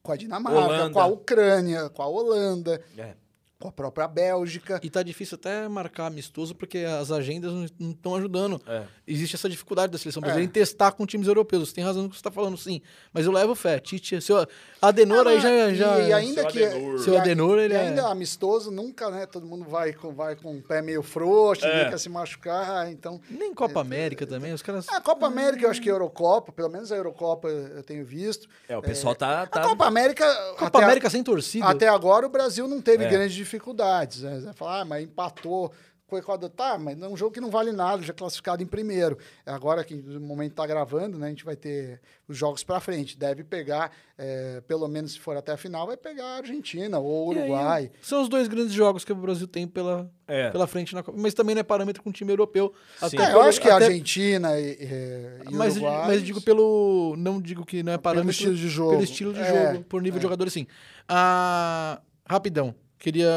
[0.01, 0.93] com a Dinamarca, Holanda.
[0.93, 3.13] com a Ucrânia, com a Holanda, É.
[3.59, 4.79] com a própria Bélgica.
[4.83, 8.61] E tá difícil até marcar amistoso porque as agendas não estão ajudando.
[8.67, 8.83] É.
[9.07, 10.49] Existe essa dificuldade da seleção brasileira É.
[10.49, 11.69] em testar com times europeus.
[11.69, 12.81] Você tem razão no que você está falando, sim.
[13.11, 13.79] Mas eu levo fé.
[13.79, 14.45] Tite, seu
[14.81, 15.49] Adenor aí já.
[15.49, 16.99] Ah, já e, ainda Seu que Adenor.
[16.99, 19.25] Seu e a- Adenor, ele e é- ainda amistoso nunca, né?
[19.25, 21.89] Todo mundo vai com vai com o pé meio frouxo, É.
[21.89, 24.87] quer se machucar, então Nem Copa América também, os caras.
[24.89, 28.47] a Copa América, eu acho que a Eurocopa, pelo menos a Eurocopa eu tenho visto.
[28.69, 29.41] É, o pessoal tá.
[29.43, 29.61] A tá...
[29.61, 30.25] Copa América,
[30.59, 31.65] Copa América sem torcida.
[31.65, 33.09] até agora o Brasil não teve É.
[33.47, 34.21] dificuldades.
[34.21, 34.51] Né?
[34.53, 35.71] Falar, ah, mas empatou
[36.05, 36.49] com o Equador.
[36.49, 39.17] Tá, mas é um jogo que não vale nada, já classificado em primeiro.
[39.45, 41.99] Agora que no momento está gravando, né, a gente vai ter
[42.29, 43.17] os jogos para frente.
[43.17, 47.27] Deve pegar, é, pelo menos se for até a final, vai pegar a Argentina ou
[47.27, 47.91] o E aí, Uruguai.
[48.01, 50.49] São os dois grandes jogos que o Brasil tem pela, É.
[50.49, 51.17] pela frente na Copa.
[51.21, 52.73] Mas também não é parâmetro com o time europeu.
[52.99, 53.05] Sim.
[53.07, 56.07] Até É, eu pelo- acho que a até- Argentina e, e, e Mas, Uruguai...
[56.07, 57.15] mas digo pelo.
[57.17, 58.31] Não digo que não é parâmetro.
[58.31, 58.91] estilo de jogo.
[58.91, 60.65] Pelo estilo de É, jogo, por nível de jogador, sim.
[61.05, 62.73] Ah, rapidão.
[62.99, 63.29] Queria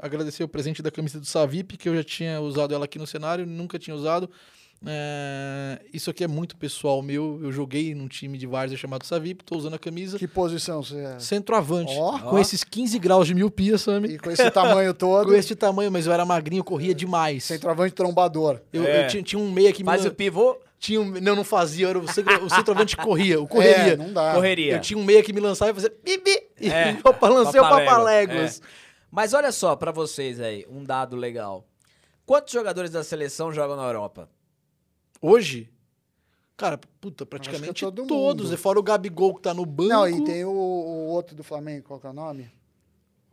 [0.00, 3.06] agradecer o presente da camisa do Savip, que eu já tinha usado ela aqui no
[3.06, 4.30] cenário, nunca tinha usado.
[4.86, 7.40] É, isso aqui é muito pessoal meu.
[7.42, 10.16] Eu joguei num time de várzea chamado Savip, tô usando a camisa.
[10.18, 11.18] Que posição você é?
[11.18, 11.92] Centroavante.
[11.96, 12.18] Ó.
[12.20, 14.10] com esses 15 graus de miopia, Sami.
[14.14, 17.42] E com esse tamanho todo, Com este tamanho, mas eu era magrinho, eu corria demais.
[17.44, 18.60] centroavante trombador.
[18.72, 19.04] Eu, É.
[19.04, 19.86] eu tinha, tinha um meia que me.
[19.90, 21.88] Faz o pivô, Tinha um, não, não fazia.
[21.88, 23.94] Era o, centro- o centroavante corria, eu correria.
[23.94, 24.32] É, não dá.
[24.34, 24.74] correria.
[24.74, 26.40] Eu tinha um meia que me lançava e fazia bibi.
[26.60, 28.60] E É, balancei o papalégua, papaléguas.
[28.60, 28.87] é.
[29.10, 31.64] Mas olha só, pra vocês aí, um dado legal.
[32.26, 34.28] Quantos jogadores da seleção jogam na Europa?
[35.20, 35.70] Hoje,
[36.56, 38.46] cara, puta, Acho praticamente é todo todos.
[38.46, 38.54] mundo.
[38.54, 39.88] E fora o Gabigol que tá no banco.
[39.88, 42.50] Não, e tem o, o outro do Flamengo, qual que é o nome?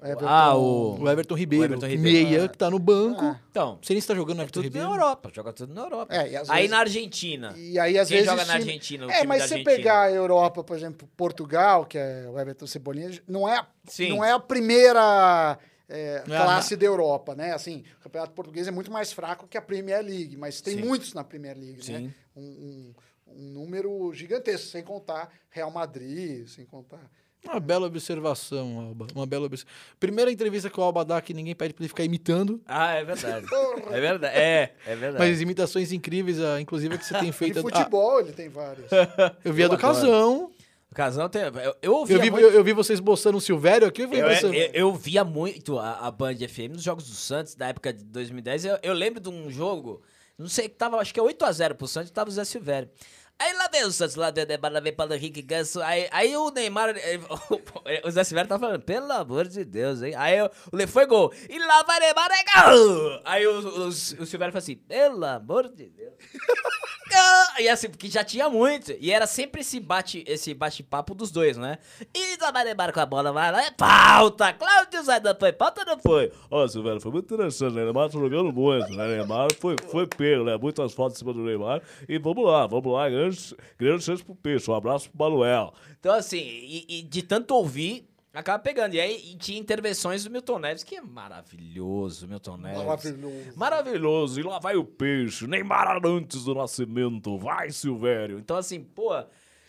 [0.02, 2.30] Everton- Ah, o- O Everton Ribeiro, O Everton Ribeiro.
[2.30, 2.50] meia Ah.
[2.50, 3.24] que tá no banco.
[3.24, 3.40] Ah.
[3.50, 4.94] Então, Não sei nem se tá jogando o é Everton tudo na Ribeiro.
[5.02, 5.32] Europa.
[5.34, 6.14] Joga tudo na Europa.
[6.16, 7.54] É, e às Aí vezes- na Argentina.
[7.58, 8.32] E aí, às Quem vezes.
[8.32, 9.08] joga na Argentina?
[9.08, 12.38] O É, time mas da se pegar a Europa, por exemplo, Portugal, que é o
[12.40, 14.10] Everton Cebolinha, não é, a- Sim.
[14.10, 15.58] não é a primeira
[15.88, 17.54] é, Não é a- classe da Europa, né?
[17.54, 20.82] Assim, o campeonato português é muito mais fraco que a Premier League, mas tem Sim.
[20.84, 22.00] muitos na Premier League, né?
[22.00, 22.14] Sim.
[22.36, 22.94] Um, um-
[23.38, 27.08] um número gigantesco, sem contar Real Madrid, sem contar.
[27.46, 29.08] Uma bela observação, Alba.
[29.16, 29.78] Uma bela observação.
[30.00, 32.62] Primeira entrevista que o Alba dá que ninguém pede pra ele ficar imitando.
[32.68, 33.46] Ah, é verdade.
[33.92, 34.38] é verdade.
[34.38, 35.18] É, é verdade.
[35.24, 37.60] Mas imitações incríveis, ah, inclusive, que você tem feito.
[37.60, 38.92] E futebol, ele tem vários.
[38.92, 39.78] Ah, eu vi a do.
[39.78, 40.52] Casão.
[40.92, 41.42] O Casão tem.
[41.42, 42.44] Eu, eu ouvia Eu vi, muito.
[42.44, 44.04] eu, eu vi vocês boçando o Silvério aqui.
[44.04, 47.16] Eu, vi Eu, você- eu, eu via muito a, a Band FM nos jogos do
[47.16, 48.66] Santos, da época de 2010.
[48.66, 50.02] Eu, eu lembro de um jogo,
[50.38, 52.90] não sei, que tava, acho que é 8x0 pro Santos, tava o Zé Silvério.
[53.38, 55.82] Aí lá vem o Santos, lá vem o Neymar, lá vem Paulo Henrique Ganso.
[55.82, 57.02] Aí, aí o Neymar, ele-
[58.06, 60.14] o Zé Silvério tá falando, pelo amor de Deus, hein?
[60.16, 60.50] Aí o
[60.88, 61.34] foi gol.
[61.50, 63.22] E lá vai Neymar, é gol!
[63.26, 66.14] Aí o, o, o fala assim, pelo amor de Deus.
[67.10, 67.64] Gol!
[67.64, 68.94] E assim, porque já tinha muito.
[69.00, 71.78] E era sempre esse bate esse bate-papo dos dois, né?
[72.14, 74.54] E Neymar com a bola, vai lá, é pauta!
[74.54, 76.32] Cláudio Zaidan foi pauta ou não foi?
[76.50, 77.84] Ó, Silvério, foi muito interessante, né?
[77.84, 79.18] Neymar tá jogando muito, né?
[79.18, 80.58] Neymar foi, foi pego, né?
[80.58, 81.82] Muitas fotos em cima do Neymar.
[82.10, 84.70] E vamos lá, vamos lá, grande, grande chance pro Peixe.
[84.70, 85.74] Um abraço pro Manuel.
[86.00, 88.94] Então, assim, e, e de tanto ouvir, acaba pegando.
[88.94, 92.84] E aí e tinha intervenções do Milton Neves, que é maravilhoso, Milton Neves.
[92.84, 93.54] Maravilhoso.
[93.56, 94.40] Maravilhoso.
[94.40, 95.48] E lá vai o peixe.
[95.48, 97.38] Neymar antes do nascimento.
[97.38, 98.38] Vai, Silvério.
[98.40, 99.12] Então, assim, pô.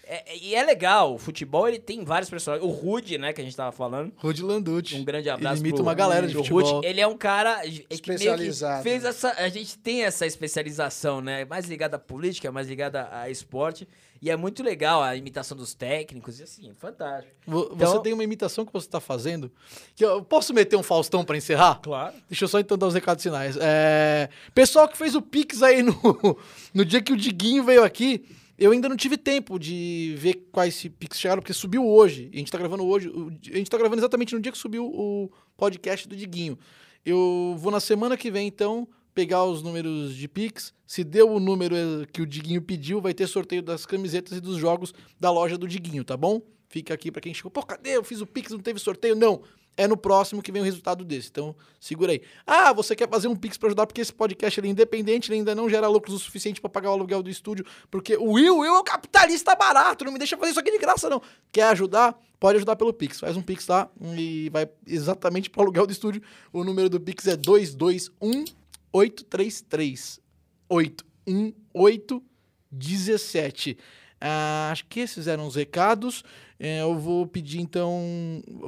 [0.08, 1.14] É- é- e é legal.
[1.14, 2.66] O futebol, ele tem vários personagens.
[2.66, 4.12] O Rude, né, que a gente tava falando.
[4.16, 4.94] Rudy Landucci.
[4.96, 6.62] Um grande abraço Ele imita pro- uma galera de futebol.
[6.76, 6.86] Rude.
[6.86, 8.82] Ele é um cara é Especializado.
[8.82, 11.44] fez essa, a gente tem essa especialização, né?
[11.44, 13.86] Mais ligada à política, mais ligada a esporte.
[14.22, 16.40] E é muito legal a imitação dos técnicos.
[16.40, 17.34] E assim, fantástico.
[17.46, 19.52] Vo- Então- Você tem uma imitação que você tá fazendo.
[19.94, 21.80] Que eu posso meter um Faustão pra encerrar?
[21.82, 22.14] Claro.
[22.28, 23.58] Deixa eu só então dar os recados finais.
[23.60, 25.92] É, Pessoal que fez o Pix aí no,
[26.72, 28.24] no dia que o Diguinho veio aqui,
[28.58, 32.30] eu ainda não tive tempo de ver quais Pix chegaram, porque subiu hoje.
[32.32, 33.10] A gente tá gravando hoje.
[33.52, 36.58] A gente tá gravando exatamente no dia que subiu o podcast do Diguinho.
[37.04, 40.74] Eu vou na semana que vem, então, pegar os números de Pix.
[40.86, 44.40] Se deu o número eh, que o Diguinho pediu, vai ter sorteio das camisetas e
[44.40, 46.40] dos jogos da loja do Diguinho, tá bom?
[46.68, 47.50] Fica aqui pra quem chegou.
[47.50, 47.96] Pô, cadê?
[47.96, 49.14] Eu fiz o Pix, não teve sorteio?
[49.14, 49.42] Não.
[49.76, 51.28] É no próximo que vem o resultado desse.
[51.28, 52.22] Então, segura aí.
[52.46, 55.54] Ah, você quer fazer um Pix pra ajudar porque esse podcast é independente, ele ainda
[55.54, 58.74] não gera lucros o suficiente pra pagar o aluguel do estúdio, porque o Will, Will
[58.74, 61.20] é um capitalista barato, não me deixa fazer isso aqui de graça não.
[61.52, 62.18] Quer ajudar?
[62.40, 63.20] Pode ajudar pelo Pix.
[63.20, 66.22] Faz um Pix lá e vai exatamente pro aluguel do estúdio.
[66.52, 68.44] O número do Pix é 221
[68.92, 70.20] 833
[70.68, 72.22] 818
[72.70, 73.78] 17.
[74.20, 76.22] Ah, acho que esses eram os recados.
[76.58, 78.02] É, eu vou pedir, então.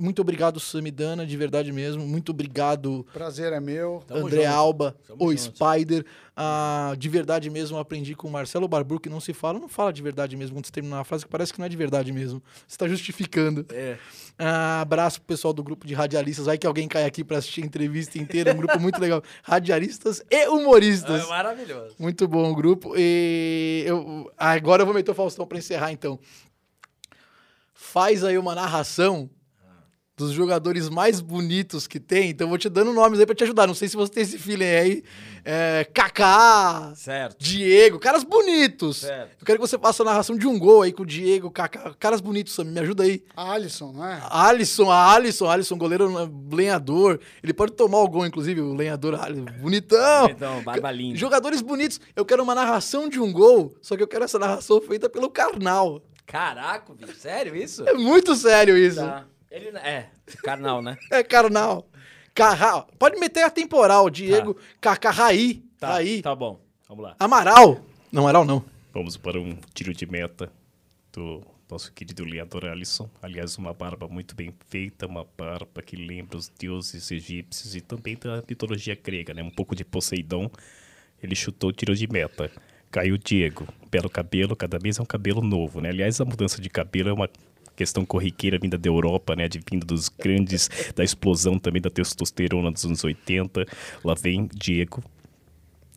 [0.00, 2.06] Muito obrigado, Samidana, de verdade mesmo.
[2.06, 4.02] Muito obrigado, Prazer é meu.
[4.10, 4.54] André junto.
[4.54, 5.56] Alba, Tamo o junto.
[5.56, 6.04] Spider.
[6.36, 9.58] Ah, de verdade mesmo, aprendi com o Marcelo Barbu, que não se fala.
[9.58, 11.68] Não fala de verdade mesmo quando você terminar uma frase que parece que não é
[11.68, 12.40] de verdade mesmo.
[12.66, 13.66] Você está justificando.
[13.72, 13.96] É.
[14.38, 16.46] Ah, abraço pro pessoal do grupo de radialistas.
[16.46, 18.50] Vai que alguém cai aqui para assistir a entrevista inteira.
[18.50, 19.20] É um grupo muito legal.
[19.42, 21.24] Radialistas e humoristas.
[21.24, 21.96] É maravilhoso.
[21.98, 22.94] Muito bom o grupo.
[22.96, 26.20] E eu, agora eu vou meter o Faustão para encerrar, então.
[27.80, 29.30] Faz aí uma narração
[30.16, 32.30] dos jogadores mais bonitos que tem.
[32.30, 33.68] Então eu vou te dando nomes aí para te ajudar.
[33.68, 35.04] Não sei se você tem esse feeling aí.
[35.44, 37.36] É, Kaká, Certo.
[37.38, 38.98] Diego, caras bonitos.
[38.98, 39.36] Certo.
[39.40, 41.94] Eu quero que você faça a narração de um gol aí com o Diego, Kaká.
[42.00, 42.72] Caras bonitos, Samir.
[42.72, 43.22] Me ajuda aí.
[43.36, 44.20] Alisson, não é?
[44.28, 47.20] Alisson, a Alisson, Alisson, goleiro né, lenhador.
[47.40, 49.46] Ele pode tomar o gol, inclusive, o lenhador Alisson.
[49.60, 50.28] Bonitão.
[50.30, 51.16] Então, barba linda.
[51.16, 52.00] Jogadores bonitos.
[52.16, 55.30] Eu quero uma narração de um gol, só que eu quero essa narração feita pelo
[55.30, 56.02] Karnal.
[56.28, 57.14] Caraca, bicho.
[57.14, 57.88] Sério isso?
[57.88, 59.00] É muito sério isso.
[59.00, 59.24] Tá.
[59.50, 60.10] Ele é,
[60.44, 60.98] carnal, né?
[61.10, 61.88] É Karnal.
[62.34, 62.82] Carra...
[62.98, 64.56] Pode meter a temporal, Diego.
[64.80, 65.64] Kaká Raí.
[65.80, 66.20] Tá, Raí.
[66.20, 66.60] tá bom.
[66.86, 67.16] Vamos lá.
[67.18, 67.80] Amaral.
[68.12, 68.62] Não, Amaral não.
[68.92, 70.52] Vamos para um tiro de meta
[71.12, 73.08] do nosso querido Leandro Alisson.
[73.22, 78.16] Aliás, uma barba muito bem feita, uma barba que lembra os deuses egípcios e também
[78.16, 79.42] da mitologia grega, né?
[79.42, 80.50] Um pouco de Poseidon.
[81.22, 82.50] Ele chutou tiro de meta.
[82.90, 83.66] Caiu o Diego.
[83.90, 85.90] Belo cabelo, cada vez é um cabelo novo, né?
[85.90, 87.30] Aliás, a mudança de cabelo é uma
[87.76, 89.48] questão corriqueira vinda da Europa, né?
[89.48, 93.66] De vindo dos grandes, da explosão também da testosterona dos anos 80.
[94.04, 95.02] Lá vem Diego,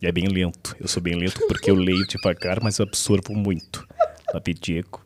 [0.02, 0.74] e é bem lento.
[0.80, 3.86] Eu sou bem lento porque eu leio devagar, mas eu absorvo muito.
[4.34, 5.00] Lá Diego.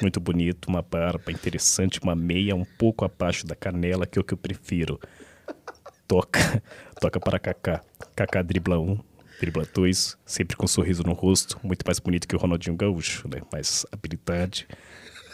[0.00, 4.24] Muito bonito, uma barba interessante, uma meia um pouco abaixo da canela, que é o
[4.24, 4.98] que eu prefiro.
[6.08, 6.60] Toca,
[7.00, 7.84] toca para Kaká.
[8.16, 8.98] Kaká dribla um,
[9.42, 13.28] dribla dois, sempre com um sorriso no rosto, muito mais bonito que o Ronaldinho Gaúcho,
[13.28, 13.42] né?
[13.52, 14.68] Mais habilidade.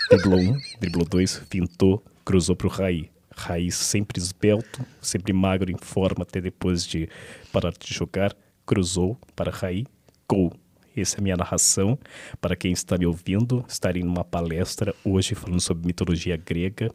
[0.09, 3.11] Driblou um, driblou dois, fintou, cruzou pro Raí.
[3.37, 7.07] Raí sempre esbelto, sempre magro em forma até depois de
[7.53, 8.35] parar de jogar.
[8.65, 9.87] Cruzou para Raí,
[10.27, 10.55] gol.
[10.97, 11.99] Essa é a minha narração.
[12.41, 16.91] Para quem está me ouvindo, estarei numa palestra hoje falando sobre mitologia grega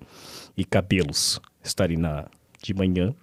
[0.57, 1.39] e cabelos.
[1.63, 2.25] Estarei na,
[2.59, 3.13] de manhã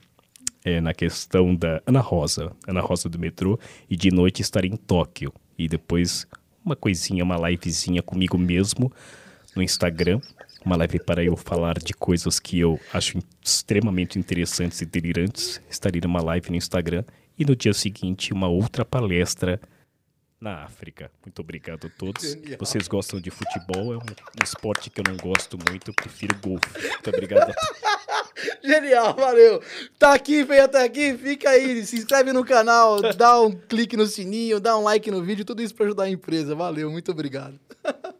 [0.65, 3.59] é, na questão da Ana Rosa, Ana Rosa do metrô,
[3.89, 5.33] e de noite estarei em Tóquio.
[5.59, 6.27] E depois
[6.65, 8.93] uma coisinha, uma livezinha comigo mesmo
[9.55, 10.21] no Instagram.
[10.65, 15.61] Uma live para eu falar de coisas que eu acho extremamente interessantes e delirantes.
[15.71, 17.03] Estarei numa live no Instagram.
[17.39, 19.59] E no dia seguinte, uma outra palestra
[20.41, 21.11] na África.
[21.25, 22.37] Muito obrigado a todos.
[22.59, 23.93] Vocês gostam de futebol?
[23.93, 25.93] É um, um esporte que eu não gosto muito.
[25.93, 26.89] Prefiro golfe.
[26.89, 27.81] Muito obrigado a todos.
[28.65, 29.63] Genial, valeu.
[29.99, 34.07] Tá aqui, veio até aqui, fica aí, se inscreve no canal, dá um clique no
[34.07, 36.55] sininho, dá um like no vídeo, tudo isso pra ajudar a empresa.
[36.55, 37.61] Valeu, muito obrigado.